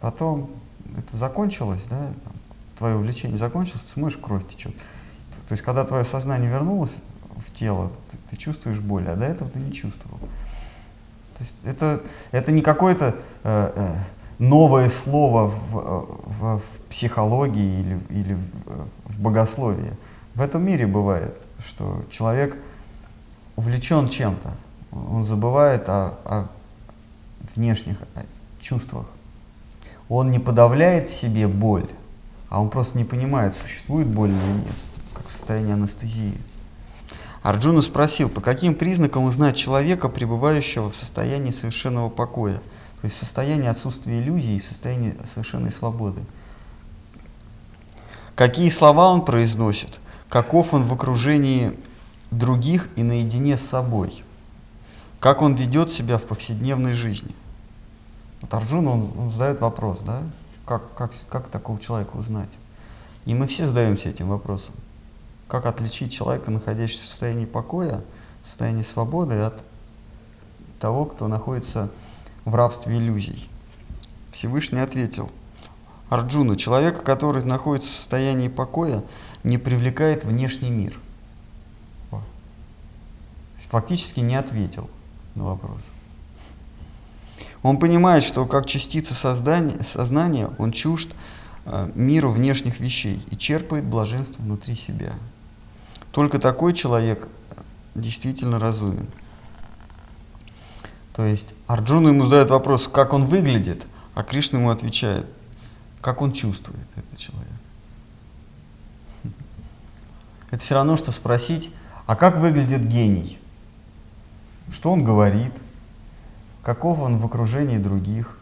Потом 0.01 0.49
это 0.97 1.15
закончилось, 1.19 1.83
да, 1.91 1.99
там, 1.99 2.33
твое 2.79 2.97
увлечение 2.97 3.37
закончилось, 3.37 3.83
ты 3.83 3.93
смотришь, 3.93 4.17
кровь 4.17 4.49
течет. 4.49 4.75
То 5.47 5.53
есть, 5.53 5.63
когда 5.63 5.85
твое 5.85 6.07
сознание 6.07 6.49
вернулось 6.51 6.97
в 7.47 7.53
тело, 7.53 7.91
ты, 8.11 8.17
ты 8.31 8.37
чувствуешь 8.37 8.81
боль, 8.81 9.07
а 9.07 9.15
до 9.15 9.27
этого 9.27 9.51
ты 9.51 9.59
не 9.59 9.75
чувствовал. 9.75 10.21
То 10.21 11.41
есть 11.41 11.55
это, 11.67 12.01
это 12.31 12.51
не 12.51 12.63
какое-то 12.63 13.15
э, 13.45 13.73
э, 13.77 13.95
новое 14.39 14.89
слово 14.89 15.49
в, 15.49 15.79
э, 15.79 16.05
в- 16.41 16.59
в 16.61 16.89
психологии 16.89 17.81
или, 17.81 18.01
или 18.09 18.33
в, 18.33 18.41
э, 18.69 18.85
в 19.05 19.21
богословии. 19.21 19.93
В 20.35 20.41
этом 20.41 20.65
мире 20.65 20.87
бывает, 20.87 21.35
что 21.69 22.03
человек 22.11 22.57
увлечен 23.57 24.09
чем-то, 24.09 24.53
он 24.93 25.25
забывает 25.25 25.89
о, 25.89 26.19
о 26.25 26.49
внешних 27.55 27.97
чувствах. 28.61 29.07
Он 30.09 30.31
не 30.31 30.39
подавляет 30.39 31.11
в 31.11 31.17
себе 31.19 31.49
боль, 31.49 31.89
а 32.49 32.61
он 32.61 32.71
просто 32.71 32.97
не 32.97 33.05
понимает, 33.05 33.57
существует 33.57 34.07
боль 34.07 34.31
или 34.31 34.53
нет, 34.53 34.75
как 35.15 35.29
состояние 35.31 35.75
анестезии. 35.75 36.39
Арджуна 37.43 37.83
спросил, 37.83 38.29
по 38.29 38.41
каким 38.41 38.75
признакам 38.75 39.25
узнать 39.25 39.57
человека, 39.57 40.09
пребывающего 40.09 40.91
в 40.91 40.97
состоянии 40.97 41.51
совершенного 41.51 42.09
покоя, 42.09 42.57
то 42.57 43.05
есть 43.05 43.17
в 43.17 43.21
состоянии 43.21 43.69
отсутствия 43.69 44.21
иллюзий 44.21 44.57
и 44.57 44.61
состоянии 44.61 45.15
совершенной 45.25 45.73
свободы. 45.73 46.21
Какие 48.35 48.69
слова 48.71 49.11
он 49.11 49.25
произносит, 49.25 50.01
каков 50.29 50.75
он 50.75 50.83
в 50.83 50.93
окружении 50.93 51.73
других 52.31 52.89
и 52.97 53.03
наедине 53.03 53.57
с 53.57 53.62
собой, 53.62 54.22
как 55.20 55.43
он 55.43 55.55
ведет 55.55 55.91
себя 55.91 56.18
в 56.18 56.24
повседневной 56.24 56.95
жизни. 56.95 57.35
Вот 58.41 58.53
Арджуна, 58.55 58.91
он, 58.91 59.11
он 59.16 59.31
задает 59.31 59.61
вопрос, 59.61 60.01
да, 60.01 60.22
как, 60.64 60.95
как, 60.95 61.12
как 61.29 61.49
такого 61.49 61.81
человека 61.81 62.16
узнать? 62.16 62.51
И 63.24 63.35
мы 63.35 63.47
все 63.47 63.66
задаемся 63.66 64.09
этим 64.09 64.29
вопросом. 64.29 64.74
Как 65.49 65.66
отличить 65.66 66.12
человека, 66.12 66.51
находящегося 66.51 67.05
в 67.05 67.09
состоянии 67.09 67.47
покоя, 67.47 68.03
в 68.43 68.47
состоянии 68.47 68.83
свободы 68.83 69.35
от 69.35 69.62
того, 70.81 71.05
кто 71.07 71.29
находится 71.29 71.89
в 72.45 72.55
рабстве 72.55 72.99
иллюзий? 72.99 73.49
Всевышний 74.33 74.81
ответил, 74.81 75.31
Арджуна, 76.09 76.57
человека, 76.57 77.03
который 77.03 77.43
находится 77.45 77.91
в 77.91 77.95
состоянии 77.95 78.49
покоя, 78.49 79.03
не 79.45 79.59
привлекает 79.59 80.24
внешний 80.24 80.70
мир. 80.70 80.99
Фактически 83.69 84.21
не 84.21 84.37
ответил 84.37 84.89
на 85.35 85.45
вопрос. 85.45 85.81
Он 87.62 87.79
понимает, 87.79 88.23
что 88.23 88.47
как 88.47 88.67
частица 88.67 89.14
создания, 89.14 89.83
сознания 89.83 90.51
он 90.59 90.71
чужд 90.71 91.11
э, 91.64 91.91
миру 91.95 92.31
внешних 92.31 92.79
вещей 92.79 93.25
и 93.31 93.37
черпает 93.37 93.85
блаженство 93.85 94.41
внутри 94.43 94.77
себя. 94.77 95.12
Только 96.12 96.39
такой 96.39 96.75
человек 96.75 97.29
действительно 97.95 98.59
разумен. 98.59 99.09
То 101.12 101.25
есть 101.25 101.55
Арджуна 101.67 102.09
ему 102.09 102.25
задает 102.25 102.51
вопрос, 102.51 102.89
как 102.89 103.12
он 103.12 103.25
выглядит, 103.25 103.87
а 104.14 104.23
Кришна 104.23 104.59
ему 104.59 104.71
отвечает, 104.71 105.27
как 106.01 106.23
он 106.23 106.31
чувствует 106.31 106.87
этот 106.95 107.19
человек. 107.19 107.49
Это 110.51 110.62
все 110.62 110.75
равно, 110.75 110.97
что 110.97 111.11
спросить, 111.11 111.71
а 112.07 112.17
как 112.17 112.37
выглядит 112.37 112.87
гений? 112.87 113.39
Что 114.71 114.93
он 114.93 115.05
говорит? 115.05 115.53
Каков 116.62 116.99
он 116.99 117.19
в 117.19 117.25
окружении 117.25 117.79
других? 117.79 118.39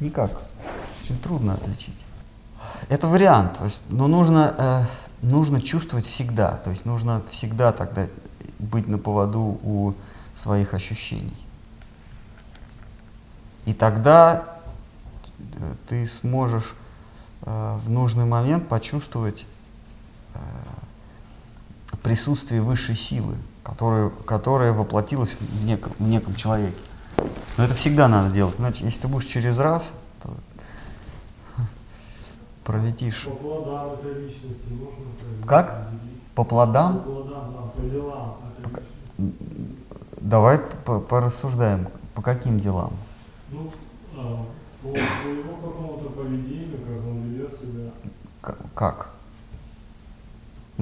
Никак. 0.00 0.30
Очень 1.02 1.18
трудно 1.18 1.54
отличить. 1.54 1.96
Это 2.88 3.06
вариант, 3.06 3.58
то 3.58 3.64
есть, 3.64 3.80
но 3.88 4.08
нужно, 4.08 4.54
э, 4.56 4.84
нужно 5.26 5.60
чувствовать 5.60 6.04
всегда, 6.04 6.56
то 6.56 6.70
есть 6.70 6.84
нужно 6.84 7.22
всегда 7.30 7.72
тогда 7.72 8.06
быть 8.58 8.88
на 8.88 8.98
поводу 8.98 9.58
у 9.62 9.94
своих 10.34 10.74
ощущений. 10.74 11.36
И 13.64 13.74
тогда 13.74 14.44
э, 15.38 15.74
ты 15.86 16.06
сможешь 16.06 16.74
э, 17.42 17.76
в 17.78 17.90
нужный 17.90 18.24
момент 18.24 18.68
почувствовать 18.68 19.46
э, 20.34 20.38
присутствие 22.02 22.62
высшей 22.62 22.96
силы, 22.96 23.36
которая, 23.62 24.10
которая 24.26 24.72
воплотилась 24.72 25.36
в 25.38 25.64
неком, 25.64 25.92
в 25.98 26.02
неком 26.02 26.34
человеке. 26.34 26.76
Но 27.56 27.64
это 27.64 27.74
всегда 27.74 28.08
надо 28.08 28.30
делать. 28.32 28.54
Иначе, 28.58 28.84
если 28.84 29.02
ты 29.02 29.08
будешь 29.08 29.26
через 29.26 29.58
раз, 29.58 29.94
то 30.22 30.30
пролетишь. 32.64 33.24
По 33.24 33.30
плодам 33.36 33.92
этой 33.94 34.14
личности 34.24 34.68
можно 34.70 35.10
определить? 35.12 35.46
Как? 35.46 35.88
По 36.34 36.44
По 36.44 36.48
плодам? 36.48 37.00
плодам, 37.02 37.52
да, 37.52 37.60
по 37.82 37.82
делам 37.88 38.36
личности. 39.18 39.36
Давай 40.20 40.58
по- 40.58 41.00
порассуждаем, 41.00 41.88
по 42.14 42.22
каким 42.22 42.58
делам? 42.58 42.92
Ну, 43.50 43.70
а, 44.16 44.44
по 44.82 44.88
своему 44.88 45.54
какому-то 45.56 46.08
поведению, 46.10 46.78
как 46.78 47.06
он 47.06 47.22
ведет 47.28 47.50
себя. 47.60 47.90
К- 48.40 48.56
Как? 48.74 49.10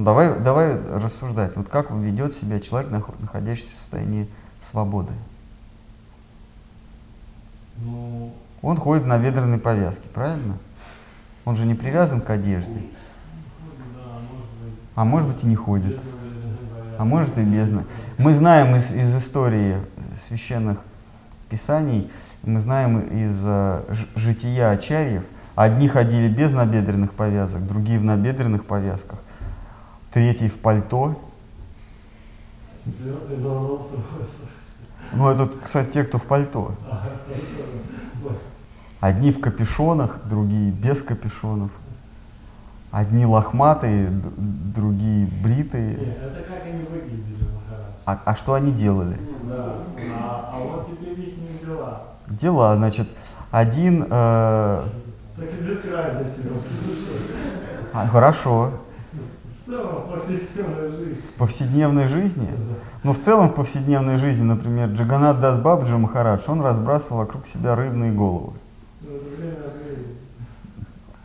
Давай, 0.03 0.39
давай 0.39 0.75
рассуждать. 0.75 1.55
Вот 1.55 1.69
как 1.69 1.91
ведет 1.91 2.33
себя 2.33 2.59
человек, 2.59 2.91
нахо- 2.91 3.15
находящийся 3.19 3.71
в 3.71 3.75
состоянии 3.75 4.27
свободы? 4.71 5.13
Ну, 7.77 8.33
Он 8.61 8.77
ходит 8.77 9.05
на 9.05 9.17
бедренной 9.17 9.57
повязке, 9.57 10.07
правильно? 10.13 10.57
Он 11.45 11.55
же 11.55 11.65
не 11.65 11.73
привязан 11.73 12.21
к 12.21 12.29
одежде. 12.29 12.81
да, 13.95 14.05
может 14.29 14.49
быть. 14.63 14.73
А 14.95 15.05
может 15.05 15.29
быть 15.29 15.43
и 15.43 15.47
не 15.47 15.55
ходит. 15.55 15.99
А 16.97 17.03
может 17.03 17.37
и 17.37 17.41
без. 17.41 17.69
Мы 18.17 18.35
знаем 18.35 18.75
из, 18.75 18.91
из 18.91 19.15
истории 19.15 19.77
священных 20.27 20.77
писаний, 21.49 22.11
мы 22.43 22.59
знаем 22.59 22.99
из 22.99 23.39
э, 23.43 23.81
жития 24.15 24.69
ачарьев, 24.71 25.23
одни 25.55 25.87
ходили 25.87 26.27
без 26.27 26.51
набедренных 26.51 27.13
повязок, 27.13 27.65
другие 27.65 27.99
в 27.99 28.03
набедренных 28.03 28.65
повязках, 28.65 29.19
третий 30.11 30.49
в 30.49 30.57
пальто. 30.59 31.15
Четвертый 32.85 33.37
на 33.37 33.47
Роллс-Ройсах. 33.47 34.49
Ну, 35.13 35.29
это, 35.29 35.49
кстати, 35.63 35.91
те, 35.91 36.03
кто 36.03 36.17
в 36.17 36.23
пальто. 36.23 36.73
Одни 38.99 39.31
в 39.31 39.39
капюшонах, 39.39 40.19
другие 40.25 40.71
без 40.71 41.01
капюшонов. 41.01 41.71
Одни 42.91 43.25
лохматые, 43.25 44.09
другие 44.11 45.27
бритые. 45.43 45.95
Нет, 45.97 46.17
это 46.21 46.41
как 46.43 46.65
они 46.65 46.83
выглядели. 46.83 47.21
А, 48.05 48.19
а 48.25 48.35
что 48.35 48.53
они 48.53 48.71
делали? 48.71 49.17
Да. 49.43 49.75
А, 50.19 50.51
а 50.53 50.59
вот 50.59 50.87
теперь 50.89 51.19
их 51.19 51.65
дела. 51.65 52.03
Дела, 52.27 52.75
значит, 52.75 53.07
один... 53.51 54.03
э, 54.03 54.07
Так 54.09 55.45
и 55.59 55.63
без 55.63 55.79
крайности. 55.79 56.41
а, 57.93 58.07
хорошо. 58.07 58.71
В 59.77 60.11
повседневная 60.11 60.89
жизнь. 60.91 61.21
В 61.21 61.39
повседневной 61.39 62.07
жизни? 62.07 62.49
Ну, 63.03 63.13
в 63.13 63.19
целом, 63.19 63.47
в 63.47 63.55
повседневной 63.55 64.17
жизни, 64.17 64.43
например, 64.43 64.89
Джаганат 64.89 65.39
Дас 65.39 65.57
Бабаджи 65.59 65.97
Махарадж, 65.97 66.41
он 66.47 66.61
разбрасывал 66.61 67.19
вокруг 67.19 67.47
себя 67.47 67.75
рыбные 67.75 68.11
головы. 68.11 68.53
Ну, 69.01 69.15
это 69.15 69.25
время. 69.39 69.55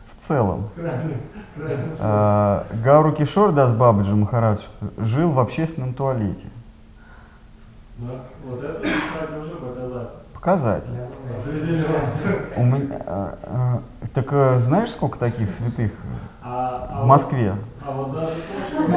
В 0.05 0.25
целом. 0.25 0.69
Крайне, 0.75 1.17
крайне. 1.55 1.83
Э, 1.99 2.63
Гауру 2.85 3.11
Кишор 3.11 3.51
Дас 3.51 3.73
Бабаджи 3.73 4.15
Махарадж 4.15 4.61
жил 4.97 5.31
в 5.31 5.39
общественном 5.39 5.93
туалете. 5.93 6.47
Да, 7.97 8.11
вот 8.45 8.63
это, 8.63 8.79
кстати, 8.79 9.39
уже 9.41 9.55
показатель. 9.55 10.09
Показатель. 10.33 10.93
У 12.55 12.63
меня, 12.63 13.01
э, 13.05 13.33
э, 13.43 14.07
так 14.13 14.27
э, 14.31 14.59
знаешь, 14.65 14.91
сколько 14.91 15.19
таких 15.19 15.49
святых 15.49 15.91
А, 16.41 16.87
а 16.89 16.95
в 16.95 16.99
вот- 16.99 17.07
Москве? 17.07 17.53
А 17.87 17.91
вот 17.93 18.13
даже 18.13 18.35
то, 18.35 18.67
что, 18.67 18.83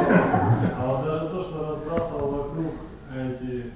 а 0.77 0.85
вот 0.85 1.05
даже 1.05 1.29
то, 1.29 1.41
что 1.41 1.69
разбрасывал 1.69 2.29
вокруг 2.29 2.73
эти 3.15 3.71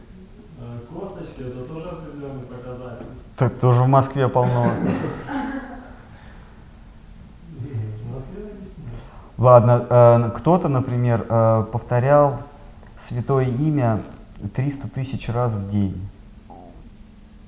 э, 0.60 0.80
косточки, 0.92 1.40
это 1.40 1.64
тоже 1.64 1.88
определенный 1.88 2.44
показатель. 2.44 3.06
Так 3.38 3.58
тоже 3.58 3.82
в 3.84 3.88
Москве 3.88 4.28
полно. 4.28 4.74
Ладно, 9.38 9.86
э, 9.90 10.32
кто-то, 10.36 10.68
например, 10.68 11.26
э, 11.30 11.66
повторял 11.72 12.42
святое 12.98 13.46
имя 13.46 14.02
300 14.54 14.90
тысяч 14.90 15.30
раз 15.30 15.54
в 15.54 15.70
день. 15.70 16.10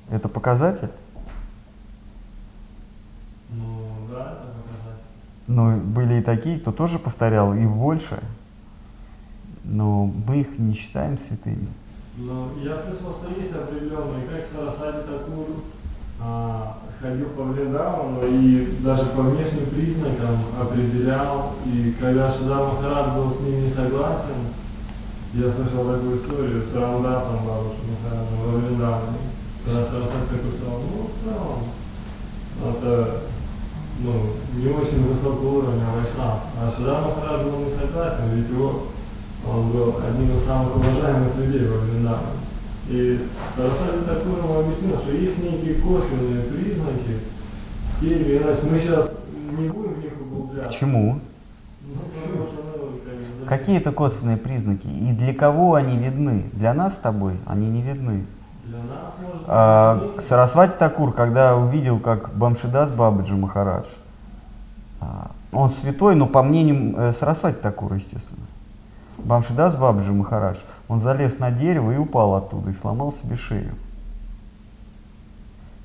Это 0.10 0.30
показатель? 0.30 0.92
Ну 3.50 4.08
да, 4.10 4.38
это 4.38 4.58
Ну, 5.48 5.78
были 5.78 6.16
и 6.16 6.22
такие, 6.22 6.60
кто 6.60 6.72
тоже 6.72 7.00
повторял, 7.00 7.54
и 7.54 7.66
больше. 7.66 8.22
Но 9.64 10.06
мы 10.06 10.42
их 10.42 10.60
не 10.60 10.74
считаем 10.74 11.18
святыми. 11.18 11.70
Но 12.18 12.50
я 12.62 12.76
слышал, 12.76 13.14
что 13.14 13.40
есть 13.40 13.54
определенные, 13.54 14.28
как 14.28 14.46
Сарасади 14.46 15.06
Такур 15.08 15.46
а, 16.20 16.78
ходил 17.00 17.30
по 17.30 17.44
Вриндавану 17.44 18.22
и 18.28 18.78
даже 18.82 19.06
по 19.08 19.22
внешним 19.22 19.68
признакам 19.68 20.40
определял. 20.60 21.54
И 21.66 21.96
когда 22.00 22.32
Шидар 22.32 22.74
Махарадж 22.74 23.16
был 23.16 23.34
с 23.34 23.40
ним 23.42 23.64
не 23.64 23.70
согласен, 23.70 24.50
я 25.34 25.52
слышал 25.52 25.86
такую 25.86 26.18
историю 26.18 26.66
с 26.66 26.74
Рамдасом 26.76 27.46
бабушкой 27.46 27.86
Махараджем 28.04 28.38
во 28.46 28.58
Вриндаване. 28.58 29.18
Когда 29.64 29.82
Сарасади 29.84 30.28
Такур 30.30 30.54
сказал, 30.58 30.82
ну 30.82 31.08
в 31.08 31.24
целом, 31.24 31.60
это 32.74 33.22
ну, 34.00 34.14
не 34.56 34.70
очень 34.70 35.08
высокого 35.08 35.60
уровня 35.60 35.86
вайшнав. 35.96 36.42
А 36.60 36.72
Шидар 36.76 37.02
Махарадж 37.02 37.46
был 37.46 37.60
не 37.66 37.72
согласен, 37.72 38.30
ведь 38.34 38.50
его 38.50 38.88
он 39.48 39.72
был 39.72 39.96
одним 40.06 40.36
из 40.36 40.46
самых 40.46 40.76
уважаемых 40.76 41.36
людей 41.38 41.68
во 41.68 41.78
времена. 41.78 42.18
И 42.90 43.20
Сарасади 43.56 43.98
ему 44.26 44.60
объяснил, 44.60 44.98
что 44.98 45.12
есть 45.12 45.38
некие 45.44 45.76
косвенные 45.76 46.44
признаки, 46.44 47.20
те 48.00 48.08
или 48.08 48.38
иначе. 48.38 48.62
Мы 48.64 48.80
сейчас 48.80 49.12
не 49.58 49.70
будем 49.70 49.94
в 49.94 50.00
них 50.00 50.14
углубляться. 50.22 50.70
Почему? 50.70 51.20
Ну, 51.82 51.96
Какие 53.48 53.78
это 53.78 53.92
косвенные 53.92 54.38
признаки? 54.38 54.88
И 54.88 55.12
для 55.14 55.34
кого 55.34 55.76
они 55.76 55.98
видны? 55.98 56.44
Для 56.54 56.74
нас 56.74 56.96
с 56.96 56.98
тобой 56.98 57.34
они 57.46 57.68
не 57.68 57.82
видны. 57.82 58.26
А, 59.50 60.14
Сарасвати 60.20 60.78
Такур, 60.78 61.14
когда 61.14 61.56
увидел, 61.56 62.00
как 62.00 62.36
Бамшидас 62.36 62.92
Бабаджи 62.92 63.36
Махарадж, 63.36 63.88
а, 65.00 65.32
он 65.54 65.72
святой, 65.72 66.16
но 66.16 66.28
по 66.28 66.44
мнению 66.44 66.94
э, 66.98 67.14
Сарасвати 67.14 67.56
Такура, 67.56 67.96
естественно. 67.96 68.46
Бамшидас 69.18 69.78
Бабаджи 69.78 70.12
Махарадж, 70.12 70.58
он 70.90 71.00
залез 71.00 71.40
на 71.40 71.50
дерево 71.52 71.92
и 71.92 71.98
упал 71.98 72.36
оттуда, 72.36 72.72
и 72.72 72.74
сломал 72.74 73.14
себе 73.14 73.38
шею. 73.38 73.74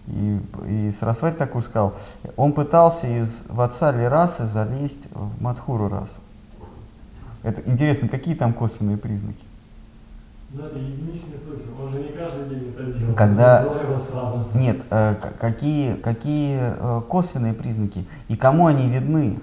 И, 0.08 0.40
и 0.66 0.90
Сарасвати 0.90 1.36
Такур 1.36 1.62
сказал, 1.62 1.94
он 2.36 2.54
пытался 2.54 3.06
из 3.06 3.44
Вацали 3.48 4.02
расы 4.02 4.44
залезть 4.44 5.06
в 5.12 5.40
Мадхуру 5.40 5.88
расу. 5.88 6.20
Это 7.44 7.62
интересно, 7.70 8.08
какие 8.08 8.34
там 8.34 8.52
косвенные 8.52 8.96
признаки? 8.96 9.44
Ну, 10.54 10.64
это 10.66 10.78
единичный 10.78 11.38
случай. 11.38 11.66
Он 11.80 11.92
же 11.92 11.98
не 12.00 12.08
каждый 12.10 12.48
день 12.50 12.74
это 12.76 12.92
делал. 12.98 13.14
Когда- 13.14 13.62
Это. 13.62 13.72
Нет, 14.54 14.82
э, 14.90 15.14
какие, 15.38 15.94
какие 15.94 16.58
э, 16.60 17.00
косвенные 17.08 17.54
признаки 17.54 18.04
и 18.28 18.36
кому 18.36 18.66
они 18.66 18.88
видны? 18.88 19.38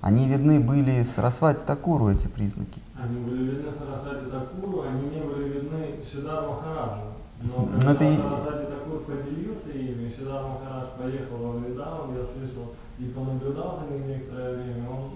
Они 0.00 0.28
видны 0.28 0.60
были 0.60 1.02
Сарасвати 1.02 1.64
Такуру, 1.64 2.10
эти 2.10 2.26
признаки. 2.26 2.80
Они 3.02 3.18
были 3.20 3.50
видны 3.52 3.70
Сарасади 3.72 4.30
Такуру, 4.30 4.82
они 4.82 5.02
не 5.08 5.22
были 5.22 5.48
видны 5.48 5.96
Шидар 6.04 6.46
Махараджу. 6.46 7.00
Но 7.42 7.52
Ну, 7.62 7.68
когда 7.72 7.92
это 7.92 8.04
и- 8.04 8.16
Сарасади 8.16 8.66
Такур 8.66 9.00
поделился 9.08 9.70
ими, 9.72 10.12
Шидар 10.14 10.42
Махарадж 10.44 10.88
поехал 10.98 11.36
во 11.40 11.52
Вриндаван, 11.58 12.10
я 12.16 12.24
слышал, 12.24 12.74
и 12.98 13.04
понаблюдал 13.06 13.80
за 13.80 13.94
ним 13.94 14.06
некоторое 14.08 14.54
время, 14.56 14.88
он 14.90 15.10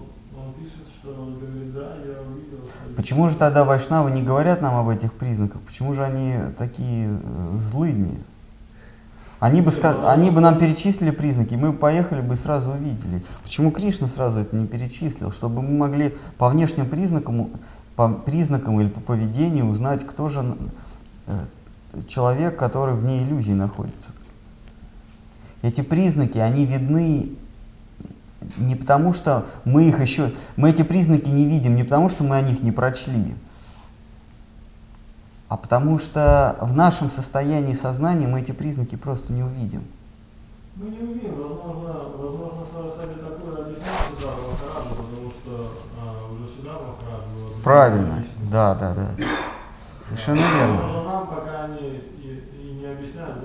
пишет, 0.69 0.93
что 1.01 1.13
говорит, 1.13 1.73
да, 1.73 1.95
я 2.05 2.21
увидел. 2.21 2.59
Почему 2.95 3.29
же 3.29 3.35
тогда 3.35 3.63
вайшнавы 3.63 4.11
не 4.11 4.21
говорят 4.21 4.61
нам 4.61 4.75
об 4.75 4.89
этих 4.89 5.13
признаках? 5.13 5.61
Почему 5.61 5.93
же 5.93 6.03
они 6.03 6.35
такие 6.57 7.09
э, 7.09 7.57
злыдни? 7.57 8.19
Они 9.39 9.61
бы, 9.61 9.71
ска- 9.71 10.05
они 10.11 10.31
бы 10.31 10.41
нам 10.41 10.57
перечислили 10.59 11.11
признаки, 11.11 11.55
мы 11.55 11.71
поехали 11.71 12.19
бы 12.19 12.33
и 12.33 12.37
сразу 12.37 12.71
увидели. 12.71 13.23
Почему 13.41 13.71
Кришна 13.71 14.07
сразу 14.07 14.39
это 14.39 14.53
не 14.55 14.67
перечислил? 14.67 15.31
Чтобы 15.31 15.61
мы 15.61 15.77
могли 15.77 16.13
по 16.37 16.49
внешним 16.49 16.89
признакам, 16.89 17.49
по 17.95 18.09
признакам 18.09 18.81
или 18.81 18.89
по 18.89 18.99
поведению 18.99 19.67
узнать, 19.67 20.05
кто 20.05 20.27
же 20.27 20.57
э, 21.27 21.45
человек, 22.07 22.57
который 22.57 22.95
вне 22.95 23.23
иллюзий 23.23 23.53
находится. 23.53 24.11
Эти 25.61 25.81
признаки, 25.81 26.37
они 26.37 26.65
видны 26.65 27.31
не 28.57 28.75
потому, 28.75 29.13
что 29.13 29.45
мы 29.65 29.87
их 29.87 30.01
еще, 30.01 30.31
мы 30.55 30.69
эти 30.69 30.81
признаки 30.81 31.29
не 31.29 31.45
видим, 31.45 31.75
не 31.75 31.83
потому, 31.83 32.09
что 32.09 32.23
мы 32.23 32.37
о 32.37 32.41
них 32.41 32.61
не 32.61 32.71
прочли, 32.71 33.35
а 35.47 35.57
потому 35.57 35.99
что 35.99 36.57
в 36.61 36.73
нашем 36.73 37.09
состоянии 37.09 37.73
сознания 37.73 38.27
мы 38.27 38.41
эти 38.41 38.51
признаки 38.51 38.95
просто 38.95 39.33
не 39.33 39.43
увидим. 39.43 39.83
Мы 40.75 40.89
не 40.91 40.99
увидим, 40.99 41.35
возможно, 41.35 41.93
возможно, 42.17 42.63
Сарасади 42.71 43.19
такое 43.19 43.65
объяснял 43.65 43.95
Сюда 44.15 44.31
Махараджу, 44.31 44.95
потому 44.95 45.31
что 45.31 45.71
а, 45.99 46.31
уже 46.31 46.55
сюда 46.55 46.71
Махараджа 46.71 47.27
было. 47.35 47.61
Правильно, 47.63 48.23
да, 48.51 48.75
да, 48.75 48.93
да. 48.93 49.25
Совершенно 49.99 50.37
верно. 50.37 50.81
Возможно, 50.81 51.03
нам 51.03 51.27
пока 51.27 51.63
они 51.65 52.01
и, 52.17 52.43
и 52.53 52.73
не 52.79 52.85
объясняют, 52.85 53.43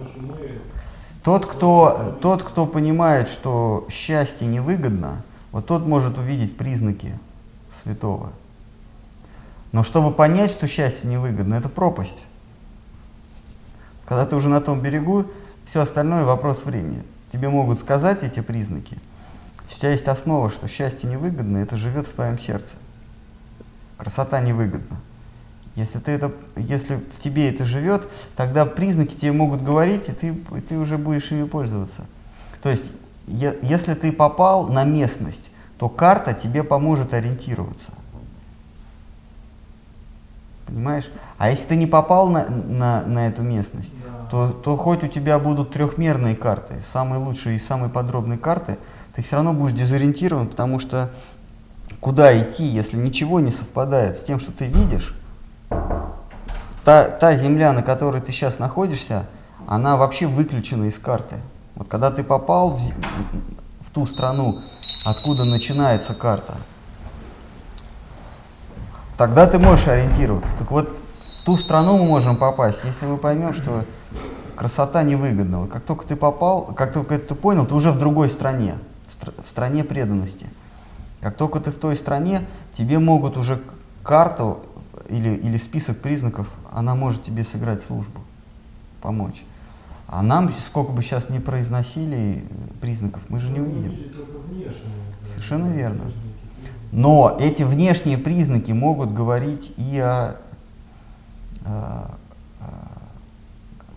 Тот 1.25 1.47
кто, 1.47 2.18
тот, 2.20 2.43
кто 2.43 2.66
понимает, 2.66 3.29
что 3.29 3.87
счастье 3.91 4.47
невыгодно, 4.47 5.22
вот 5.53 5.64
тот 5.64 5.87
может 5.87 6.18
увидеть 6.18 6.59
признаки 6.59 7.18
святого. 7.83 8.31
Но 9.72 9.83
чтобы 9.83 10.12
понять, 10.12 10.51
что 10.51 10.66
счастье 10.66 11.09
невыгодно, 11.09 11.55
это 11.55 11.70
пропасть. 11.70 12.27
Когда 14.05 14.27
ты 14.27 14.37
уже 14.37 14.51
на 14.51 14.61
том 14.61 14.83
берегу, 14.83 15.25
все 15.64 15.81
остальное 15.81 16.25
вопрос 16.25 16.66
времени. 16.66 17.03
Тебе 17.33 17.49
могут 17.49 17.81
сказать 17.81 18.22
эти 18.22 18.41
признаки. 18.41 18.99
У 19.66 19.72
тебя 19.72 19.93
есть 19.93 20.09
основа, 20.09 20.51
что 20.51 20.68
счастье 20.68 21.09
невыгодно, 21.09 21.57
это 21.57 21.79
живет 21.79 22.07
в 22.07 22.14
твоем 22.14 22.39
сердце. 22.39 22.77
Красота 23.97 24.41
невыгодна. 24.41 25.01
Если, 25.77 25.99
ты 25.99 26.12
это, 26.12 26.31
если 26.57 26.97
в 26.97 27.18
тебе 27.18 27.51
это 27.51 27.64
живет, 27.64 28.09
тогда 28.37 28.64
признаки 28.64 29.14
тебе 29.16 29.33
могут 29.33 29.62
говорить, 29.62 30.09
и 30.09 30.12
ты, 30.12 30.29
и 30.29 30.61
ты 30.61 30.79
уже 30.79 30.99
будешь 30.99 31.33
ими 31.33 31.45
пользоваться. 31.45 32.05
То 32.62 32.70
есть, 32.70 32.91
е- 33.27 33.59
если 33.62 33.95
ты 33.95 34.12
попал 34.12 34.68
на 34.68 34.85
местность, 34.85 35.51
то 35.79 35.89
карта 35.89 36.33
тебе 36.33 36.62
поможет 36.62 37.12
ориентироваться. 37.12 37.91
Понимаешь? 40.66 41.11
А 41.37 41.51
если 41.51 41.66
ты 41.66 41.77
не 41.77 41.87
попал 41.87 42.29
на, 42.29 42.47
на, 42.49 43.03
на 43.03 43.27
эту 43.29 43.43
местность, 43.43 43.93
Да. 44.03 44.27
то, 44.31 44.49
то 44.51 44.77
хоть 44.77 45.05
у 45.05 45.09
тебя 45.09 45.39
будут 45.39 45.72
трехмерные 45.72 46.37
карты, 46.37 46.81
самые 46.83 47.20
лучшие 47.20 47.57
и 47.57 47.61
самые 47.61 47.91
подробные 47.91 48.39
карты, 48.39 48.79
ты 49.14 49.22
все 49.22 49.37
равно 49.37 49.53
будешь 49.53 49.77
дезориентирован, 49.77 50.47
потому 50.49 50.79
что 50.79 51.11
куда 52.01 52.37
идти, 52.39 52.64
если 52.64 52.97
ничего 52.97 53.41
не 53.41 53.51
совпадает 53.51 54.16
с 54.16 54.25
тем, 54.25 54.39
что 54.41 54.53
ты 54.53 54.64
видишь, 54.66 55.14
та, 56.85 57.09
та 57.09 57.37
земля, 57.37 57.72
на 57.72 57.83
которой 57.83 58.20
ты 58.20 58.33
сейчас 58.33 58.59
находишься, 58.59 59.27
она 59.66 59.97
вообще 59.97 60.27
выключена 60.27 60.85
из 60.85 60.99
карты. 60.99 61.37
Вот 61.75 61.89
когда 61.89 62.11
ты 62.11 62.22
попал 62.22 62.70
в, 62.70 62.81
в 63.81 63.91
ту 63.93 64.07
страну, 64.07 64.61
откуда 65.07 65.45
начинается 65.45 66.14
карта, 66.14 66.55
тогда 69.16 69.47
ты 69.47 69.59
можешь 69.59 69.89
ориентироваться. 69.89 70.51
Так 70.59 70.70
вот, 70.70 70.89
в 71.41 71.45
ту 71.45 71.57
страну 71.57 71.99
мы 71.99 72.05
можем 72.05 72.37
попасть, 72.37 72.81
если 72.85 73.07
мы 73.07 73.16
поймем, 73.16 73.55
что 73.55 73.85
красота 74.57 75.03
невыгодна. 75.03 75.61
Вот 75.61 75.70
как 75.70 75.83
только 75.83 76.07
ты 76.07 76.16
попал, 76.16 76.62
как 76.62 76.93
только 76.93 77.18
ты 77.18 77.35
понял, 77.35 77.66
ты 77.66 77.75
уже 77.75 77.91
в 77.91 77.99
другой 77.99 78.29
стране, 78.29 78.77
в, 79.07 79.12
стр- 79.12 79.35
в 79.43 79.49
стране 79.49 79.85
преданности. 79.85 80.47
Как 81.20 81.37
только 81.37 81.59
ты 81.61 81.70
в 81.70 81.79
той 81.79 81.97
стране, 81.97 82.47
тебе 82.77 82.99
могут 82.99 83.37
уже 83.37 83.61
карту 84.03 84.61
или, 85.09 85.36
или 85.36 85.57
список 85.57 86.00
признаков, 86.00 86.48
она 86.72 86.94
может 86.94 87.22
тебе 87.22 87.44
сыграть 87.44 87.82
службу, 87.82 88.20
помочь. 89.00 89.44
А 90.07 90.22
нам, 90.22 90.50
сколько 90.61 90.92
бы 90.92 91.02
сейчас 91.02 91.30
не 91.30 91.40
произносили 91.40 92.44
признаков, 92.80 93.22
мы 93.28 93.40
же 93.40 93.50
не 93.50 93.61
увидим. 93.61 93.96
Совершенно 95.24 95.68
верно. 95.72 96.05
Но 96.92 97.36
эти 97.40 97.62
внешние 97.64 98.18
признаки 98.18 98.70
могут 98.70 99.12
говорить 99.12 99.72
и 99.76 99.98
о, 99.98 100.36
э, 101.64 102.07
э, 102.61 102.64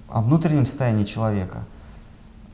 о 0.09 0.21
внутреннем 0.21 0.65
состоянии 0.65 1.03
человека. 1.03 1.65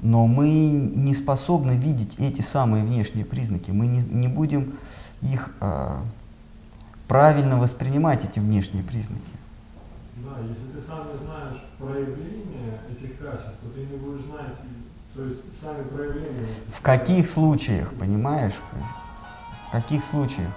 Но 0.02 0.28
мы 0.28 0.50
не 0.50 1.16
способны 1.16 1.78
видеть 1.78 2.16
эти 2.18 2.42
самые 2.42 2.84
внешние 2.84 3.24
признаки. 3.24 3.72
Мы 3.72 3.88
не, 3.88 4.02
не 4.02 4.28
будем 4.28 4.74
их 5.22 5.50
э, 5.62 6.00
правильно 7.14 7.60
воспринимать, 7.60 8.26
эти 8.26 8.40
внешние 8.40 8.84
признаки. 8.84 9.22
Да, 10.16 10.32
если 10.42 10.66
ты 10.74 10.82
сам 10.84 11.12
не 11.12 11.24
знаешь 11.24 11.58
проявления 11.78 12.80
этих 12.90 13.20
качеств, 13.20 13.52
то 13.62 13.70
ты 13.70 13.82
не 13.82 13.98
будешь 13.98 14.22
знать, 14.22 14.56
то 15.14 15.24
есть 15.24 15.42
сами 15.62 15.84
проявления. 15.84 16.48
В 16.76 16.82
каких 16.82 17.30
случаях, 17.30 17.94
понимаешь? 18.00 18.56
В 19.68 19.72
каких 19.72 20.04
случаях? 20.04 20.50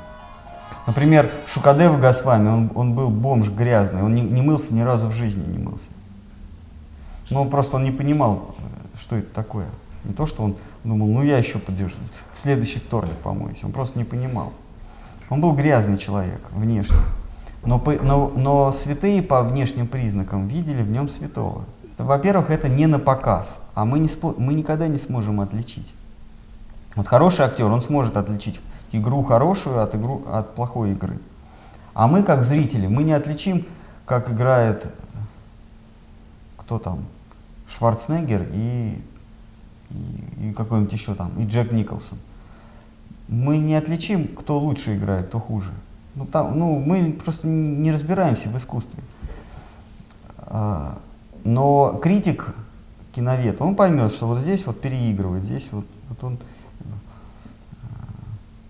Например, 0.87 1.31
Шукадева 1.47 1.99
Госвами, 1.99 2.49
он, 2.49 2.71
он 2.75 2.95
был 2.95 3.11
бомж 3.11 3.51
грязный, 3.51 4.03
он 4.03 4.15
не, 4.15 4.23
не 4.23 4.41
мылся 4.41 4.73
ни 4.73 4.81
разу 4.81 5.09
в 5.09 5.13
жизни 5.13 5.45
не 5.47 5.59
мылся. 5.59 5.91
Ну, 7.29 7.43
он 7.43 7.51
просто 7.51 7.77
он 7.77 7.85
не 7.85 7.93
понимал, 7.93 8.55
что 8.99 9.17
это 9.17 9.29
такое. 9.35 9.67
Не 10.05 10.15
то, 10.15 10.25
что 10.25 10.43
он 10.43 10.57
думал, 10.85 11.07
ну 11.09 11.23
я 11.23 11.37
еще 11.37 11.59
подержу, 11.59 11.97
в 12.33 12.39
следующий 12.39 12.79
вторник 12.79 13.17
помоюсь. 13.23 13.63
Он 13.63 13.73
просто 13.73 13.99
не 13.99 14.07
понимал. 14.07 14.55
Он 15.29 15.41
был 15.41 15.55
грязный 15.55 15.99
человек, 15.99 16.41
внешне. 16.53 16.97
Но, 17.65 17.83
но, 18.03 18.33
но 18.37 18.73
святые 18.73 19.23
по 19.23 19.43
внешним 19.43 19.89
признакам 19.89 20.47
видели 20.47 20.83
в 20.83 20.91
нем 20.91 21.09
святого. 21.09 21.65
Во-первых, 21.99 22.51
это 22.51 22.69
не 22.69 22.87
на 22.87 22.99
показ, 22.99 23.59
а 23.75 23.85
мы, 23.85 23.99
не 23.99 24.07
спо- 24.07 24.35
мы 24.39 24.55
никогда 24.55 24.87
не 24.87 24.99
сможем 24.99 25.41
отличить. 25.41 25.93
Вот 26.95 27.09
хороший 27.09 27.45
актер, 27.45 27.67
он 27.67 27.83
сможет 27.83 28.17
отличить 28.17 28.61
игру 28.93 29.23
хорошую 29.25 29.83
от, 29.83 29.95
игру, 29.95 30.23
от 30.31 30.55
плохой 30.55 30.93
игры. 30.93 31.19
А 31.95 32.07
мы, 32.07 32.23
как 32.23 32.43
зрители, 32.43 32.87
мы 32.87 33.03
не 33.03 33.13
отличим, 33.13 33.65
как 34.05 34.31
играет 34.31 34.87
кто 36.67 36.81
там, 36.81 37.05
Шварценеггер 37.69 38.49
и, 38.53 39.01
и, 39.91 40.49
и 40.49 40.53
какой-нибудь 40.53 40.93
еще 40.93 41.15
там, 41.15 41.31
и 41.39 41.47
Джек 41.47 41.71
Николсон. 41.71 42.19
Мы 43.29 43.59
не 43.59 43.75
отличим, 43.75 44.29
кто 44.29 44.59
лучше 44.59 44.97
играет, 44.97 45.29
кто 45.29 45.41
хуже. 45.41 45.73
Ну, 46.15 46.27
там, 46.27 46.59
ну, 46.59 46.79
мы 46.79 47.13
просто 47.13 47.47
не 47.47 47.93
разбираемся 47.93 48.49
в 48.49 48.57
искусстве. 48.57 49.03
А, 50.39 50.99
Но 51.45 51.99
критик, 52.03 52.55
киновед, 53.15 53.61
он 53.61 53.75
поймет, 53.75 54.13
что 54.13 54.27
вот 54.27 54.41
здесь 54.41 54.67
вот 54.67 54.81
переигрывает, 54.81 55.45
здесь 55.45 55.69
вот, 55.73 55.85
вот 56.09 56.25
он 56.25 56.35
э, 56.35 56.85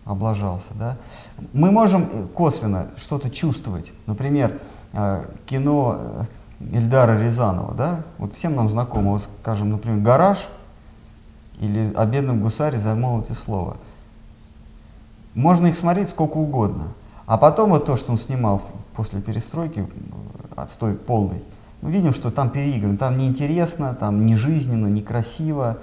облажался. 0.05 0.73
Да? 0.75 0.97
Мы 1.53 1.71
можем 1.71 2.09
э, 2.11 2.27
косвенно 2.35 2.89
что-то 2.97 3.31
чувствовать. 3.31 3.93
Например, 4.07 4.59
э, 4.93 5.25
кино 5.47 5.99
э, 6.61 6.77
Эльдара 6.77 7.21
Рязанова, 7.21 7.75
да? 7.75 8.03
вот 8.19 8.35
всем 8.35 8.57
нам 8.57 8.71
знакомо, 8.71 9.13
вот, 9.13 9.29
скажем, 9.43 9.71
например, 9.71 10.01
«Гараж» 10.01 10.49
или 11.61 11.93
«О 11.95 12.07
бедном 12.07 12.41
гусаре 12.41 12.79
замолвите 12.79 13.35
слово». 13.35 13.77
Можно 15.37 15.67
их 15.67 15.77
смотреть 15.77 16.09
сколько 16.09 16.39
угодно. 16.39 16.89
А 17.27 17.37
потом 17.37 17.71
вот 17.71 17.85
то, 17.85 17.99
что 17.99 18.11
он 18.11 18.19
снимал 18.19 18.63
после 18.95 19.21
перестройки, 19.21 19.87
отстой 20.57 20.95
полный, 20.95 21.43
мы 21.83 21.91
видим, 21.91 22.15
что 22.15 22.31
там 22.31 22.49
переиграно, 22.49 22.97
там 22.97 23.19
неинтересно, 23.19 23.95
там 23.95 24.25
не 24.25 24.35
жизненно, 24.35 24.87
некрасиво, 24.87 25.77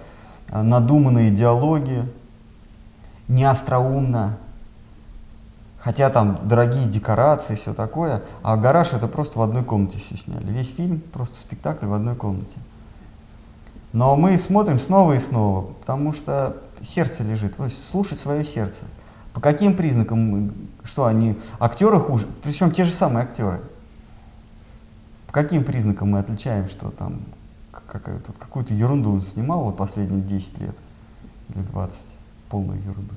э, 0.50 0.60
надуманные 0.60 1.30
диалоги, 1.30 2.04
не 3.28 3.44
остроумно. 3.44 4.40
Хотя 5.78 6.10
там 6.10 6.40
дорогие 6.46 6.90
декорации, 6.90 7.54
все 7.54 7.76
такое, 7.76 8.24
а 8.42 8.58
гараж 8.58 8.94
это 8.94 9.08
просто 9.08 9.38
в 9.38 9.44
одной 9.44 9.64
комнате 9.64 10.00
все 10.00 10.18
сняли. 10.18 10.52
Весь 10.52 10.74
фильм 10.74 11.00
просто 11.14 11.38
спектакль 11.38 11.86
в 11.86 11.94
одной 11.94 12.16
комнате. 12.16 12.58
Но 13.92 14.16
мы 14.16 14.40
смотрим 14.40 14.80
снова 14.80 15.14
и 15.14 15.20
снова, 15.20 15.74
потому 15.82 16.14
что 16.14 16.58
сердце 16.82 17.22
лежит. 17.22 17.60
Есть 17.60 17.88
слушать 17.92 18.20
свое 18.20 18.44
сердце. 18.44 18.86
По 19.34 19.42
каким 19.42 19.76
признакам, 19.76 20.20
мы- 20.20 20.54
что 20.84 21.06
они, 21.06 21.36
актеры 21.60 22.00
хуже, 22.00 22.28
причем 22.44 22.72
те 22.72 22.86
же 22.86 22.92
самые 22.92 23.24
актеры. 23.24 23.62
По 25.28 25.34
каким 25.34 25.64
признакам 25.64 26.12
мы 26.12 26.20
отличаем, 26.20 26.70
что 26.70 26.92
там 26.92 27.22
какая-то, 27.72 28.28
вот 28.28 28.38
какую-то 28.38 28.74
ерунду 28.74 29.12
он 29.14 29.22
снимал 29.22 29.64
вот 29.64 29.78
последние 29.78 30.22
10 30.22 30.60
лет 30.60 30.76
или 31.54 31.64
20, 31.64 31.98
полную 32.50 32.80
ерунду. 32.80 33.16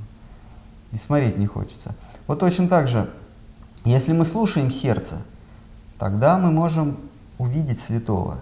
И 0.93 0.99
смотреть 0.99 1.37
не 1.37 1.47
хочется. 1.47 1.95
Вот 2.27 2.39
точно 2.39 2.69
так 2.69 2.89
же, 2.89 3.11
если 3.85 4.13
мы 4.13 4.25
слушаем 4.25 4.71
сердце, 4.71 5.21
тогда 5.99 6.39
мы 6.39 6.51
можем 6.51 6.97
увидеть 7.39 7.81
святого. 7.81 8.39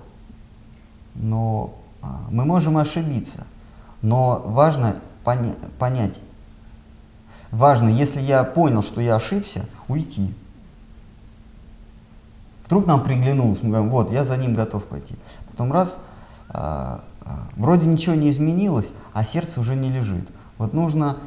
Но 1.15 1.75
а, 2.03 2.21
мы 2.31 2.45
можем 2.45 2.77
ошибиться, 2.79 3.45
но 4.03 4.43
важно 4.47 4.97
поня- 5.25 5.57
понять, 5.79 6.21
важно, 7.55 7.89
если 7.89 8.21
я 8.21 8.45
понял, 8.45 8.83
что 8.83 9.01
я 9.01 9.17
ошибся, 9.17 9.65
уйти. 9.89 10.35
Вдруг 12.67 12.87
нам 12.87 13.03
приглянулось, 13.03 13.63
мы 13.63 13.71
говорим, 13.71 13.91
вот, 13.91 14.11
я 14.11 14.25
за 14.25 14.37
ним 14.37 14.55
готов 14.55 14.85
пойти. 14.85 15.15
Потом 15.51 15.73
раз, 15.73 15.99
а, 16.49 17.03
а, 17.23 17.47
вроде 17.57 17.87
ничего 17.87 18.15
не 18.15 18.31
изменилось, 18.31 18.91
а 19.13 19.25
сердце 19.25 19.61
уже 19.61 19.77
не 19.77 19.91
лежит. 19.91 20.27
Вот 20.59 20.73
нужно, 20.73 21.19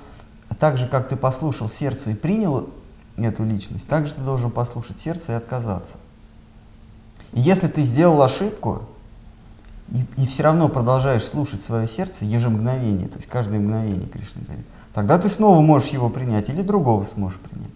так 0.59 0.77
же, 0.77 0.87
как 0.87 1.09
ты 1.09 1.15
послушал 1.15 1.69
сердце 1.69 2.11
и 2.11 2.15
принял 2.15 2.69
эту 3.17 3.43
личность, 3.43 3.87
так 3.87 4.07
же 4.07 4.13
ты 4.13 4.21
должен 4.21 4.51
послушать 4.51 4.99
сердце 4.99 5.33
и 5.33 5.35
отказаться. 5.35 5.95
И 7.33 7.41
если 7.41 7.67
ты 7.67 7.83
сделал 7.83 8.21
ошибку, 8.21 8.83
и, 9.91 10.05
и 10.21 10.25
все 10.25 10.43
равно 10.43 10.69
продолжаешь 10.69 11.25
слушать 11.25 11.63
свое 11.63 11.87
сердце 11.87 12.25
ежемгновение, 12.25 13.07
то 13.07 13.17
есть 13.17 13.27
каждое 13.27 13.59
мгновение, 13.59 14.07
Кришна 14.07 14.41
говорит, 14.43 14.65
тогда 14.97 15.19
ты 15.19 15.29
снова 15.29 15.61
можешь 15.61 15.89
его 15.89 16.09
принять 16.09 16.49
или 16.49 16.63
другого 16.63 17.03
сможешь 17.03 17.37
принять. 17.37 17.69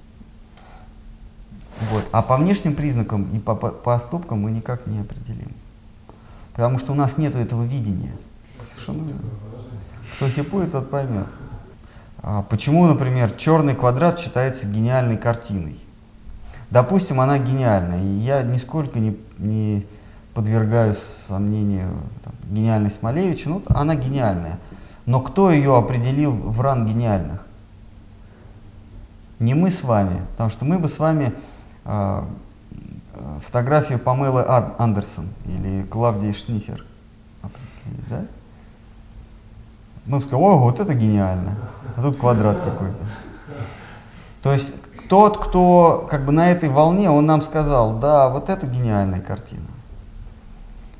Вот. 1.92 2.04
А 2.12 2.24
по 2.24 2.36
внешним 2.36 2.74
признакам 2.74 3.30
и 3.32 3.38
по, 3.38 3.54
по 3.54 3.70
поступкам 3.70 4.40
мы 4.42 4.50
никак 4.50 4.88
не 4.88 5.02
определим. 5.02 5.52
Потому 6.52 6.80
что 6.80 6.94
у 6.94 6.96
нас 6.96 7.20
нет 7.20 7.36
этого 7.36 7.62
видения. 7.64 8.12
Совершенно 8.68 9.04
верно. 9.04 9.30
Кто 10.16 10.30
хипует, 10.30 10.72
тот 10.72 10.90
поймет. 10.90 11.28
А 12.24 12.42
почему, 12.42 12.88
например, 12.88 13.30
черный 13.34 13.76
квадрат 13.76 14.18
считается 14.18 14.66
гениальной 14.66 15.18
картиной? 15.18 15.80
Допустим, 16.72 17.22
она 17.22 17.38
гениальная, 17.38 18.02
и 18.02 18.18
я 18.18 18.42
нисколько 18.42 18.98
не, 18.98 19.16
не 19.38 19.86
подвергаю 20.34 20.96
сомнению 20.96 21.90
там, 22.24 22.34
гениальность 22.50 23.04
Малевича, 23.04 23.48
ну, 23.48 23.62
она 23.68 23.94
гениальная. 23.94 24.58
Но 25.06 25.22
кто 25.22 25.52
ее 25.52 25.78
определил 25.78 26.34
в 26.34 26.62
ранг 26.62 26.88
гениальных? 26.88 27.46
Не 29.40 29.54
мы 29.56 29.72
с 29.72 29.84
вами, 29.84 30.22
потому 30.32 30.50
что 30.50 30.66
мы 30.66 30.78
бы 30.78 30.88
с 30.88 31.00
вами 31.00 31.34
э, 31.86 32.24
фотографию 33.44 33.98
Памелы 33.98 34.44
Ар- 34.48 34.76
Андерсон 34.78 35.30
или 35.46 35.84
Клавдии 35.84 36.32
Шнифер 36.32 36.86
да? 38.10 38.26
Мы 40.06 40.18
бы 40.18 40.24
сказали, 40.24 40.44
о, 40.44 40.58
вот 40.58 40.80
это 40.80 40.94
гениально, 40.94 41.58
а 41.96 42.02
тут 42.02 42.18
квадрат 42.18 42.60
какой-то. 42.62 42.98
То 44.42 44.52
есть 44.54 44.74
тот, 45.10 45.38
кто 45.44 46.08
как 46.10 46.26
бы 46.26 46.32
на 46.32 46.52
этой 46.52 46.70
волне, 46.70 47.10
он 47.10 47.26
нам 47.26 47.42
сказал, 47.42 48.00
да, 48.00 48.30
вот 48.30 48.50
это 48.50 48.66
гениальная 48.66 49.22
картина. 49.22 49.68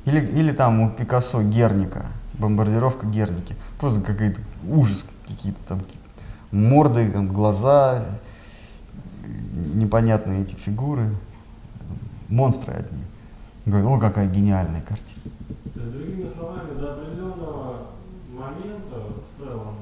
Или, 0.04 0.24
или 0.26 0.52
там 0.52 0.80
у 0.80 0.90
Пикассо 0.90 1.42
Герника, 1.42 2.06
бомбардировка 2.34 3.06
Герники. 3.06 3.56
Просто 3.82 4.00
какой-то 4.00 4.40
ужас, 4.68 5.04
какие-то 5.26 5.58
там 5.66 5.80
морды, 6.52 7.10
там, 7.10 7.26
глаза, 7.26 8.04
непонятные 9.74 10.42
эти 10.42 10.54
фигуры, 10.54 11.12
монстры 12.28 12.74
одни. 12.74 13.02
Говорю, 13.66 13.94
о, 13.94 13.98
какая 13.98 14.30
гениальная 14.30 14.82
картина. 14.82 15.22
То 15.74 15.80
есть, 15.80 15.92
другими 15.94 16.28
словами, 16.28 16.78
до 16.78 16.92
определенного 16.94 17.88
момента 18.32 19.00
в 19.00 19.42
целом 19.42 19.74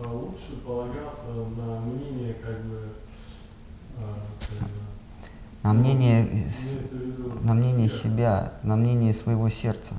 а, 0.00 0.12
лучше 0.12 0.52
полагаться 0.64 1.26
на 1.56 1.80
мнение 1.80 2.34
как 2.34 2.60
бы, 2.66 2.92
как 3.98 4.68
бы, 4.68 4.74
На 5.64 5.72
мнение, 5.72 6.48
на 7.42 7.54
мнение 7.54 7.88
себя, 7.88 8.52
на 8.62 8.76
мнение 8.76 9.12
своего 9.12 9.48
сердца. 9.48 9.96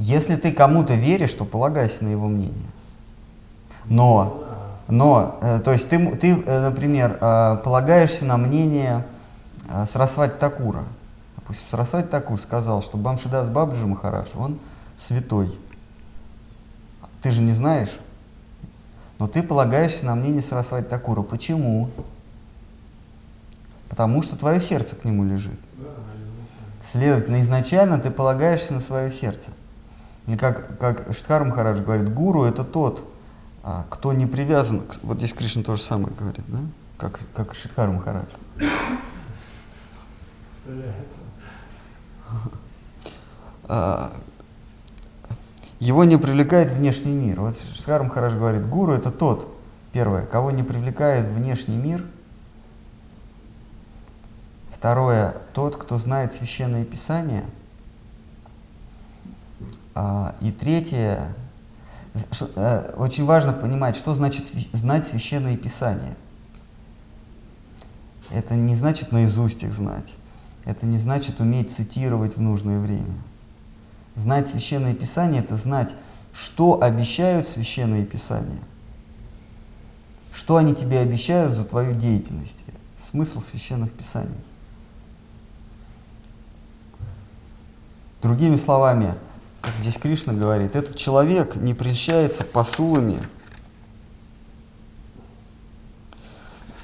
Если 0.00 0.36
ты 0.36 0.50
кому-то 0.50 0.94
веришь, 0.94 1.34
то 1.34 1.44
полагайся 1.44 2.04
на 2.04 2.08
его 2.08 2.26
мнение. 2.26 2.70
Но, 3.84 4.44
но, 4.88 5.38
э, 5.42 5.60
то 5.62 5.72
есть 5.72 5.90
ты, 5.90 6.16
ты 6.16 6.42
э, 6.42 6.60
например, 6.60 7.18
э, 7.20 7.58
полагаешься 7.62 8.24
на 8.24 8.38
мнение 8.38 9.04
э, 9.68 9.84
Сарасвати 9.84 10.38
Такура. 10.38 10.84
Допустим, 11.36 11.66
Сарасвати 11.70 12.08
Такур 12.08 12.40
сказал, 12.40 12.80
что 12.80 12.96
Бамшидас 12.96 13.50
Бабджи 13.50 13.86
Махарадж, 13.86 14.28
он 14.36 14.58
святой. 14.96 15.54
Ты 17.20 17.30
же 17.30 17.42
не 17.42 17.52
знаешь, 17.52 17.94
но 19.18 19.28
ты 19.28 19.42
полагаешься 19.42 20.06
на 20.06 20.14
мнение 20.14 20.40
Сарасвати 20.40 20.88
Такура. 20.88 21.20
Почему? 21.20 21.90
Потому 23.90 24.22
что 24.22 24.34
твое 24.34 24.62
сердце 24.62 24.96
к 24.96 25.04
нему 25.04 25.24
лежит. 25.24 25.60
Следовательно, 26.90 27.42
изначально 27.42 27.98
ты 28.00 28.10
полагаешься 28.10 28.72
на 28.72 28.80
свое 28.80 29.10
сердце. 29.12 29.50
Или 30.26 30.36
как, 30.36 30.78
как 30.78 31.14
Штхар 31.16 31.44
Махарадж 31.44 31.80
говорит, 31.82 32.12
гуру 32.12 32.44
это 32.44 32.62
тот, 32.64 33.04
а, 33.62 33.84
кто 33.90 34.12
не 34.12 34.26
привязан. 34.26 34.80
к- 34.82 34.98
Вот 35.02 35.18
здесь 35.18 35.32
Кришна 35.32 35.62
то 35.62 35.76
же 35.76 35.82
самое 35.82 36.14
говорит, 36.18 36.44
да? 36.48 36.58
Как, 36.98 37.20
как 37.34 37.54
Шидхар 37.54 37.88
Махарадж. 37.90 38.26
А, 43.64 44.12
его 45.78 46.04
не 46.04 46.16
привлекает 46.16 46.70
внешний 46.70 47.12
мир. 47.12 47.40
Вот 47.40 47.56
Шидхар 47.74 48.02
Махарадж 48.02 48.34
говорит, 48.36 48.66
гуру 48.68 48.92
это 48.92 49.10
тот, 49.10 49.48
первое, 49.92 50.26
кого 50.26 50.50
не 50.50 50.62
привлекает 50.62 51.26
внешний 51.28 51.76
мир. 51.76 52.04
Второе, 54.74 55.36
тот, 55.52 55.76
кто 55.76 55.98
знает 55.98 56.32
священное 56.32 56.84
писание. 56.84 57.44
А, 59.94 60.34
и 60.40 60.52
третье, 60.52 61.34
э, 62.14 62.94
очень 62.96 63.24
важно 63.24 63.52
понимать, 63.52 63.96
что 63.96 64.14
значит 64.14 64.44
знать 64.72 65.06
священное 65.06 65.56
писание. 65.56 66.14
Это 68.30 68.54
не 68.54 68.76
значит 68.76 69.12
наизусть 69.12 69.62
их 69.64 69.72
знать. 69.72 70.14
Это 70.64 70.86
не 70.86 70.98
значит 70.98 71.40
уметь 71.40 71.72
цитировать 71.72 72.36
в 72.36 72.40
нужное 72.40 72.78
время. 72.78 73.14
Знать 74.14 74.48
священное 74.48 74.94
писание 74.94 75.42
это 75.42 75.56
знать, 75.56 75.92
что 76.32 76.82
обещают 76.82 77.48
священные 77.48 78.04
писания. 78.04 78.60
Что 80.32 80.56
они 80.56 80.74
тебе 80.74 81.00
обещают 81.00 81.56
за 81.56 81.64
твою 81.64 81.94
деятельность. 81.94 82.58
Смысл 82.98 83.40
священных 83.40 83.90
писаний. 83.90 84.36
Другими 88.22 88.56
словами, 88.56 89.14
как 89.60 89.74
здесь 89.78 89.96
Кришна 89.96 90.32
говорит, 90.32 90.74
этот 90.74 90.96
человек 90.96 91.56
не 91.56 91.74
прельщается 91.74 92.44
посулами. 92.44 93.18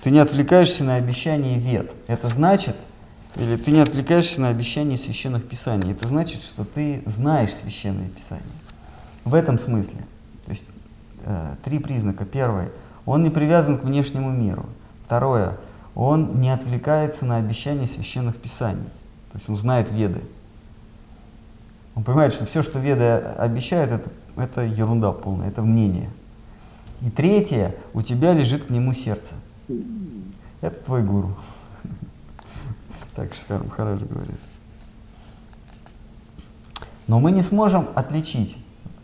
Ты 0.03 0.11
не 0.11 0.19
отвлекаешься 0.19 0.85
на 0.85 0.97
обещание 0.97 1.59
вет. 1.59 1.91
Это 2.07 2.29
значит, 2.29 2.77
или 3.35 3.57
ты 3.57 3.71
не 3.71 3.81
отвлекаешься 3.81 4.41
на 4.41 4.49
обещание 4.49 4.99
священных 4.99 5.49
писаний. 5.49 5.93
Это 5.93 6.07
значит, 6.07 6.43
что 6.43 6.65
ты 6.65 7.03
знаешь 7.07 7.55
священные 7.55 8.09
писания. 8.09 8.45
В 9.25 9.35
этом 9.35 9.59
смысле. 9.59 9.99
То 10.45 10.53
есть 10.53 10.65
э, 11.25 11.57
три 11.65 11.79
признака. 11.79 12.25
Первый, 12.25 12.69
он 13.05 13.25
не 13.25 13.31
привязан 13.31 13.79
к 13.79 13.85
внешнему 13.85 14.31
миру. 14.31 14.67
Второе, 15.05 15.57
он 15.95 16.41
не 16.41 16.51
отвлекается 16.51 17.25
на 17.25 17.37
обещание 17.37 17.87
священных 17.87 18.37
писаний. 18.37 18.85
То 19.33 19.39
есть 19.39 19.49
он 19.49 19.57
знает 19.57 19.91
веды. 19.91 20.21
Он 21.97 22.05
понимает, 22.05 22.35
что 22.35 22.45
все, 22.45 22.63
что 22.63 22.79
веды 22.79 23.05
обещают, 23.05 23.91
это, 23.91 24.11
это 24.37 24.61
ерунда 24.61 25.13
полная, 25.13 25.49
это 25.49 25.63
мнение. 25.63 26.11
И 27.01 27.11
третье, 27.11 27.75
у 27.95 28.03
тебя 28.03 28.35
лежит 28.35 28.67
к 28.67 28.71
нему 28.71 28.93
сердце. 28.93 29.35
Это 30.61 30.77
твой 30.85 31.03
гуру. 31.03 31.35
Так 33.15 33.33
Шискар 33.35 33.65
Махарадж 33.65 34.05
говорит. 34.05 34.37
Но 37.07 37.19
мы 37.19 37.31
не 37.31 37.41
сможем 37.41 37.89
отличить, 37.95 38.57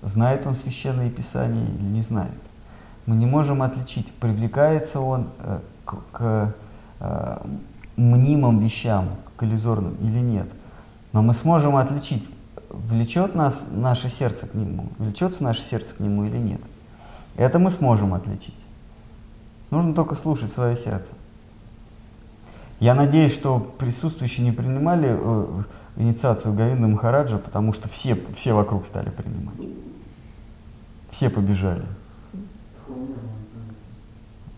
знает 0.02 0.46
он 0.46 0.54
священное 0.54 1.08
писание 1.08 1.64
или 1.64 1.82
не 1.82 2.02
знает. 2.02 2.34
Мы 3.06 3.16
не 3.16 3.26
можем 3.26 3.62
отличить, 3.62 4.12
привлекается 4.14 5.00
он 5.00 5.28
э, 5.38 5.60
к, 5.84 5.96
к 6.12 6.54
э, 7.00 7.38
мнимым 7.96 8.58
вещам, 8.58 9.08
к 9.36 9.44
иллюзорным 9.44 9.94
или 10.02 10.18
нет. 10.18 10.48
Но 11.12 11.22
мы 11.22 11.32
сможем 11.32 11.76
отличить, 11.76 12.28
влечет 12.72 13.34
нас 13.34 13.66
наше 13.70 14.08
сердце 14.08 14.46
к 14.46 14.54
нему, 14.54 14.88
влечется 14.98 15.44
наше 15.44 15.62
сердце 15.62 15.94
к 15.94 16.00
нему 16.00 16.24
или 16.24 16.38
нет. 16.38 16.60
Это 17.36 17.58
мы 17.58 17.70
сможем 17.70 18.14
отличить. 18.14 18.56
Нужно 19.70 19.94
только 19.94 20.14
слушать 20.14 20.52
свое 20.52 20.76
сердце. 20.76 21.14
Я 22.80 22.94
надеюсь, 22.94 23.32
что 23.32 23.58
присутствующие 23.78 24.44
не 24.44 24.52
принимали 24.52 25.08
э, 25.10 25.62
инициацию 25.96 26.52
Говинда 26.52 26.88
Махараджа, 26.88 27.38
потому 27.38 27.72
что 27.72 27.88
все, 27.88 28.18
все 28.34 28.54
вокруг 28.54 28.84
стали 28.86 29.08
принимать. 29.10 29.54
Все 31.10 31.30
побежали. 31.30 31.84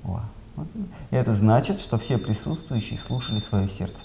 О. 0.05 0.21
И 1.11 1.17
это 1.17 1.35
значит, 1.35 1.81
что 1.81 1.99
все 1.99 2.17
присутствующие 2.17 2.99
слушали 2.99 3.41
свое 3.41 3.69
сердце. 3.69 4.05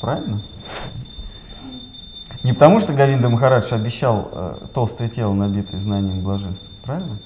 Правильно? 0.00 0.40
Не 2.50 2.54
потому, 2.54 2.80
что 2.80 2.92
Говинда 2.92 3.28
Махарадж 3.28 3.72
обещал 3.72 4.28
э, 4.32 4.56
толстое 4.74 5.08
тело, 5.08 5.32
набитое 5.34 5.78
знанием 5.78 6.24
блаженства, 6.24 6.68
правильно? 6.82 7.16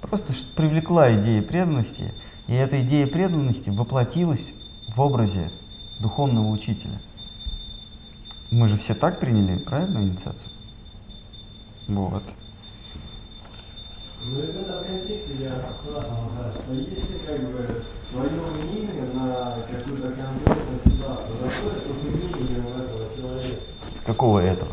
Просто 0.00 0.32
привлекла 0.56 1.14
идея 1.14 1.40
преданности, 1.42 2.12
и 2.48 2.54
эта 2.54 2.82
идея 2.82 3.06
преданности 3.06 3.70
воплотилась 3.70 4.52
в 4.88 5.00
образе 5.00 5.48
духовного 6.00 6.48
учителя. 6.48 6.98
Мы 8.50 8.66
же 8.66 8.76
все 8.78 8.96
так 8.96 9.20
приняли, 9.20 9.58
правильно, 9.58 9.98
инициацию? 9.98 10.50
Вот. 11.86 12.24
Ну 14.26 14.40
и 14.40 14.46
в 14.46 14.86
контексте 14.88 15.34
я 15.38 15.50
спрашивал, 15.72 16.32
Махарадж, 16.34 16.56
что 16.56 16.74
если 16.74 17.16
как 17.24 17.40
бы 17.52 17.84
твое 18.10 18.30
мнение 18.58 19.04
на 19.14 19.54
какую-то 19.70 20.08
конкретную 20.08 20.80
ситуацию 20.84 21.36
расходится 21.44 21.88
с 21.90 22.34
мнением 22.34 22.66
этого 22.76 23.06
человека, 23.16 23.60
Какого 24.10 24.40
этого? 24.40 24.72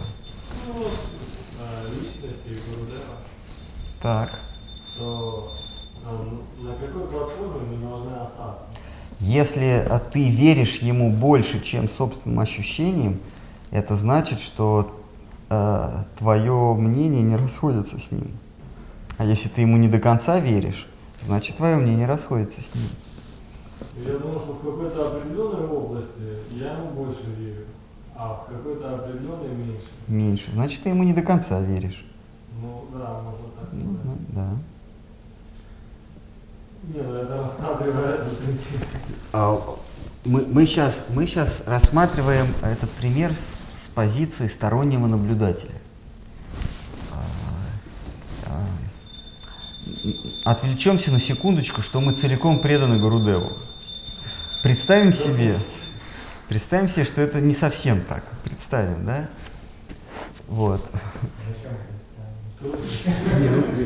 Так. 4.01 4.31
на 4.99 6.73
какой 6.73 7.07
платформе 7.07 7.77
мы 7.77 7.88
должны 7.88 8.13
остаться? 8.13 8.65
Если 9.19 9.85
а, 9.88 9.99
ты 9.99 10.29
веришь 10.29 10.79
ему 10.79 11.11
больше, 11.11 11.61
чем 11.61 11.88
собственным 11.88 12.39
ощущениям, 12.39 13.19
это 13.69 13.95
значит, 13.95 14.39
что 14.39 14.91
э, 15.49 16.03
твое 16.17 16.73
мнение 16.73 17.21
не 17.21 17.35
расходится 17.35 17.99
с 17.99 18.09
ним. 18.09 18.31
А 19.19 19.25
если 19.25 19.49
ты 19.49 19.61
ему 19.61 19.77
не 19.77 19.88
до 19.88 19.99
конца 19.99 20.39
веришь, 20.39 20.88
значит 21.23 21.57
твое 21.57 21.75
мнение 21.75 22.07
расходится 22.07 22.61
с 22.61 22.73
ним. 22.73 22.89
Я 24.03 24.17
думаю, 24.17 24.39
что 24.39 24.53
в 24.53 24.65
какой-то 24.65 25.07
определенной 25.09 25.67
области 25.67 26.39
я 26.53 26.73
ему 26.73 27.03
больше 27.03 27.25
верю, 27.38 27.65
а 28.18 28.43
в 28.43 28.47
какой-то 28.51 28.95
определенной 28.95 29.49
меньше. 29.55 29.86
Меньше. 30.07 30.51
Значит, 30.53 30.82
ты 30.84 30.89
ему 30.89 31.03
не 31.03 31.13
до 31.13 31.22
конца 31.22 31.59
веришь. 31.61 32.03
Ну 32.61 32.86
да, 32.93 33.22
можно 33.22 33.47
так 33.59 33.70
Ну, 33.74 33.95
сказать. 33.95 34.18
да. 34.30 34.49
Не, 36.93 37.01
ну 37.01 37.13
это 37.15 37.38
рассматривая 37.38 38.13
этот 38.15 38.38
контекст. 38.39 38.88
А, 39.34 39.59
мы, 40.26 40.45
мы, 40.47 40.65
сейчас, 40.65 41.05
мы 41.13 41.28
сейчас 41.28 41.63
рассматриваем 41.68 42.47
этот 42.63 42.89
пример 42.91 43.32
с, 43.32 43.86
с 43.86 43.88
позиции 43.93 44.47
стороннего 44.47 45.05
наблюдателя. 45.07 45.74
А, 47.13 47.22
а, 48.47 48.63
Отвлечемся 50.51 51.11
на 51.11 51.20
секундочку, 51.20 51.82
что 51.82 51.99
мы 52.01 52.13
целиком 52.13 52.61
преданы 52.61 52.99
Гурудеву. 52.99 53.51
Представим 54.63 55.13
себе, 55.13 55.55
представим 56.47 56.87
себе, 56.87 57.05
что 57.05 57.21
это 57.21 57.41
не 57.41 57.53
совсем 57.53 58.01
так. 58.01 58.23
Представим, 58.43 59.05
да? 59.05 59.29
Вот. 60.47 60.81
Представить? 61.45 61.97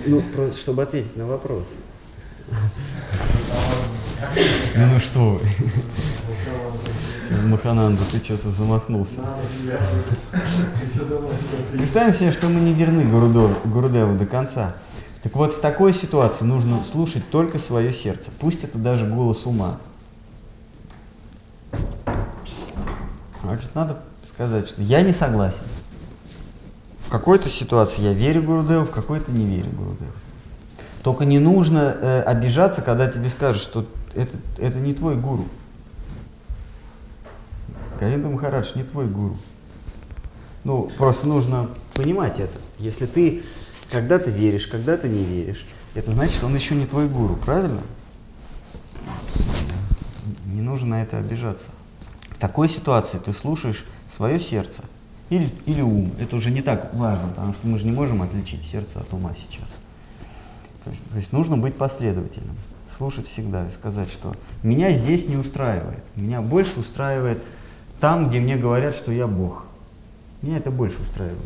ну, 0.05 0.21
просто 0.33 0.57
чтобы 0.57 0.83
ответить 0.83 1.15
на 1.17 1.25
вопрос. 1.25 1.67
Ну 4.75 4.99
что 4.99 5.39
вы, 5.39 5.47
Махананда, 7.47 8.01
ты 8.11 8.17
что-то 8.17 8.51
замахнулся. 8.51 9.21
Представим 11.71 12.13
себе, 12.13 12.31
что 12.31 12.47
мы 12.49 12.59
не 12.59 12.73
верны 12.73 13.03
Гурудеву 13.05 14.17
до 14.17 14.25
конца. 14.25 14.75
Так 15.23 15.35
вот, 15.35 15.53
в 15.53 15.59
такой 15.59 15.93
ситуации 15.93 16.45
нужно 16.45 16.83
слушать 16.89 17.29
только 17.29 17.59
свое 17.59 17.93
сердце. 17.93 18.31
Пусть 18.39 18.63
это 18.63 18.77
даже 18.77 19.05
голос 19.05 19.45
ума. 19.45 19.79
Значит, 23.51 23.75
надо 23.75 23.97
сказать, 24.25 24.69
что 24.69 24.81
я 24.81 25.01
не 25.01 25.11
согласен. 25.11 25.57
В 27.05 27.09
какой-то 27.09 27.49
ситуации 27.49 28.01
я 28.01 28.13
верю 28.13 28.43
Гурудеву, 28.43 28.85
в 28.85 28.91
какой-то 28.91 29.29
не 29.29 29.45
верю 29.45 29.69
Гурудеву. 29.71 30.13
Только 31.03 31.25
не 31.25 31.37
нужно 31.37 31.79
э, 31.99 32.21
обижаться, 32.21 32.81
когда 32.81 33.11
тебе 33.11 33.27
скажут, 33.27 33.61
что 33.61 33.85
это, 34.15 34.37
это 34.57 34.79
не 34.79 34.93
твой 34.93 35.17
гуру. 35.17 35.49
Говинда 37.99 38.29
Махарадж 38.29 38.71
не 38.75 38.83
твой 38.83 39.07
гуру. 39.07 39.35
Ну, 40.63 40.89
просто 40.97 41.27
нужно 41.27 41.71
понимать 41.95 42.39
это. 42.39 42.57
Если 42.79 43.05
ты 43.05 43.43
когда-то 43.91 44.29
веришь, 44.29 44.67
когда-то 44.67 45.09
не 45.09 45.25
веришь, 45.25 45.65
это 45.93 46.13
значит, 46.13 46.41
он 46.45 46.55
еще 46.55 46.73
не 46.73 46.85
твой 46.85 47.09
гуру, 47.09 47.35
правильно? 47.35 47.81
Не 50.45 50.61
нужно 50.61 50.91
на 50.91 51.03
это 51.03 51.17
обижаться. 51.17 51.67
Такой 52.41 52.67
ситуации 52.67 53.19
ты 53.19 53.33
слушаешь 53.33 53.85
свое 54.11 54.39
сердце 54.39 54.81
или, 55.29 55.47
или 55.67 55.81
ум. 55.81 56.11
Это 56.19 56.35
уже 56.35 56.49
не 56.49 56.63
так 56.63 56.91
важно, 56.95 57.29
потому 57.29 57.53
что 57.53 57.67
мы 57.67 57.77
же 57.77 57.85
не 57.85 57.91
можем 57.91 58.23
отличить 58.23 58.65
сердце 58.65 58.99
от 58.99 59.13
ума 59.13 59.35
сейчас. 59.35 59.69
То 60.83 60.89
есть, 60.89 61.03
то 61.11 61.17
есть 61.19 61.31
нужно 61.33 61.55
быть 61.55 61.75
последовательным, 61.75 62.55
слушать 62.97 63.27
всегда 63.27 63.67
и 63.67 63.69
сказать, 63.69 64.09
что 64.09 64.35
меня 64.63 64.91
здесь 64.91 65.27
не 65.27 65.37
устраивает. 65.37 66.03
Меня 66.15 66.41
больше 66.41 66.79
устраивает 66.79 67.43
там, 67.99 68.27
где 68.27 68.39
мне 68.39 68.57
говорят, 68.57 68.95
что 68.95 69.11
я 69.11 69.27
Бог. 69.27 69.65
Меня 70.41 70.57
это 70.57 70.71
больше 70.71 70.99
устраивает. 70.99 71.37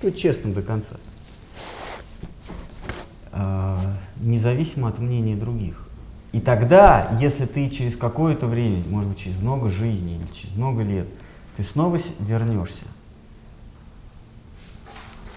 Быть 0.00 0.16
честным 0.16 0.52
до 0.52 0.62
конца. 0.62 0.94
А, 3.32 3.76
независимо 4.20 4.88
от 4.88 5.00
мнения 5.00 5.34
других. 5.34 5.87
И 6.32 6.40
тогда, 6.40 7.08
если 7.20 7.46
ты 7.46 7.70
через 7.70 7.96
какое-то 7.96 8.46
время, 8.46 8.82
может 8.88 9.10
быть, 9.10 9.18
через 9.18 9.36
много 9.40 9.70
жизней 9.70 10.16
или 10.16 10.32
через 10.32 10.54
много 10.56 10.82
лет, 10.82 11.06
ты 11.56 11.62
снова 11.62 11.98
вернешься. 12.20 12.84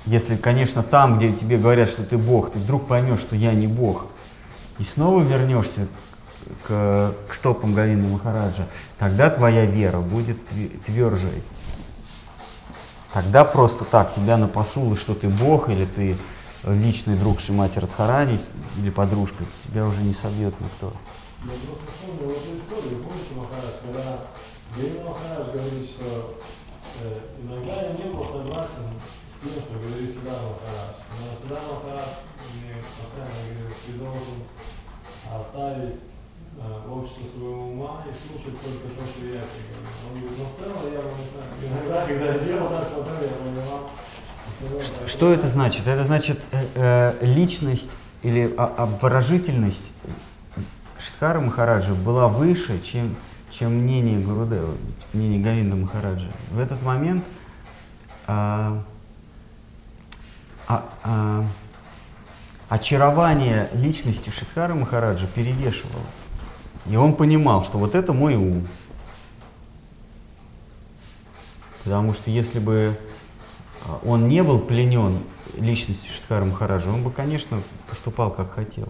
Если, 0.06 0.36
конечно, 0.36 0.84
там, 0.84 1.18
где 1.18 1.32
тебе 1.32 1.58
говорят, 1.58 1.88
что 1.88 2.04
ты 2.04 2.18
Бог, 2.18 2.52
ты 2.52 2.60
вдруг 2.60 2.88
поймешь, 2.88 3.22
что 3.22 3.36
я 3.36 3.54
не 3.54 3.68
Бог, 3.68 4.08
и 4.80 4.84
снова 4.84 5.22
вернешься 5.22 5.88
к, 6.68 7.14
к 7.28 7.34
стопам 7.34 7.74
Говинда 7.74 8.08
Махараджа, 8.08 8.68
тогда 8.98 9.30
твоя 9.30 9.66
вера 9.66 10.00
будет 10.00 10.38
тверже. 10.86 11.30
Тогда 13.14 13.46
просто 13.46 13.86
так 13.86 14.14
тебя 14.16 14.38
на 14.38 14.48
посулы, 14.48 14.96
что 14.96 15.14
ты 15.14 15.30
Бог 15.30 15.70
или 15.70 15.86
ты 15.86 16.18
личный 16.66 17.16
друг 17.16 17.40
Шимати 17.40 17.80
Радхарани 17.80 18.40
или 18.78 18.90
подружка, 18.90 19.44
тебя 19.68 19.86
уже 19.86 20.02
не 20.02 20.14
собьет 20.14 20.54
никто. 20.60 20.94
Я 21.44 21.58
просто 21.66 21.90
вспомнил 21.90 22.38
эту 22.38 22.54
историю, 22.54 23.02
помните, 23.02 23.34
Махарадж, 23.34 23.82
когда 23.82 24.30
Галина 24.78 25.10
Махарадж 25.10 25.58
говорит, 25.58 25.86
что 25.90 26.38
э, 27.02 27.18
иногда 27.42 27.82
я 27.82 27.90
не 27.98 28.14
был 28.14 28.22
согласен 28.22 28.86
с 29.26 29.42
тем, 29.42 29.58
что 29.58 29.74
говорит 29.82 30.14
Сюда 30.14 30.38
Махарадж. 30.38 31.02
Но 31.18 31.26
Сюда 31.42 31.58
Махарадж 31.66 32.14
мне 32.62 32.78
постоянно 32.78 33.42
говорит, 33.42 33.78
ты 33.82 33.92
должен 33.98 34.40
оставить 35.34 35.98
э, 35.98 36.64
общество 36.86 37.26
своего 37.26 37.74
ума 37.74 38.06
и 38.06 38.14
слушать 38.14 38.58
только 38.62 38.86
то, 38.94 39.04
что 39.10 39.26
я 39.26 39.42
тебе 39.42 39.82
говорю. 39.82 39.98
Он 39.98 40.12
говорит, 40.14 40.38
ну 40.38 40.46
в 40.46 40.54
целом 40.62 40.82
я 40.94 41.02
не 41.10 41.26
знаю. 41.26 41.50
Иногда, 41.58 41.98
когда 42.06 42.26
я 42.30 42.38
делал 42.38 42.70
так, 42.70 42.86
потом 42.94 43.18
я 43.18 43.34
понимал. 43.34 43.90
Что, 45.08 45.32
это 45.32 45.50
значит? 45.50 45.88
Это 45.88 46.06
значит 46.06 46.40
э, 46.52 46.66
э, 46.76 47.26
личность 47.26 47.92
или 48.22 48.54
а- 48.58 48.74
обворожительность 48.78 49.92
Шидхара 51.00 51.40
Махараджа 51.40 51.94
была 51.94 52.28
выше, 52.28 52.80
чем, 52.82 53.16
чем 53.50 53.74
мнение 53.74 54.20
Гурудева, 54.20 54.76
мнение 55.14 55.42
Говинда 55.42 55.76
Махараджа. 55.76 56.30
В 56.52 56.60
этот 56.60 56.82
момент 56.84 57.24
а, 58.28 58.84
а, 60.68 61.46
очарование 62.70 63.70
личности 63.74 64.30
Шидхара 64.30 64.76
Махараджа 64.76 65.28
перевешивало. 65.28 66.06
И 66.88 66.96
он 66.96 67.16
понимал, 67.16 67.64
что 67.64 67.78
вот 67.78 67.96
это 67.96 68.14
мой 68.14 68.36
ум. 68.36 68.68
Потому 71.84 72.14
что 72.14 72.30
если 72.30 72.60
бы 72.60 72.98
он 74.04 74.28
не 74.28 74.44
был 74.44 74.60
пленен 74.60 75.18
личностью 75.58 76.14
Шидхара 76.14 76.46
Махараджа, 76.46 76.90
он 76.90 77.04
бы, 77.04 77.12
конечно, 77.12 77.62
поступал 77.90 78.32
как 78.32 78.54
хотел. 78.54 78.88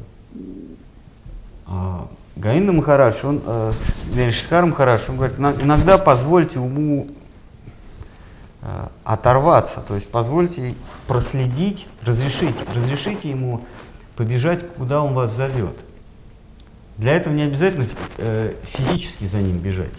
А 1.65 2.07
Гаинда 2.35 2.71
Махарадж, 2.71 3.25
он, 3.25 3.41
э, 3.45 3.71
вернее, 4.07 4.31
Шидхар 4.31 4.65
Махарадж, 4.65 5.01
он 5.09 5.17
говорит, 5.17 5.37
«На- 5.37 5.53
иногда 5.53 5.97
позвольте 5.97 6.59
уму 6.59 7.07
э, 8.61 8.87
оторваться, 9.03 9.81
то 9.81 9.95
есть 9.95 10.09
позвольте 10.09 10.75
проследить, 11.07 11.87
разрешите, 12.03 12.63
разрешите 12.75 13.29
ему 13.29 13.61
побежать, 14.15 14.67
куда 14.75 15.01
он 15.01 15.13
вас 15.13 15.31
зовет. 15.35 15.75
Для 16.97 17.13
этого 17.15 17.33
не 17.33 17.43
обязательно 17.43 17.87
э, 18.17 18.53
физически 18.63 19.25
за 19.25 19.39
ним 19.39 19.57
бежать. 19.57 19.93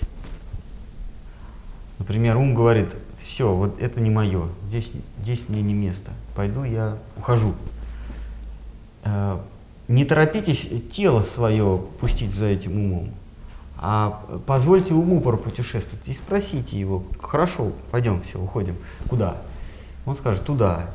Например, 1.99 2.37
ум 2.37 2.55
говорит, 2.55 2.91
все, 3.33 3.55
вот 3.55 3.81
это 3.81 3.99
не 4.01 4.11
мое, 4.11 4.49
здесь, 4.69 4.91
здесь 5.23 5.41
мне 5.49 5.63
не 5.63 5.73
место, 5.73 6.11
пойду 6.37 6.65
я 6.65 6.99
ухожу. 7.17 7.55
Э, 9.05 9.39
Не 9.89 10.05
торопитесь 10.05 10.69
тело 10.93 11.23
свое 11.23 11.83
пустить 11.99 12.35
за 12.35 12.45
этим 12.47 12.79
умом. 12.85 13.11
А 13.79 14.23
позвольте 14.47 14.93
уму 14.93 15.21
пропутешествовать 15.21 16.07
и 16.07 16.13
спросите 16.13 16.79
его, 16.79 17.03
хорошо, 17.21 17.73
пойдем, 17.91 18.23
все, 18.23 18.39
уходим. 18.39 18.77
Куда? 19.09 19.39
Он 20.05 20.15
скажет, 20.15 20.45
туда. 20.45 20.91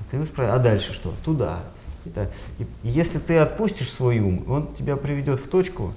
А 0.00 0.04
ты 0.10 0.16
его 0.16 0.26
а 0.38 0.58
дальше 0.58 0.94
что? 0.94 1.12
Туда. 1.22 1.60
И. 2.06 2.10
И 2.82 2.88
если 2.88 3.18
ты 3.18 3.36
отпустишь 3.36 3.92
свой 3.92 4.20
ум, 4.20 4.42
он 4.48 4.74
тебя 4.74 4.96
приведет 4.96 5.38
в 5.40 5.48
точку, 5.48 5.92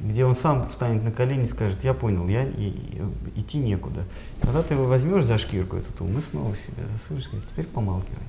где 0.00 0.24
он 0.24 0.36
сам 0.36 0.68
встанет 0.68 1.02
на 1.02 1.10
колени 1.10 1.44
и 1.44 1.48
скажет, 1.48 1.82
я 1.84 1.94
понял, 1.94 2.28
я 2.28 2.44
и, 2.44 2.68
и, 2.68 3.02
идти 3.36 3.58
некуда. 3.58 4.04
Тогда 4.40 4.62
ты 4.62 4.74
его 4.74 4.84
возьмешь 4.84 5.24
за 5.24 5.38
шкирку 5.38 5.76
этот 5.76 6.00
ум 6.00 6.18
и 6.18 6.22
снова 6.22 6.50
себя 6.50 6.84
засунешь, 6.92 7.28
говорит, 7.28 7.48
теперь 7.50 7.66
помалкивай. 7.66 8.22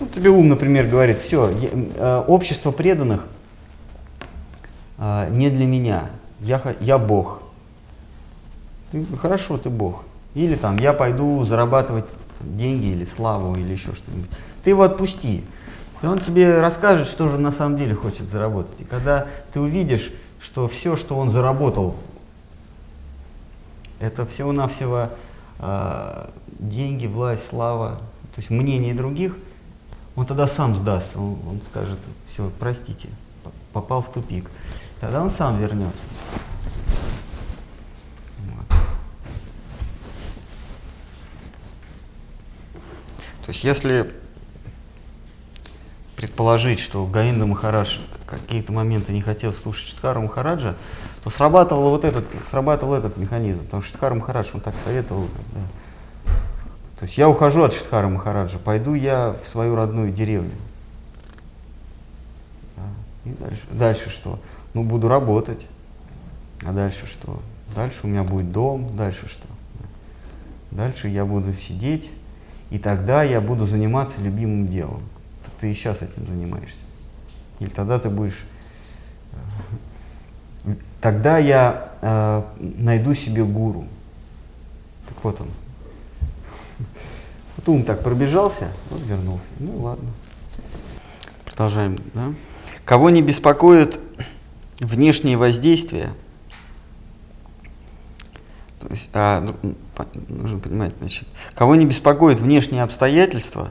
Ну, 0.00 0.06
тебе 0.06 0.30
ум, 0.30 0.48
например, 0.48 0.86
говорит, 0.86 1.18
все, 1.18 1.50
э, 1.50 2.24
общество 2.26 2.70
преданных 2.70 3.26
э, 4.98 5.28
не 5.30 5.50
для 5.50 5.66
меня, 5.66 6.10
я, 6.40 6.60
я 6.80 6.98
Бог. 6.98 7.42
Ты, 8.90 9.04
хорошо, 9.16 9.58
ты 9.58 9.70
Бог. 9.70 10.04
Или 10.34 10.54
там, 10.54 10.78
я 10.78 10.92
пойду 10.92 11.44
зарабатывать 11.44 12.06
деньги 12.40 12.86
или 12.86 13.04
славу 13.04 13.56
или 13.56 13.72
еще 13.72 13.94
что-нибудь. 13.94 14.30
Ты 14.64 14.70
его 14.70 14.82
отпусти. 14.82 15.44
И 16.02 16.06
он 16.06 16.18
тебе 16.18 16.60
расскажет, 16.60 17.06
что 17.06 17.28
же 17.28 17.38
на 17.38 17.52
самом 17.52 17.78
деле 17.78 17.94
хочет 17.94 18.28
заработать. 18.28 18.80
И 18.80 18.84
когда 18.84 19.28
ты 19.52 19.60
увидишь, 19.60 20.12
что 20.42 20.68
все, 20.68 20.96
что 20.96 21.16
он 21.16 21.30
заработал, 21.30 21.94
это 24.00 24.26
всего-навсего 24.26 25.10
э, 25.60 26.30
деньги, 26.58 27.06
власть, 27.06 27.48
слава, 27.48 28.00
то 28.34 28.40
есть 28.40 28.50
мнение 28.50 28.94
других, 28.94 29.36
он 30.16 30.26
тогда 30.26 30.46
сам 30.46 30.74
сдастся, 30.74 31.18
он, 31.18 31.38
он 31.48 31.60
скажет, 31.70 31.98
все, 32.26 32.50
простите, 32.58 33.08
попал 33.72 34.02
в 34.02 34.12
тупик. 34.12 34.50
Тогда 35.00 35.22
он 35.22 35.30
сам 35.30 35.58
вернется. 35.58 36.04
То 43.44 43.48
есть 43.48 43.64
если 43.64 44.21
предположить, 46.22 46.78
что 46.78 47.04
Гаинда 47.04 47.46
Махарадж 47.46 47.98
какие-то 48.26 48.72
моменты 48.72 49.12
не 49.12 49.22
хотел 49.22 49.52
слушать 49.52 49.88
Штхара 49.88 50.20
Махараджа, 50.20 50.76
то 51.24 51.30
срабатывал 51.30 51.90
вот 51.90 52.04
этот, 52.04 52.24
срабатывал 52.48 52.94
этот 52.94 53.16
механизм, 53.16 53.64
потому 53.64 53.82
что 53.82 53.96
Штхар 53.96 54.14
Махарадж, 54.14 54.50
он 54.54 54.60
так 54.60 54.72
советовал. 54.84 55.26
Да. 55.52 56.32
То 57.00 57.06
есть 57.06 57.18
я 57.18 57.28
ухожу 57.28 57.64
от 57.64 57.72
Штхара 57.72 58.06
Махараджа, 58.06 58.58
пойду 58.60 58.94
я 58.94 59.36
в 59.44 59.48
свою 59.48 59.74
родную 59.74 60.12
деревню. 60.12 60.52
Да. 62.76 62.82
И 63.24 63.34
дальше, 63.34 63.62
дальше 63.72 64.10
что? 64.10 64.38
Ну, 64.74 64.84
буду 64.84 65.08
работать. 65.08 65.66
А 66.64 66.70
дальше 66.70 67.08
что? 67.08 67.42
Дальше 67.74 67.98
у 68.04 68.06
меня 68.06 68.22
будет 68.22 68.52
дом, 68.52 68.96
дальше 68.96 69.28
что? 69.28 69.48
Дальше 70.70 71.08
я 71.08 71.24
буду 71.24 71.52
сидеть, 71.52 72.10
и 72.70 72.78
тогда 72.78 73.24
я 73.24 73.40
буду 73.40 73.66
заниматься 73.66 74.20
любимым 74.20 74.68
делом. 74.68 75.02
Ты 75.62 75.70
и 75.70 75.74
сейчас 75.74 76.02
этим 76.02 76.26
занимаешься. 76.26 76.84
Или 77.60 77.68
тогда 77.68 78.00
ты 78.00 78.10
будешь... 78.10 78.42
Э, 80.64 80.74
тогда 81.00 81.38
я 81.38 81.92
э, 82.02 82.42
найду 82.58 83.14
себе 83.14 83.44
гуру. 83.44 83.86
Так 85.06 85.22
вот 85.22 85.40
он. 85.40 85.46
Вот 87.56 87.68
ум 87.68 87.84
так 87.84 88.02
пробежался, 88.02 88.72
вот 88.90 89.02
вернулся. 89.02 89.44
Ну 89.60 89.78
ладно. 89.82 90.10
Продолжаем, 91.44 91.96
да? 92.12 92.34
Кого 92.84 93.10
не 93.10 93.22
беспокоит 93.22 94.00
внешние 94.80 95.36
воздействия, 95.36 96.10
то 98.80 98.88
есть, 98.88 99.10
а, 99.12 99.40
ну, 99.40 99.76
нужно 100.28 100.58
понимать, 100.58 100.92
значит, 100.98 101.28
кого 101.54 101.76
не 101.76 101.86
беспокоит 101.86 102.40
внешние 102.40 102.82
обстоятельства, 102.82 103.68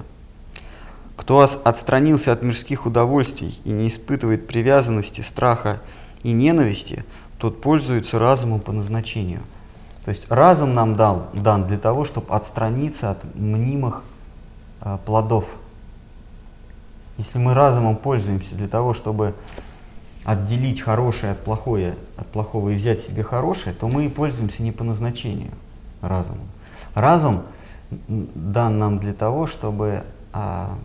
кто 1.22 1.42
отстранился 1.42 2.34
от 2.34 2.42
мирских 2.42 2.88
удовольствий 2.88 3.62
и 3.64 3.70
не 3.70 3.90
испытывает 3.90 4.48
привязанности, 4.48 5.22
страха 5.22 5.80
и 6.24 6.32
ненависти, 6.32 7.06
тот 7.38 7.62
пользуется 7.62 8.18
разумом 8.18 8.60
по 8.60 8.72
назначению. 8.72 9.42
То 10.04 10.10
есть 10.10 10.24
разум 10.32 10.74
нам 10.74 10.96
дал, 10.96 11.28
дан 11.34 11.68
для 11.68 11.78
того, 11.78 12.06
чтобы 12.06 12.34
отстраниться 12.34 13.12
от 13.12 13.24
мнимых 13.36 14.02
э, 14.82 14.98
плодов. 15.06 15.46
Если 17.20 17.38
мы 17.38 17.54
разумом 17.54 17.98
пользуемся 17.98 18.56
для 18.56 18.68
того, 18.68 18.96
чтобы 18.96 19.36
отделить 20.26 20.82
хорошее 20.82 21.34
от 21.34 21.44
плохое, 21.44 21.98
от 22.18 22.26
плохого 22.30 22.70
и 22.70 22.76
взять 22.76 23.00
себе 23.00 23.22
хорошее, 23.22 23.76
то 23.80 23.88
мы 23.88 24.08
и 24.08 24.10
пользуемся 24.10 24.64
не 24.64 24.72
по 24.72 24.84
назначению 24.84 25.52
разумом. 26.02 26.48
Разум 26.96 27.44
дан 28.08 28.80
нам 28.80 28.98
для 28.98 29.14
того, 29.14 29.46
чтобы 29.46 30.04
а, 30.34 30.80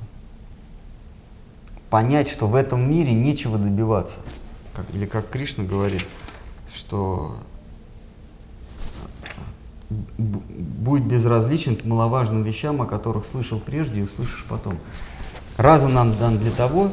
понять, 1.90 2.28
что 2.28 2.46
в 2.46 2.54
этом 2.54 2.90
мире 2.90 3.12
нечего 3.12 3.58
добиваться. 3.58 4.16
Как, 4.74 4.86
или 4.92 5.06
как 5.06 5.30
Кришна 5.30 5.64
говорит, 5.64 6.04
что 6.72 7.36
будь 9.88 11.02
безразличен 11.02 11.76
к 11.76 11.84
маловажным 11.84 12.42
вещам, 12.42 12.82
о 12.82 12.86
которых 12.86 13.24
слышал 13.24 13.60
прежде 13.60 14.00
и 14.00 14.02
услышишь 14.02 14.44
потом. 14.48 14.76
Разум 15.56 15.94
нам 15.94 16.16
дан 16.16 16.38
для 16.38 16.50
того, 16.50 16.90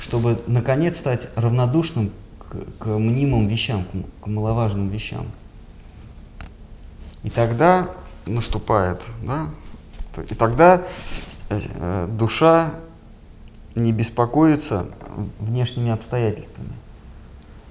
чтобы 0.00 0.38
наконец 0.46 0.96
стать 0.96 1.28
равнодушным 1.34 2.12
к, 2.38 2.84
к 2.84 2.86
мнимым 2.86 3.48
вещам, 3.48 3.84
к, 3.84 4.24
к 4.24 4.26
маловажным 4.26 4.88
вещам. 4.88 5.26
И 7.24 7.30
тогда 7.30 7.88
наступает, 8.24 9.00
да, 9.22 9.50
и 10.30 10.34
тогда 10.34 10.82
э, 11.50 12.08
душа 12.08 12.74
не 13.76 13.92
беспокоится 13.92 14.86
внешними 15.38 15.90
обстоятельствами. 15.90 16.72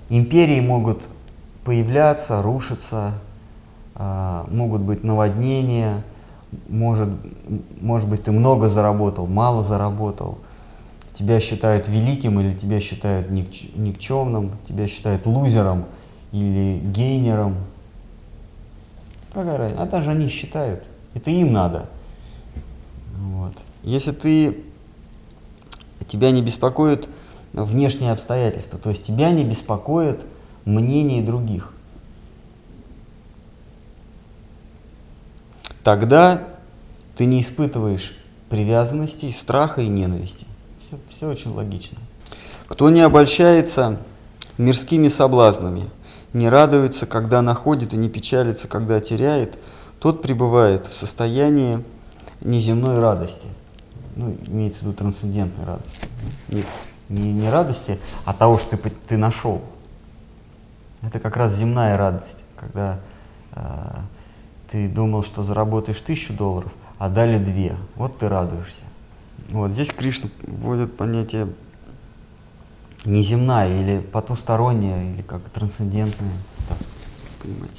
Империи 0.09 0.61
могут 0.61 1.01
появляться, 1.65 2.41
рушиться, 2.41 3.13
э, 3.95 4.45
могут 4.51 4.81
быть 4.81 5.03
наводнения, 5.03 6.03
может, 6.69 7.09
может 7.81 8.07
быть, 8.07 8.23
ты 8.23 8.31
много 8.31 8.69
заработал, 8.69 9.25
мало 9.25 9.63
заработал, 9.63 10.37
тебя 11.15 11.39
считают 11.39 11.87
великим 11.87 12.39
или 12.39 12.53
тебя 12.53 12.79
считают 12.79 13.31
ник- 13.31 13.75
никчемным, 13.75 14.51
тебя 14.67 14.87
считают 14.87 15.25
лузером 15.25 15.85
или 16.31 16.79
гейнером. 16.79 17.55
Какая 19.33 19.57
разница? 19.57 19.81
А 19.81 19.85
даже 19.87 20.11
они 20.11 20.27
считают. 20.27 20.83
Это 21.15 21.31
им 21.31 21.51
надо. 21.51 21.89
Вот. 23.17 23.57
Если 23.83 24.11
ты 24.11 24.57
тебя 26.07 26.31
не 26.31 26.41
беспокоят 26.41 27.07
внешние 27.53 28.11
обстоятельства, 28.11 28.77
то 28.77 28.89
есть 28.89 29.03
тебя 29.03 29.31
не 29.31 29.43
беспокоит 29.43 30.21
мнение 30.65 31.23
других. 31.23 31.71
Тогда 35.83 36.43
ты 37.15 37.25
не 37.25 37.41
испытываешь 37.41 38.17
привязанности, 38.49 39.29
страха 39.29 39.81
и 39.81 39.87
ненависти. 39.87 40.45
Все, 40.79 40.97
все 41.09 41.29
очень 41.29 41.51
логично. 41.51 41.97
Кто 42.67 42.89
не 42.89 43.01
обольщается 43.01 43.99
мирскими 44.57 45.07
соблазнами, 45.07 45.83
не 46.33 46.49
радуется, 46.49 47.05
когда 47.05 47.41
находит, 47.41 47.93
и 47.93 47.97
не 47.97 48.09
печалится, 48.09 48.67
когда 48.67 48.99
теряет, 48.99 49.57
тот 49.99 50.21
пребывает 50.21 50.87
в 50.87 50.93
состоянии 50.93 51.83
неземной 52.41 52.99
радости– 52.99 53.47
ну, 54.15 54.35
имеется 54.47 54.79
в 54.79 54.83
виду 54.83 54.93
трансцендентной 54.93 55.65
радости. 55.65 56.07
Не, 56.49 56.63
не, 57.09 57.33
не 57.33 57.49
радости, 57.49 57.99
а 58.25 58.33
того, 58.33 58.57
что 58.57 58.77
ты, 58.77 58.89
ты 58.89 59.17
нашел. 59.17 59.61
Это 61.01 61.19
как 61.19 61.35
раз 61.35 61.53
земная 61.53 61.97
радость, 61.97 62.37
когда 62.55 62.99
э, 63.51 63.61
ты 64.71 64.87
думал, 64.87 65.23
что 65.23 65.43
заработаешь 65.43 65.99
тысячу 65.99 66.33
долларов, 66.33 66.71
а 66.97 67.09
дали 67.09 67.37
две. 67.37 67.75
Вот 67.95 68.17
ты 68.17 68.29
радуешься. 68.29 68.81
Вот 69.49 69.71
здесь 69.71 69.91
Кришна 69.91 70.29
вводит 70.41 70.95
понятие 70.97 71.47
неземная 73.03 73.67
или 73.67 73.99
потусторонняя, 73.99 75.11
или 75.11 75.21
как 75.21 75.41
трансцендентная. 75.49 76.31
Так, 76.69 76.77
понимать. 77.43 77.71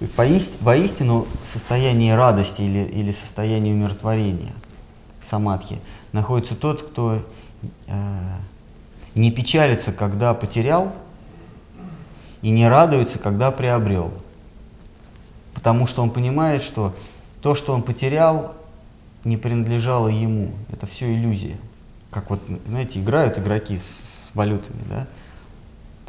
И 0.00 0.06
поист, 0.06 0.62
воистину 0.62 1.26
состояние 1.44 2.16
радости 2.16 2.62
или, 2.62 2.80
или 2.80 3.12
состояние 3.12 3.74
умиротворения– 3.74 4.52
самадхи 5.28 5.80
находится 6.12 6.54
тот, 6.54 6.82
кто 6.82 7.22
э, 7.86 8.32
не 9.14 9.30
печалится, 9.30 9.92
когда 9.92 10.34
потерял, 10.34 10.92
и 12.42 12.50
не 12.50 12.68
радуется, 12.68 13.18
когда 13.18 13.50
приобрел. 13.50 14.12
Потому 15.54 15.86
что 15.86 16.02
он 16.02 16.10
понимает, 16.10 16.62
что 16.62 16.94
то, 17.42 17.54
что 17.54 17.74
он 17.74 17.82
потерял, 17.82 18.54
не 19.24 19.36
принадлежало 19.36 20.08
ему. 20.08 20.52
Это 20.70 20.86
все 20.86 21.12
иллюзия. 21.12 21.56
Как 22.10 22.30
вот, 22.30 22.40
знаете, 22.66 23.00
играют 23.00 23.38
игроки 23.38 23.76
с, 23.76 24.28
с 24.30 24.34
валютами, 24.34 24.80
да? 24.88 25.06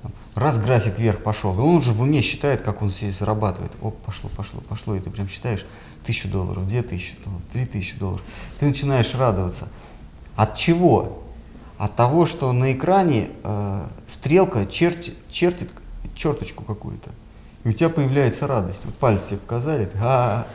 Там, 0.01 0.11
раз 0.35 0.57
график 0.57 0.97
вверх 0.97 1.23
пошел, 1.23 1.53
и 1.55 1.61
он 1.61 1.77
уже 1.77 1.91
в 1.91 2.01
уме 2.01 2.21
считает, 2.21 2.61
как 2.61 2.81
он 2.81 2.89
здесь 2.89 3.17
зарабатывает. 3.17 3.71
Оп, 3.81 3.97
пошло, 3.97 4.29
пошло, 4.35 4.61
пошло, 4.61 4.95
и 4.95 4.99
ты 4.99 5.09
прям 5.09 5.27
считаешь 5.27 5.65
тысячу 6.09 6.27
долларов, 6.27 6.67
две 6.67 6.81
тысячи 6.81 7.13
долларов, 7.23 7.43
три 7.53 7.65
тысячи 7.67 7.95
долларов. 7.95 8.23
Ты 8.59 8.65
начинаешь 8.65 9.13
радоваться. 9.13 9.67
От 10.35 10.55
чего? 10.55 11.21
От 11.77 11.95
того, 11.95 12.25
что 12.25 12.51
на 12.51 12.73
экране 12.73 13.29
э, 13.43 13.87
стрелка 14.07 14.65
черти, 14.65 15.13
чертит 15.29 15.69
черточку 16.15 16.63
какую-то. 16.63 17.11
И 17.63 17.69
у 17.69 17.73
тебя 17.73 17.89
появляется 17.89 18.47
радость. 18.47 18.81
Вот 18.85 18.95
палец 18.95 19.25
тебе 19.25 19.37
показали, 19.37 19.87
а, 20.01 20.47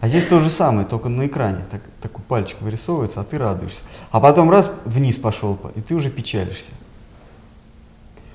а 0.00 0.08
здесь 0.08 0.26
то 0.26 0.38
же 0.40 0.50
самое, 0.50 0.86
только 0.86 1.08
на 1.08 1.26
экране 1.26 1.64
так, 1.70 1.80
такой 2.02 2.22
пальчик 2.24 2.60
вырисовывается, 2.60 3.22
а 3.22 3.24
ты 3.24 3.38
радуешься. 3.38 3.80
А 4.10 4.20
потом 4.20 4.50
раз 4.50 4.70
вниз 4.84 5.16
пошел, 5.16 5.58
и 5.74 5.80
ты 5.80 5.94
уже 5.94 6.10
печалишься. 6.10 6.72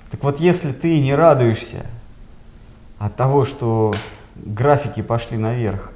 Так 0.10 0.24
вот, 0.24 0.40
если 0.40 0.72
ты 0.72 1.00
не 1.00 1.14
радуешься 1.14 1.86
от 2.98 3.16
того, 3.16 3.46
что 3.46 3.94
графики 4.46 5.02
пошли 5.02 5.38
наверх, 5.38 5.92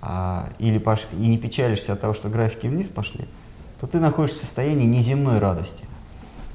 а, 0.00 0.50
или 0.58 0.78
пош... 0.78 1.06
и 1.12 1.26
не 1.26 1.38
печалишься 1.38 1.94
от 1.94 2.00
того, 2.00 2.14
что 2.14 2.28
графики 2.28 2.66
вниз 2.66 2.88
пошли, 2.88 3.26
то 3.80 3.86
ты 3.86 4.00
находишься 4.00 4.40
в 4.40 4.44
состоянии 4.44 4.86
неземной 4.86 5.38
радости. 5.38 5.84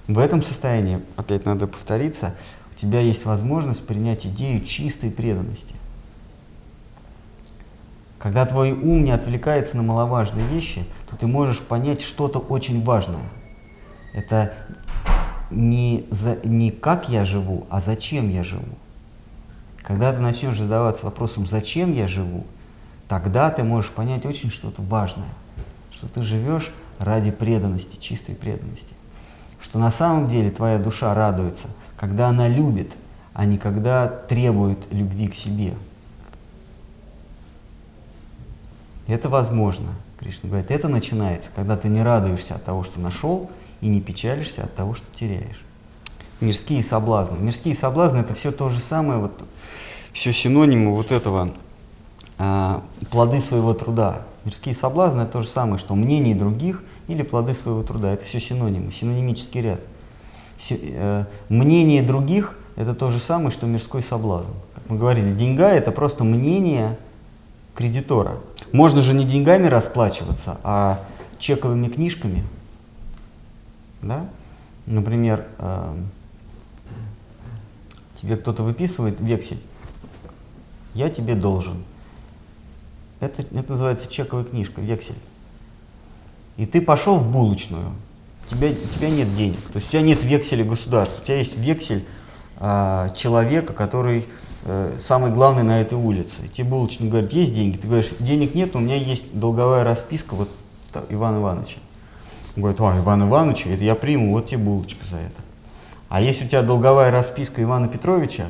В 0.08 0.20
этом 0.20 0.44
состоянии, 0.44 1.00
опять 1.16 1.46
надо 1.46 1.68
повториться, 1.68 2.36
у 2.72 2.76
тебя 2.76 3.00
есть 3.00 3.26
возможность 3.26 3.86
принять 3.86 4.26
идею 4.26 4.64
чистой 4.64 5.12
преданности. 5.12 5.76
Когда 8.20 8.46
твой 8.46 8.72
ум 8.72 9.04
не 9.04 9.12
отвлекается 9.12 9.78
на 9.78 9.84
маловажные 9.84 10.46
вещи, 10.48 10.86
то 11.10 11.16
ты 11.16 11.26
можешь 11.26 11.62
понять 11.62 12.02
что-то 12.02 12.40
очень 12.40 12.84
важное. 12.84 13.30
Это 14.14 14.54
не, 15.50 16.06
за, 16.12 16.38
не 16.44 16.72
как 16.72 17.10
я 17.10 17.24
живу, 17.24 17.66
а 17.70 17.80
зачем 17.82 18.30
я 18.30 18.44
живу. 18.44 18.76
Когда 19.90 20.14
ты 20.14 20.20
начнешь 20.20 20.60
задаваться 20.60 21.06
вопросом, 21.06 21.48
зачем 21.48 21.92
я 21.92 22.08
живу, 22.08 22.46
тогда 23.08 23.50
ты 23.50 23.64
можешь 23.64 23.90
понять 23.90 24.24
очень 24.24 24.52
что-то 24.52 24.84
важное, 24.84 25.34
что 25.92 26.08
ты 26.08 26.22
живешь 26.22 26.72
ради 27.00 27.32
преданности, 27.32 27.98
чистой 27.98 28.36
преданности. 28.36 28.94
Что 29.60 29.80
на 29.80 29.90
самом 29.90 30.28
деле 30.28 30.52
твоя 30.52 30.78
душа 30.78 31.16
радуется, 31.16 31.70
когда 31.98 32.28
она 32.28 32.48
любит, 32.48 32.92
а 33.34 33.46
не 33.46 33.58
когда 33.58 34.08
требует 34.08 34.78
любви 34.92 35.28
к 35.28 35.34
себе. 35.34 35.74
Это 39.08 39.28
возможно, 39.28 39.90
Кришна 40.20 40.50
говорит. 40.50 40.70
Это 40.70 40.88
начинается, 40.88 41.50
когда 41.56 41.76
ты 41.76 41.88
не 41.88 42.04
радуешься 42.04 42.54
от 42.54 42.64
того, 42.64 42.84
что 42.84 43.00
нашел, 43.00 43.50
и 43.82 43.88
не 43.88 44.02
печалишься 44.02 44.66
от 44.66 44.76
того, 44.76 44.94
что 44.94 45.08
теряешь. 45.16 45.64
Мирские 46.42 46.84
соблазны. 46.84 47.38
Мирские 47.40 47.74
соблазны 47.74 48.20
это 48.20 48.36
все 48.36 48.52
то 48.52 48.70
же 48.70 48.80
самое, 48.80 49.20
вот, 49.20 49.46
все 50.14 50.34
синонимы 50.34 50.94
вот 50.94 51.12
этого 51.12 51.52
а, 52.38 52.84
плоды 53.12 53.42
своего 53.42 53.74
труда. 53.74 54.24
Мирские 54.46 54.74
соблазны 54.74 55.22
это 55.22 55.34
то 55.34 55.42
же 55.42 55.48
самое, 55.48 55.78
что 55.78 55.96
мнение 55.96 56.36
других 56.36 56.84
или 57.08 57.24
плоды 57.24 57.54
своего 57.54 57.84
труда. 57.84 58.14
Это 58.14 58.26
все 58.26 58.40
синонимы, 58.40 58.92
синонимический 58.92 59.62
ряд. 59.62 59.80
Си, 60.58 60.80
э, 60.82 61.26
мнение 61.50 62.02
других 62.04 62.58
это 62.76 62.94
то 62.94 63.10
же 63.10 63.20
самое, 63.20 63.52
что 63.52 63.68
мирской 63.68 64.02
соблазн. 64.02 64.52
Как 64.74 64.84
мы 64.90 64.98
говорили, 64.98 65.34
деньга 65.34 65.70
это 65.70 65.92
просто 65.92 66.24
мнение 66.24 66.98
кредитора. 67.76 68.38
Можно 68.72 69.02
же 69.02 69.14
не 69.14 69.26
деньгами 69.26 69.68
расплачиваться, 69.68 70.58
а 70.64 71.00
чековыми 71.40 71.88
книжками. 71.88 72.44
Да? 74.02 74.28
Например, 74.86 75.46
э, 75.58 75.96
тебе 78.16 78.38
кто-то 78.38 78.64
выписывает 78.64 79.20
вексель, 79.20 79.60
я 81.00 81.10
тебе 81.10 81.34
должен. 81.34 81.78
Это, 83.22 83.42
это 83.42 83.72
называется 83.72 84.10
чековая 84.10 84.46
книжка, 84.46 84.82
вексель. 84.82 85.16
И 86.58 86.66
ты 86.66 86.82
пошел 86.82 87.18
в 87.18 87.32
булочную, 87.32 87.94
тебя, 88.50 88.68
у 88.68 88.98
тебя 88.98 89.10
нет 89.10 89.34
денег, 89.36 89.60
то 89.72 89.78
есть 89.78 89.88
у 89.88 89.92
тебя 89.92 90.02
нет 90.02 90.24
векселя 90.24 90.66
государства, 90.66 91.22
у 91.22 91.26
тебя 91.26 91.38
есть 91.38 91.58
вексель 91.58 92.06
э, 92.60 93.10
человека, 93.16 93.72
который 93.72 94.28
э, 94.66 94.98
самый 95.00 95.32
главный 95.32 95.64
на 95.64 95.80
этой 95.80 95.98
улице. 95.98 96.36
И 96.44 96.50
тебе 96.50 96.68
булочник 96.68 97.10
говорит, 97.10 97.32
есть 97.32 97.54
деньги? 97.54 97.78
Ты 97.78 97.88
говоришь, 97.88 98.12
денег 98.20 98.54
нет, 98.54 98.76
у 98.76 98.80
меня 98.80 98.96
есть 98.96 99.38
долговая 99.38 99.86
расписка 99.86 100.36
вот 100.36 100.50
Ивана 101.10 101.38
Ивановича. 101.38 101.78
Он 102.58 102.64
говорит, 102.64 102.82
а, 102.82 102.98
Иван 102.98 103.24
Иванович, 103.24 103.68
это 103.68 103.84
я 103.86 103.96
приму, 103.96 104.34
вот 104.34 104.48
тебе 104.48 104.58
булочка 104.58 105.06
за 105.10 105.18
это. 105.18 105.42
А 106.10 106.20
если 106.20 106.44
у 106.44 106.48
тебя 106.50 106.62
долговая 106.62 107.12
расписка 107.12 107.64
Ивана 107.64 107.88
Петровича, 107.88 108.48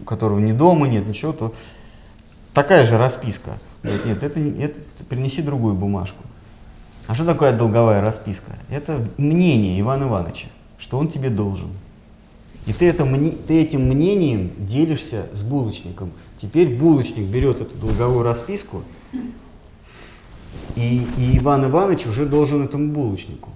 у 0.00 0.04
которого 0.04 0.38
ни 0.38 0.52
дома 0.52 0.88
нет, 0.88 1.06
ничего, 1.06 1.32
то 1.32 1.54
такая 2.54 2.84
же 2.84 2.98
расписка. 2.98 3.58
Говорит, 3.82 4.04
нет, 4.04 4.22
это, 4.22 4.40
это 4.40 4.78
принеси 5.08 5.42
другую 5.42 5.74
бумажку. 5.74 6.22
А 7.06 7.14
что 7.14 7.24
такое 7.24 7.56
долговая 7.56 8.00
расписка? 8.00 8.52
Это 8.68 9.04
мнение 9.16 9.80
Ивана 9.80 10.04
Ивановича, 10.04 10.48
что 10.78 10.98
он 10.98 11.08
тебе 11.08 11.30
должен. 11.30 11.70
И 12.66 12.72
ты, 12.72 12.86
это, 12.86 13.04
ты 13.46 13.62
этим 13.62 13.88
мнением 13.88 14.52
делишься 14.58 15.26
с 15.32 15.42
булочником. 15.42 16.10
Теперь 16.40 16.68
булочник 16.76 17.26
берет 17.26 17.60
эту 17.60 17.76
долговую 17.78 18.22
расписку, 18.22 18.82
и, 20.76 21.06
и 21.18 21.38
Иван 21.38 21.66
Иванович 21.66 22.06
уже 22.06 22.26
должен 22.26 22.64
этому 22.64 22.92
булочнику. 22.92 23.50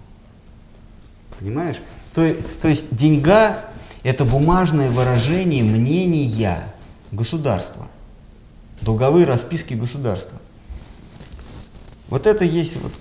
Понимаешь? 1.39 1.77
То, 2.15 2.35
то 2.63 2.69
есть 2.69 2.87
деньга– 2.91 3.59
это 4.05 4.25
бумажное 4.25 4.91
выражение 4.91 5.65
мнения 5.65 6.63
государства. 7.11 7.89
Долговые 8.81 9.27
расписки 9.27 9.75
государства. 9.75 10.39
Вот 12.09 12.27
это 12.27 12.45
есть 12.45 12.77
вот 12.77 12.93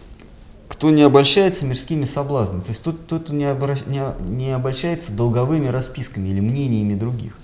кто 0.70 0.90
не 0.90 1.04
обольщается 1.04 1.66
мирскими 1.66 2.06
соблазнами, 2.06 2.62
то 2.62 2.70
есть 2.70 2.82
тот, 2.82 3.00
кто 3.00 3.22
не, 3.32 3.46
обращ, 3.46 3.86
не, 3.86 4.02
не 4.22 4.52
обольщается 4.52 5.12
долговыми 5.12 5.68
расписками 5.68 6.30
или 6.30 6.40
мнениями 6.40 6.96
других. 6.96 7.38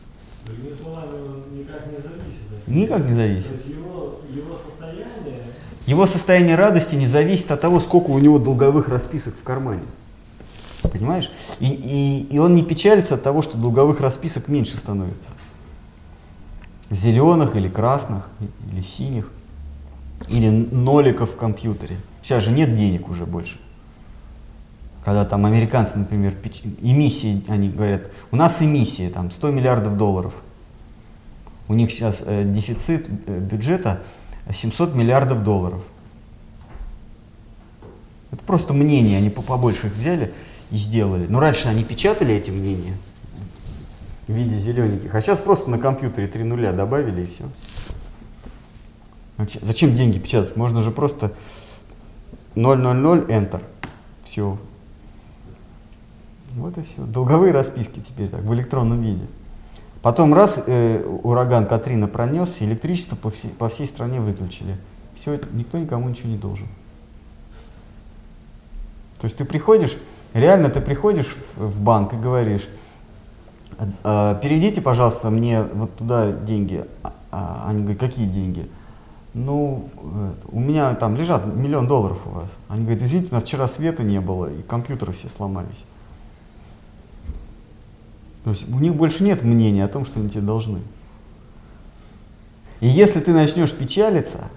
Он 0.48 1.57
никак 1.57 1.86
не 1.86 1.98
зависит. 1.98 2.68
Никак 2.68 3.06
не 3.06 3.14
зависит. 3.14 3.68
Его, 3.68 4.22
его 4.34 4.57
состояние... 4.57 5.44
Его 5.86 6.06
состояние 6.07 6.56
радости 6.56 6.95
не 6.95 7.07
зависит 7.07 7.52
от 7.52 7.61
того, 7.61 7.80
сколько 7.80 8.10
у 8.10 8.19
него 8.19 8.40
долговых 8.40 8.88
расписок 8.88 9.36
в 9.36 9.44
кармане. 9.44 9.84
Понимаешь? 10.82 11.30
И, 11.60 11.68
и, 11.68 12.34
и 12.34 12.38
он 12.38 12.56
не 12.56 12.64
печалится 12.64 13.16
от 13.16 13.24
того, 13.24 13.42
что 13.42 13.58
долговых 13.58 14.00
расписок 14.00 14.48
меньше 14.48 14.78
становится. 14.78 15.32
Зеленых 16.90 17.56
или 17.56 17.68
красных, 17.68 18.30
или 18.72 18.82
синих, 18.82 19.30
или 20.28 20.50
ноликов 20.50 21.32
в 21.32 21.36
компьютере. 21.36 21.98
Сейчас 22.24 22.44
же 22.44 22.52
нет 22.52 22.76
денег 22.76 23.10
уже 23.10 23.26
больше. 23.26 23.60
Когда 25.04 25.26
там 25.26 25.46
американцы, 25.46 25.98
например, 25.98 26.36
эмиссии, 26.82 27.44
они 27.48 27.70
говорят, 27.70 28.12
у 28.32 28.36
нас 28.36 28.62
эмиссия 28.62 29.10
там 29.10 29.32
100 29.32 29.52
миллиардов 29.52 29.98
долларов. 29.98 30.34
У 31.68 31.74
них 31.74 31.92
сейчас 31.92 32.22
э, 32.26 32.44
дефицит 32.46 33.08
э, 33.28 33.40
бюджета 33.40 34.02
700 34.52 34.96
миллиардов 34.96 35.44
долларов. 35.44 35.82
Это 38.32 38.44
просто 38.44 38.74
мнение, 38.74 39.18
они 39.18 39.30
побольше 39.30 39.88
их 39.88 39.96
взяли 39.96 40.34
и 40.72 40.78
сделали. 40.78 41.28
Но 41.28 41.40
раньше 41.40 41.68
они 41.68 41.84
печатали 41.84 42.34
эти 42.34 42.52
мнения 42.52 42.96
в 44.28 44.34
виде 44.34 44.58
зелененьких, 44.58 45.14
а 45.14 45.22
сейчас 45.22 45.40
просто 45.40 45.70
на 45.70 45.80
компьютере 45.80 46.28
три 46.28 46.44
нуля 46.44 46.72
добавили 46.72 47.24
и 47.24 47.28
все. 47.28 47.46
Зачем 49.62 49.96
деньги 49.96 50.20
печатать? 50.20 50.56
Можно 50.56 50.82
же 50.82 50.91
просто 50.91 51.32
000 52.56 52.76
Enter. 53.28 53.62
Все. 54.24 54.58
Вот 56.54 56.78
и 56.78 56.82
все. 56.82 57.02
Долговые 57.04 57.54
расписки 57.54 58.00
теперь 58.00 58.28
так, 58.28 58.41
в 58.41 58.54
электронном 58.54 59.02
виде. 59.02 59.26
Потом 60.02 60.34
раз 60.34 60.62
э, 60.66 61.04
ураган 61.24 61.66
Катрина 61.68 62.08
пронесся, 62.08 62.64
электричество 62.64 63.16
по 63.16 63.32
всей, 63.32 63.50
по 63.52 63.70
всей 63.70 63.88
стране 63.88 64.20
выключили. 64.20 64.78
Все, 65.16 65.40
никто 65.52 65.78
никому 65.78 66.08
ничего 66.08 66.30
не 66.30 66.38
должен. 66.38 66.68
То 69.20 69.26
есть 69.26 69.36
ты 69.36 69.44
приходишь, 69.44 69.98
реально 70.34 70.70
ты 70.70 70.82
приходишь 70.82 71.36
в 71.56 71.82
банк 71.82 72.14
и 72.14 72.18
говоришь, 72.18 72.68
«А, 74.04 74.36
переведите, 74.36 74.82
пожалуйста, 74.82 75.30
мне 75.30 75.64
вот 75.64 75.96
туда 75.96 76.32
деньги. 76.32 76.86
А, 77.04 77.14
а 77.32 77.66
они 77.70 77.82
говорят, 77.82 78.00
какие 78.00 78.26
деньги? 78.26 78.70
ну, 79.34 79.90
у 80.52 80.60
меня 80.60 80.96
там 80.96 81.16
лежат 81.16 81.46
миллион 81.46 81.88
долларов 81.88 82.20
у 82.26 82.30
вас. 82.32 82.50
Они 82.68 82.84
говорят, 82.84 83.04
извините, 83.04 83.30
у 83.32 83.36
нас 83.36 83.44
вчера 83.44 83.68
света 83.68 84.04
не 84.04 84.20
было, 84.20 84.52
и 84.52 84.62
компьютеры 84.64 85.14
все 85.14 85.30
сломались. 85.30 85.86
То 88.44 88.52
есть 88.52 88.70
у 88.70 88.80
них 88.80 88.96
больше 88.96 89.24
нет 89.24 89.44
мнения 89.44 89.84
о 89.84 89.88
том, 89.88 90.06
что 90.06 90.20
они 90.20 90.30
тебе 90.30 90.42
должны. 90.42 90.80
И 92.80 92.88
если 92.88 93.20
ты 93.20 93.34
начнешь 93.34 93.74
печалиться 93.74 94.48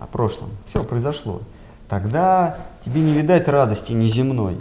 о 0.00 0.06
прошлом, 0.06 0.50
все 0.64 0.82
произошло, 0.82 1.42
тогда 1.88 2.58
тебе 2.84 3.00
не 3.00 3.12
видать 3.12 3.48
радости 3.48 3.92
неземной. 3.92 4.58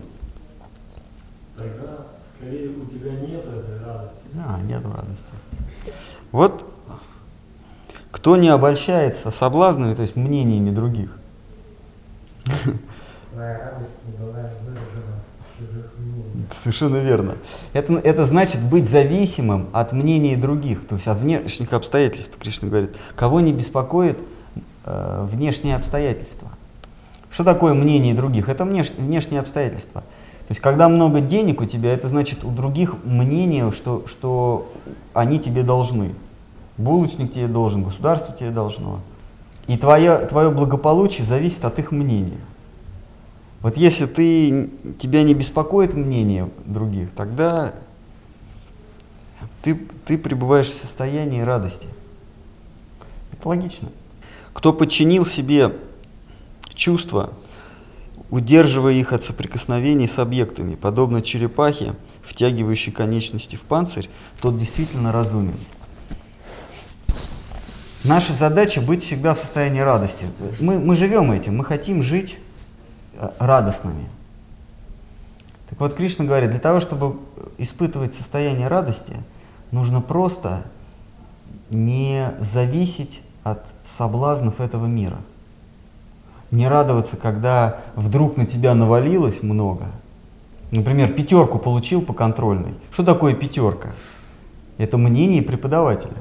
тогда 1.57 2.07
скорее 2.35 2.69
у 2.69 2.85
тебя 2.85 3.11
нет 3.11 3.43
этой 3.45 3.83
радости. 3.85 4.17
А, 4.35 4.59
нет 4.61 4.83
радости. 4.83 5.33
Вот 6.31 6.63
кто 8.11 8.37
не 8.37 8.49
обольщается 8.49 9.31
соблазнами, 9.31 9.95
то 9.95 10.01
есть 10.01 10.15
мнениями 10.15 10.69
других. 10.69 11.17
Совершенно 16.51 16.97
верно. 16.97 17.35
Это, 17.73 17.93
это 17.93 18.25
значит 18.25 18.61
быть 18.61 18.89
зависимым 18.89 19.69
от 19.73 19.93
мнений 19.93 20.35
других, 20.35 20.87
то 20.87 20.95
есть 20.95 21.07
от 21.07 21.17
внешних 21.19 21.71
обстоятельств. 21.73 22.37
Кришна 22.37 22.67
говорит, 22.67 22.91
кого 23.15 23.39
не 23.39 23.53
беспокоит 23.53 24.17
э, 24.85 25.27
внешние 25.31 25.75
обстоятельства. 25.75 26.40
Что 27.31 27.43
такое 27.45 27.73
мнение 27.73 28.13
других? 28.13 28.49
Это 28.49 28.65
внеш, 28.65 28.91
внешние 28.91 29.39
обстоятельства. 29.39 30.01
То 30.01 30.53
есть, 30.53 30.59
когда 30.59 30.89
много 30.89 31.21
денег 31.21 31.61
у 31.61 31.65
тебя, 31.65 31.93
это 31.93 32.09
значит 32.09 32.43
у 32.43 32.51
других 32.51 32.95
мнение, 33.05 33.71
что, 33.71 34.03
что 34.05 34.69
они 35.13 35.39
тебе 35.39 35.63
должны. 35.63 36.13
Булочник 36.77 37.31
тебе 37.33 37.47
должен, 37.47 37.83
государство 37.83 38.35
тебе 38.35 38.51
должно. 38.51 38.99
И 39.67 39.77
твое, 39.77 40.17
твое 40.25 40.51
благополучие 40.51 41.25
зависит 41.25 41.63
от 41.63 41.79
их 41.79 41.91
мнения. 41.91 42.39
Вот 43.61 43.77
если 43.77 44.07
ты, 44.07 44.69
тебя 44.99 45.23
не 45.23 45.33
беспокоит 45.33 45.93
мнение 45.93 46.49
других, 46.65 47.11
тогда 47.11 47.73
ты, 49.61 49.79
ты 50.05 50.17
пребываешь 50.17 50.67
в 50.67 50.73
состоянии 50.73 51.41
радости. 51.41 51.87
Это 53.31 53.47
логично. 53.47 53.87
Кто 54.53 54.73
подчинил 54.73 55.25
себе 55.25 55.71
чувства, 56.73 57.33
удерживая 58.29 58.93
их 58.93 59.13
от 59.13 59.23
соприкосновений 59.23 60.07
с 60.07 60.19
объектами, 60.19 60.75
подобно 60.75 61.21
черепахе, 61.21 61.95
втягивающей 62.23 62.91
конечности 62.91 63.55
в 63.55 63.61
панцирь, 63.61 64.09
тот 64.41 64.57
действительно 64.57 65.11
разумен. 65.11 65.55
Наша 68.03 68.33
задача 68.33 68.81
быть 68.81 69.03
всегда 69.03 69.35
в 69.35 69.37
состоянии 69.37 69.81
радости. 69.81 70.25
Мы, 70.59 70.79
мы 70.79 70.95
живем 70.95 71.31
этим, 71.31 71.57
мы 71.57 71.65
хотим 71.65 72.01
жить 72.01 72.37
э, 73.13 73.29
радостными. 73.37 74.05
Так 75.69 75.79
вот, 75.79 75.93
Кришна 75.93 76.25
говорит, 76.25 76.49
для 76.49 76.59
того, 76.59 76.79
чтобы 76.79 77.19
испытывать 77.57 78.15
состояние 78.15 78.67
радости, 78.67 79.15
нужно 79.71 80.01
просто 80.01 80.63
не 81.69 82.33
зависеть 82.39 83.21
от 83.43 83.65
соблазнов 83.85 84.59
этого 84.59 84.87
мира. 84.87 85.17
Не 86.51 86.67
радоваться, 86.67 87.15
когда 87.15 87.79
вдруг 87.95 88.35
на 88.37 88.45
тебя 88.45 88.75
навалилось 88.75 89.41
много. 89.41 89.85
Например, 90.71 91.11
пятерку 91.11 91.59
получил 91.59 92.01
по 92.01 92.13
контрольной. 92.13 92.73
Что 92.91 93.03
такое 93.03 93.33
пятерка? 93.33 93.91
Это 94.77 94.97
мнение 94.97 95.41
преподавателя. 95.41 96.17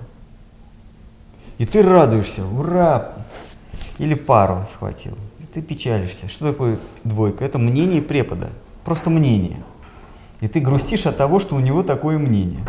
И 1.59 1.67
ты 1.67 1.83
радуешься, 1.83 2.45
ура! 2.45 3.13
Или 3.99 4.15
пару 4.15 4.65
схватил. 4.73 5.17
И 5.41 5.45
ты 5.45 5.63
печалишься. 5.63 6.29
Что 6.29 6.53
такое 6.53 6.79
двойка? 7.05 7.45
Это 7.45 7.59
мнение 7.59 8.01
препода. 8.01 8.49
Просто 8.85 9.11
мнение. 9.11 9.63
И 10.41 10.49
ты 10.49 10.61
грустишь 10.61 11.07
от 11.07 11.17
того, 11.17 11.39
что 11.39 11.55
у 11.55 11.61
него 11.61 11.83
такое 11.83 12.19
мнение. 12.19 12.65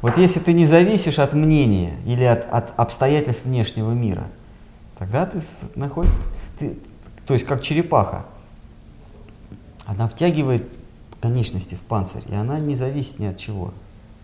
Вот 0.00 0.16
если 0.16 0.38
ты 0.38 0.52
не 0.52 0.64
зависишь 0.64 1.18
от 1.18 1.32
мнения 1.32 1.96
или 2.06 2.22
от, 2.22 2.46
от 2.52 2.72
обстоятельств 2.76 3.46
внешнего 3.46 3.90
мира, 3.90 4.28
тогда 4.98 5.26
ты 5.26 5.40
находишь, 5.74 6.12
ты, 6.58 6.76
то 7.26 7.34
есть 7.34 7.46
как 7.46 7.62
черепаха, 7.62 8.26
она 9.86 10.08
втягивает 10.08 10.68
конечности 11.20 11.74
в 11.74 11.80
панцирь, 11.80 12.24
и 12.28 12.34
она 12.34 12.58
не 12.58 12.74
зависит 12.74 13.18
ни 13.18 13.26
от 13.26 13.36
чего. 13.36 13.72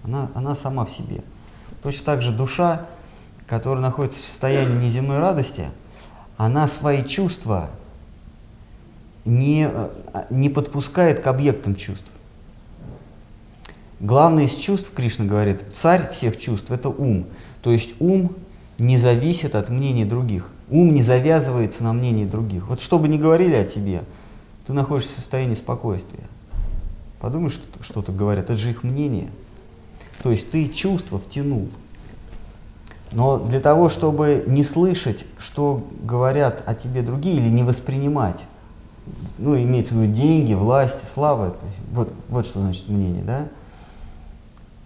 Она, 0.05 0.31
она 0.35 0.55
сама 0.55 0.85
в 0.85 0.91
себе. 0.91 1.23
Точно 1.83 2.05
так 2.05 2.23
же 2.23 2.33
душа, 2.33 2.87
которая 3.47 3.81
находится 3.81 4.21
в 4.21 4.25
состоянии 4.25 4.85
неземной 4.87 5.19
радости, 5.19 5.71
она 6.37 6.69
свои 6.69 7.05
чувства 7.05 7.71
не, 9.25 9.71
не 10.31 10.51
подпускает 10.51 11.21
к 11.21 11.27
объектам 11.27 11.75
чувств. 11.77 12.11
Главное 14.01 14.45
из 14.45 14.55
чувств, 14.57 14.91
Кришна 14.95 15.25
говорит, 15.25 15.63
царь 15.73 16.11
всех 16.11 16.39
чувств– 16.39 16.71
это 16.71 16.91
ум. 16.91 17.27
То 17.63 17.71
есть 17.71 17.95
ум 18.01 18.33
не 18.77 18.99
зависит 18.99 19.55
от 19.55 19.71
мнений 19.71 20.05
других. 20.05 20.51
Ум 20.71 20.95
не 20.95 21.03
завязывается 21.03 21.85
на 21.85 21.93
мнении 21.93 22.25
других. 22.25 22.69
Вот 22.69 22.81
что 22.81 22.99
бы 22.99 23.09
ни 23.09 23.19
говорили 23.19 23.55
о 23.55 23.65
тебе, 23.65 24.03
ты 24.67 24.73
находишься 24.73 25.13
в 25.13 25.17
состоянии 25.17 25.55
спокойствия. 25.55 26.25
Подумай, 27.21 27.51
что 27.51 27.63
что-то 27.83 28.13
говорят, 28.13 28.45
это 28.45 28.57
же 28.57 28.71
их 28.71 28.83
мнение. 28.83 29.31
То 30.23 30.31
есть 30.31 30.51
ты 30.51 30.69
чувства 30.69 31.19
втянул. 31.19 31.69
Но 33.13 33.39
для 33.39 33.61
того, 33.61 33.89
чтобы 33.89 34.45
не 34.47 34.65
слышать, 34.65 35.25
что 35.39 35.87
говорят 36.03 36.63
о 36.67 36.75
тебе 36.75 37.03
другие, 37.03 37.37
или 37.37 37.49
не 37.49 37.63
воспринимать, 37.63 38.45
ну, 39.39 39.57
имеется 39.57 39.95
в 39.95 39.99
виду 39.99 40.15
деньги, 40.15 40.55
власть, 40.55 40.97
слава, 41.13 41.51
то 41.51 41.67
есть, 41.67 41.79
вот, 41.93 42.13
вот 42.29 42.47
что 42.47 42.61
значит 42.61 42.89
мнение, 42.89 43.23
да, 43.23 43.49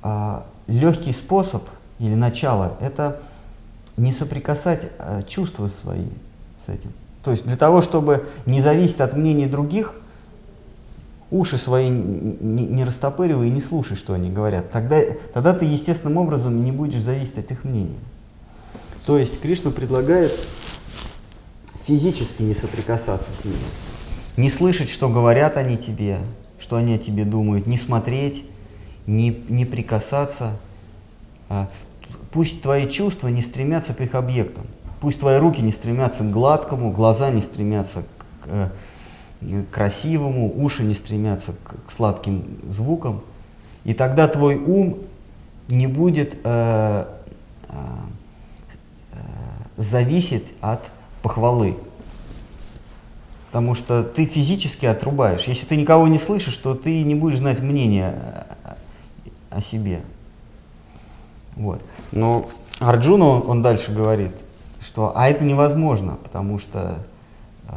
а, 0.02 0.46
легкий 0.66 1.12
способ 1.12 1.62
или 1.98 2.14
начало– 2.14 2.74
это 2.80 3.20
не 3.98 4.12
соприкасать 4.12 4.90
а, 4.98 5.22
чувства 5.22 5.68
свои 5.68 6.06
с 6.64 6.68
этим. 6.68 6.92
То 7.22 7.32
есть 7.32 7.44
для 7.44 7.56
того, 7.56 7.82
чтобы 7.82 8.26
не 8.46 8.60
зависеть 8.60 9.00
от 9.00 9.14
мнений 9.14 9.46
других, 9.46 9.94
уши 11.30 11.58
свои 11.58 11.88
не, 11.88 12.84
растопыривай 12.84 13.48
и 13.48 13.50
не 13.50 13.60
слушай, 13.60 13.96
что 13.96 14.14
они 14.14 14.30
говорят. 14.30 14.70
Тогда, 14.70 15.00
тогда 15.34 15.52
ты 15.52 15.64
естественным 15.66 16.16
образом 16.16 16.64
не 16.64 16.72
будешь 16.72 17.02
зависеть 17.02 17.38
от 17.38 17.50
их 17.50 17.64
мнений. 17.64 17.98
То 19.04 19.18
есть 19.18 19.40
Кришна 19.40 19.70
предлагает 19.70 20.32
физически 21.84 22.42
не 22.42 22.54
соприкасаться 22.54 23.30
с 23.40 23.44
ними. 23.44 23.56
Не 24.36 24.50
слышать, 24.50 24.88
что 24.88 25.08
говорят 25.08 25.56
они 25.56 25.76
тебе, 25.76 26.20
что 26.58 26.76
они 26.76 26.94
о 26.94 26.98
тебе 26.98 27.24
думают, 27.24 27.66
не 27.66 27.76
смотреть, 27.76 28.44
не, 29.06 29.42
не 29.48 29.64
прикасаться. 29.64 30.56
Пусть 32.30 32.60
твои 32.60 32.88
чувства 32.88 33.28
не 33.28 33.42
стремятся 33.42 33.94
к 33.94 34.00
их 34.00 34.14
объектам. 34.14 34.66
Пусть 35.00 35.20
твои 35.20 35.38
руки 35.38 35.60
не 35.62 35.72
стремятся 35.72 36.24
к 36.24 36.30
гладкому, 36.30 36.90
глаза 36.92 37.30
не 37.30 37.40
стремятся 37.40 38.02
к, 38.42 38.46
э, 38.46 39.62
красивому, 39.70 40.52
уши 40.62 40.82
не 40.82 40.94
стремятся 40.94 41.52
к, 41.52 41.86
к 41.86 41.90
сладким 41.90 42.44
звукам. 42.68 43.22
И 43.84 43.94
тогда 43.94 44.28
твой 44.28 44.56
ум 44.56 44.98
не 45.68 45.86
будет 45.86 46.36
э, 46.44 47.06
э, 47.68 47.74
зависеть 49.76 50.52
от 50.60 50.82
похвалы. 51.22 51.76
Потому 53.46 53.74
что 53.74 54.02
ты 54.02 54.26
физически 54.26 54.84
отрубаешь. 54.84 55.44
Если 55.44 55.64
ты 55.64 55.76
никого 55.76 56.06
не 56.08 56.18
слышишь, 56.18 56.56
то 56.56 56.74
ты 56.74 57.02
не 57.02 57.14
будешь 57.14 57.38
знать 57.38 57.60
мнения 57.60 58.46
о 59.48 59.62
себе. 59.62 60.02
Вот. 61.58 61.82
Но 62.12 62.48
Арджуну 62.78 63.40
он 63.40 63.62
дальше 63.62 63.92
говорит, 63.92 64.30
что 64.80 65.12
а 65.14 65.28
это 65.28 65.44
невозможно, 65.44 66.16
потому 66.22 66.58
что 66.58 67.04
э, 67.68 67.72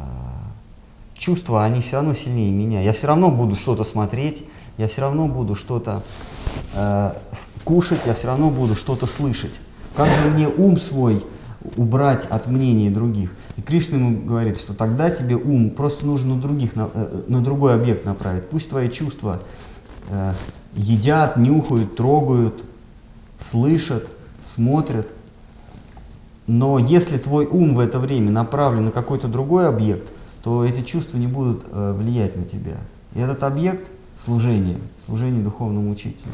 чувства, 1.15 1.63
они 1.63 1.81
все 1.81 1.97
равно 1.97 2.13
сильнее 2.13 2.51
меня. 2.51 2.81
Я 2.81 2.93
все 2.93 3.07
равно 3.07 3.31
буду 3.31 3.55
что-то 3.55 3.83
смотреть, 3.83 4.43
я 4.77 4.87
все 4.87 5.01
равно 5.01 5.27
буду 5.27 5.55
что-то 5.55 6.03
э, 6.75 7.13
кушать, 7.63 8.01
я 8.05 8.13
все 8.13 8.27
равно 8.27 8.51
буду 8.51 8.75
что-то 8.75 9.07
слышать. 9.07 9.59
Как 9.95 10.07
же 10.07 10.29
мне 10.29 10.47
ум 10.47 10.79
свой 10.79 11.25
убрать 11.75 12.27
от 12.27 12.47
мнений 12.47 12.91
других? 12.91 13.33
И 13.57 13.61
Кришна 13.61 13.97
ему 13.97 14.21
говорит, 14.25 14.59
что 14.59 14.75
тогда 14.75 15.09
тебе 15.09 15.35
ум 15.35 15.71
просто 15.71 16.05
нужно 16.05 16.35
на, 16.35 16.41
других, 16.41 16.75
на, 16.75 16.87
э, 16.93 17.23
на 17.27 17.41
другой 17.41 17.73
объект 17.73 18.05
направить. 18.05 18.47
Пусть 18.49 18.69
твои 18.69 18.89
чувства 18.89 19.41
э, 20.09 20.33
едят, 20.75 21.37
нюхают, 21.37 21.95
трогают, 21.95 22.63
слышат, 23.41 24.09
смотрят. 24.43 25.13
Но 26.47 26.79
если 26.79 27.17
твой 27.17 27.45
ум 27.45 27.75
в 27.75 27.79
это 27.79 27.99
время 27.99 28.31
направлен 28.31 28.85
на 28.85 28.91
какой-то 28.91 29.27
другой 29.27 29.67
объект, 29.67 30.07
то 30.43 30.65
эти 30.65 30.81
чувства 30.81 31.17
не 31.17 31.27
будут 31.27 31.65
э, 31.69 31.93
влиять 31.97 32.35
на 32.35 32.43
тебя. 32.43 32.77
И 33.13 33.19
этот 33.19 33.43
объект– 33.43 33.91
служение, 34.15 34.77
служение 34.97 35.43
духовному 35.43 35.91
учителю. 35.91 36.31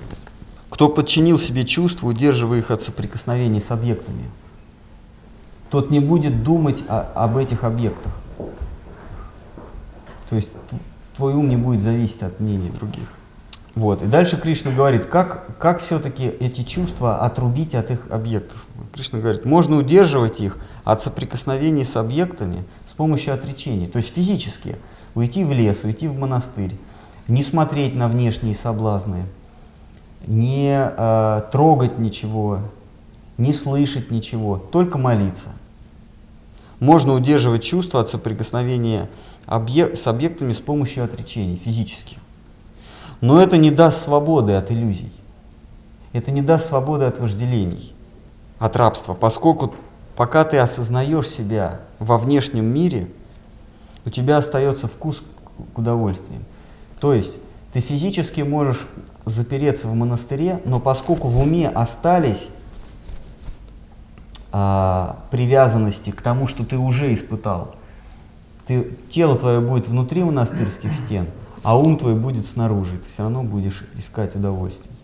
Кто 0.70 0.90
подчинил 0.90 1.38
себе 1.38 1.66
чувства, 1.66 2.08
удерживая 2.08 2.60
их 2.60 2.72
от 2.72 2.82
соприкосновения 2.82 3.62
с 3.62 3.72
объектами, 3.72 4.26
тот 5.70 5.92
не 5.92 6.00
будет 6.00 6.44
думать 6.44 6.84
о, 6.88 7.02
об 7.02 7.38
этих 7.38 7.64
объектах. 7.64 8.14
То 10.30 10.36
есть 10.36 10.50
твой 11.16 11.34
ум 11.34 11.50
не 11.50 11.58
будет 11.58 11.82
зависеть 11.82 12.22
от 12.24 12.40
мнений 12.40 12.70
других. 12.70 13.16
Вот. 13.78 14.02
И 14.02 14.08
дальше 14.08 14.38
Кришна 14.38 14.72
говорит, 14.72 15.06
как, 15.06 15.56
как 15.60 15.82
все-таки 15.82 16.24
эти 16.24 16.64
чувства 16.64 17.20
отрубить 17.20 17.76
от 17.76 17.91
их 17.91 18.08
объектов. 18.10 18.66
Кришна 18.91 19.20
говорит, 19.20 19.45
можно 19.45 19.76
удерживать 19.76 20.40
их 20.40 20.58
от 20.84 21.04
соприкосновений 21.04 21.86
с 21.86 21.95
объектами 21.95 22.64
с 22.88 22.94
помощью 22.94 23.36
отречения, 23.36 23.88
то 23.88 23.98
есть 23.98 24.12
физически 24.12 24.78
уйти 25.14 25.44
в 25.44 25.54
лес, 25.54 25.84
уйти 25.84 26.08
в 26.08 26.18
монастырь, 26.18 26.76
не 27.28 27.44
смотреть 27.44 27.94
на 27.94 28.08
внешние 28.08 28.56
соблазны, 28.56 29.26
не 30.26 30.74
э, 30.76 31.41
трогать 31.52 31.99
ничего, 31.99 32.62
не 33.38 33.54
слышать 33.54 34.10
ничего, 34.10 34.58
только 34.58 34.98
молиться. 34.98 35.49
Можно 36.80 37.14
удерживать 37.14 37.64
чувства 37.64 38.02
от 38.02 38.10
соприкосновения 38.10 39.08
объек- 39.45 39.95
с 39.95 40.08
объектами 40.08 40.54
с 40.54 40.60
помощью 40.60 41.04
отречений 41.04 41.62
физических. 41.64 42.18
Но 43.22 43.41
это 43.41 43.57
не 43.57 43.72
даст 43.72 44.03
свободы 44.03 44.53
от 44.53 44.72
иллюзий. 44.72 45.11
Это 46.14 46.31
не 46.31 46.41
даст 46.41 46.68
свободы 46.68 47.06
от 47.06 47.19
вожделений, 47.19 47.94
от 48.60 48.76
рабства, 48.76 49.14
поскольку 49.14 49.73
пока 50.15 50.44
ты 50.44 50.57
осознаешь 50.57 51.27
себя 51.27 51.81
во 51.99 52.18
внешнем 52.18 52.65
мире, 52.65 53.07
у 54.06 54.10
тебя 54.10 54.38
остается 54.38 54.88
вкус 54.88 55.22
к 55.73 55.77
удовольствиям. 55.77 56.44
То 56.99 57.14
есть 57.14 57.34
ты 57.73 57.81
физически 57.81 58.41
можешь 58.41 58.88
запереться 59.26 59.88
в 59.88 59.94
монастыре, 59.94 60.61
но 60.65 60.80
поскольку 60.80 61.27
в 61.27 61.39
уме 61.39 61.69
остались 61.69 62.48
а, 64.52 65.19
привязанности 65.30 66.11
к 66.11 66.22
тому, 66.22 66.48
что 66.48 66.64
ты 66.64 66.77
уже 66.77 67.14
испытал, 67.14 67.76
ты, 68.65 68.98
тело 69.11 69.38
твое 69.38 69.60
будет 69.60 69.88
внутри 69.88 70.23
монастырских 70.23 70.94
стен, 70.94 71.27
а 71.68 71.77
ум 71.77 71.98
твой 71.98 72.15
будет 72.15 72.45
снаружи, 72.45 72.98
ты 72.98 73.10
все 73.10 73.23
равно 73.23 73.44
будешь 73.44 73.84
искать 73.98 74.34
удовольствие. 74.38 74.95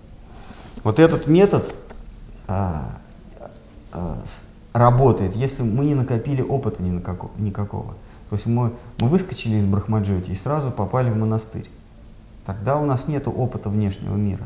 Вот 0.86 0.98
этот 0.98 1.28
метод 1.28 1.76
а, 2.48 2.90
а, 3.92 4.22
с- 4.26 4.46
работает, 4.72 5.36
если 5.36 5.62
мы 5.62 5.84
не 5.84 5.94
накопили 5.94 6.42
опыта 6.42 6.82
ни 6.82 6.90
на 6.90 7.02
како- 7.02 7.32
никакого. 7.38 7.96
То 8.30 8.38
есть 8.38 8.46
мы, 8.46 8.72
мы 9.02 9.10
выскочили 9.10 9.58
из 9.58 9.66
Брахмаджоти 9.66 10.32
и 10.32 10.36
сразу 10.36 10.72
попали 10.72 11.10
в 11.10 11.18
монастырь. 11.18 11.70
Тогда 12.46 12.78
у 12.78 12.86
нас 12.86 13.10
нет 13.10 13.28
опыта 13.28 13.68
внешнего 13.68 14.16
мира. 14.16 14.46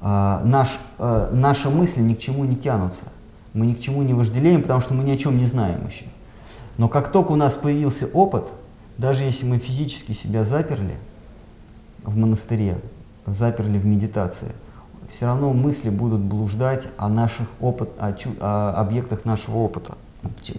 А, 0.00 0.42
наш, 0.42 0.80
а, 0.98 1.30
наши 1.34 1.68
мысли 1.68 2.00
ни 2.00 2.14
к 2.14 2.18
чему 2.18 2.46
не 2.46 2.56
тянутся. 2.56 3.12
Мы 3.52 3.66
ни 3.66 3.74
к 3.74 3.80
чему 3.80 4.02
не 4.02 4.14
вожделеем, 4.14 4.62
потому 4.62 4.80
что 4.80 4.94
мы 4.94 5.04
ни 5.04 5.10
о 5.10 5.18
чем 5.18 5.36
не 5.36 5.44
знаем 5.44 5.86
еще. 5.86 6.06
Но 6.76 6.88
как 6.88 7.12
только 7.12 7.32
у 7.32 7.36
нас 7.36 7.54
появился 7.54 8.06
опыт, 8.06 8.44
даже 8.98 9.24
если 9.24 9.46
мы 9.46 9.58
физически 9.58 10.12
себя 10.12 10.44
заперли 10.44 10.96
в 12.02 12.16
монастыре, 12.16 12.78
заперли 13.26 13.78
в 13.78 13.86
медитации, 13.86 14.52
все 15.08 15.26
равно 15.26 15.52
мысли 15.52 15.90
будут 15.90 16.20
блуждать 16.20 16.88
о 16.96 17.08
наших 17.08 17.48
опыт, 17.60 17.90
о, 17.98 18.12
чу- 18.12 18.36
о 18.40 18.72
объектах 18.72 19.24
нашего 19.24 19.58
опыта. 19.58 19.96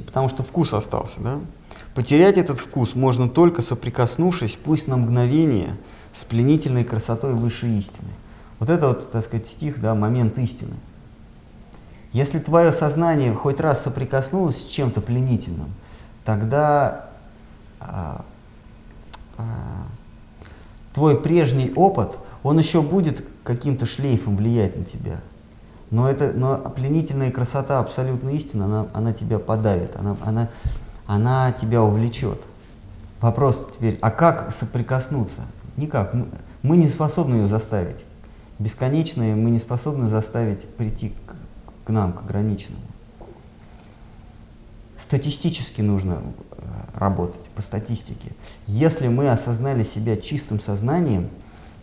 Потому 0.05 0.29
что 0.29 0.43
вкус 0.43 0.73
остался, 0.73 1.21
да? 1.21 1.39
Потерять 1.95 2.37
этот 2.37 2.59
вкус 2.59 2.93
можно 2.93 3.27
только 3.27 3.61
соприкоснувшись, 3.61 4.57
пусть 4.61 4.87
на 4.87 4.97
мгновение, 4.97 5.75
с 6.13 6.23
пленительной 6.23 6.83
красотой 6.83 7.33
высшей 7.33 7.77
истины. 7.77 8.09
Вот 8.59 8.69
это 8.69 8.89
вот, 8.89 9.11
так 9.11 9.23
сказать, 9.23 9.47
стих, 9.47 9.81
да, 9.81 9.95
момент 9.95 10.37
истины. 10.37 10.75
Если 12.13 12.39
твое 12.39 12.71
сознание 12.71 13.33
хоть 13.33 13.59
раз 13.59 13.83
соприкоснулось 13.83 14.61
с 14.61 14.65
чем-то 14.65 15.01
пленительным, 15.01 15.69
тогда 16.25 17.05
а, 17.79 18.25
а, 19.37 19.43
твой 20.93 21.21
прежний 21.21 21.71
опыт, 21.75 22.17
он 22.43 22.57
еще 22.57 22.81
будет 22.81 23.23
каким-то 23.43 23.85
шлейфом 23.85 24.35
влиять 24.35 24.75
на 24.75 24.83
тебя. 24.83 25.21
Но, 25.91 26.09
это, 26.09 26.33
но 26.33 26.57
пленительная 26.57 27.31
красота 27.31 27.79
абсолютной 27.79 28.35
истины, 28.37 28.63
она, 28.63 28.87
она 28.93 29.13
тебя 29.13 29.39
подавит, 29.39 29.95
она, 29.95 30.17
она, 30.25 30.49
она 31.05 31.51
тебя 31.51 31.83
увлечет. 31.83 32.41
Вопрос 33.21 33.69
теперь, 33.73 33.97
а 34.01 34.11
как 34.11 34.51
соприкоснуться? 34.51 35.41
Никак. 35.77 36.13
Мы, 36.13 36.25
мы 36.63 36.77
не 36.77 36.87
способны 36.87 37.35
ее 37.35 37.47
заставить. 37.47 38.03
Бесконечное 38.57 39.35
мы 39.35 39.51
не 39.51 39.59
способны 39.59 40.07
заставить 40.07 40.67
прийти 40.75 41.13
к, 41.25 41.35
к 41.85 41.89
нам, 41.89 42.13
к 42.13 42.21
ограниченному. 42.21 42.81
Статистически 45.05 45.81
нужно 45.81 46.23
э, 46.23 46.63
работать, 46.95 47.47
по 47.55 47.61
статистике. 47.61 48.31
Если 48.65 49.07
мы 49.07 49.29
осознали 49.29 49.83
себя 49.83 50.17
чистым 50.17 50.59
сознанием, 50.59 51.29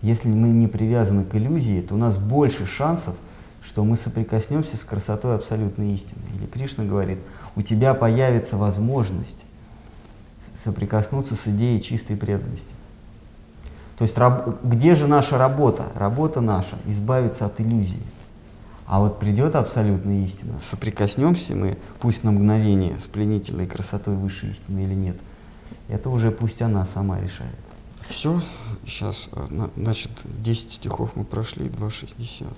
если 0.00 0.28
мы 0.28 0.48
не 0.48 0.66
привязаны 0.66 1.24
к 1.24 1.32
иллюзии, 1.36 1.82
то 1.82 1.94
у 1.94 1.98
нас 1.98 2.16
больше 2.16 2.66
шансов, 2.66 3.14
что 3.62 3.84
мы 3.84 3.96
соприкоснемся 3.96 4.76
с 4.76 4.80
красотой 4.80 5.36
абсолютной 5.36 5.94
истины. 5.94 6.18
Или 6.34 6.46
Кришна 6.46 6.82
говорит, 6.82 7.20
у 7.54 7.62
тебя 7.62 7.94
появится 7.94 8.56
возможность 8.56 9.44
соприкоснуться 10.56 11.36
с 11.36 11.46
идеей 11.46 11.80
чистой 11.80 12.16
преданности. 12.16 12.74
То 13.98 14.02
есть 14.02 14.16
где 14.64 14.96
же 14.96 15.06
наша 15.06 15.38
работа? 15.38 15.84
Работа 15.94 16.40
наша– 16.40 16.76
избавиться 16.88 17.46
от 17.46 17.60
иллюзии. 17.60 18.02
А 18.92 19.00
вот 19.00 19.18
придет 19.18 19.56
абсолютная 19.56 20.22
истина, 20.26 20.60
соприкоснемся 20.60 21.54
мы, 21.54 21.78
пусть 21.98 22.24
на 22.24 22.30
мгновение, 22.30 23.00
с 23.00 23.06
пленительной 23.06 23.66
красотой 23.66 24.14
высшей 24.14 24.50
истины 24.50 24.80
или 24.80 24.92
нет, 24.92 25.16
это 25.88 26.10
уже 26.10 26.30
пусть 26.30 26.60
она 26.60 26.84
сама 26.84 27.18
решает. 27.18 27.56
Все, 28.06 28.42
сейчас, 28.84 29.30
значит, 29.78 30.10
10 30.24 30.72
стихов 30.72 31.12
мы 31.14 31.24
прошли, 31.24 31.68
2,60. 31.68 32.52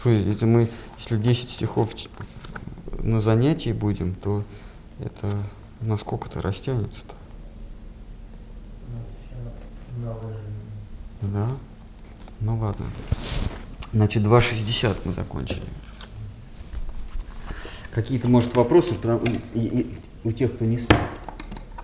Что, 0.00 0.10
это 0.10 0.46
мы, 0.46 0.68
если 0.98 1.16
10 1.16 1.48
стихов 1.48 1.90
на 2.98 3.20
занятии 3.20 3.70
будем, 3.70 4.16
то 4.16 4.42
это 4.98 5.32
насколько-то 5.80 6.42
растянется-то? 6.42 7.14
У 8.88 8.96
нас 8.96 9.06
еще 9.22 9.36
много 9.96 10.26
жизни. 10.26 11.32
Да? 11.32 11.46
Ну 12.40 12.58
ладно. 12.58 12.84
Значит, 13.96 14.24
2.60 14.24 14.94
мы 15.06 15.14
закончили. 15.14 15.62
Какие-то, 17.94 18.28
может, 18.28 18.54
вопросы 18.54 18.94
и- 19.54 19.58
и- 19.58 19.94
у 20.22 20.32
тех, 20.32 20.52
кто 20.52 20.66
не 20.66 20.76
спит? 20.76 20.98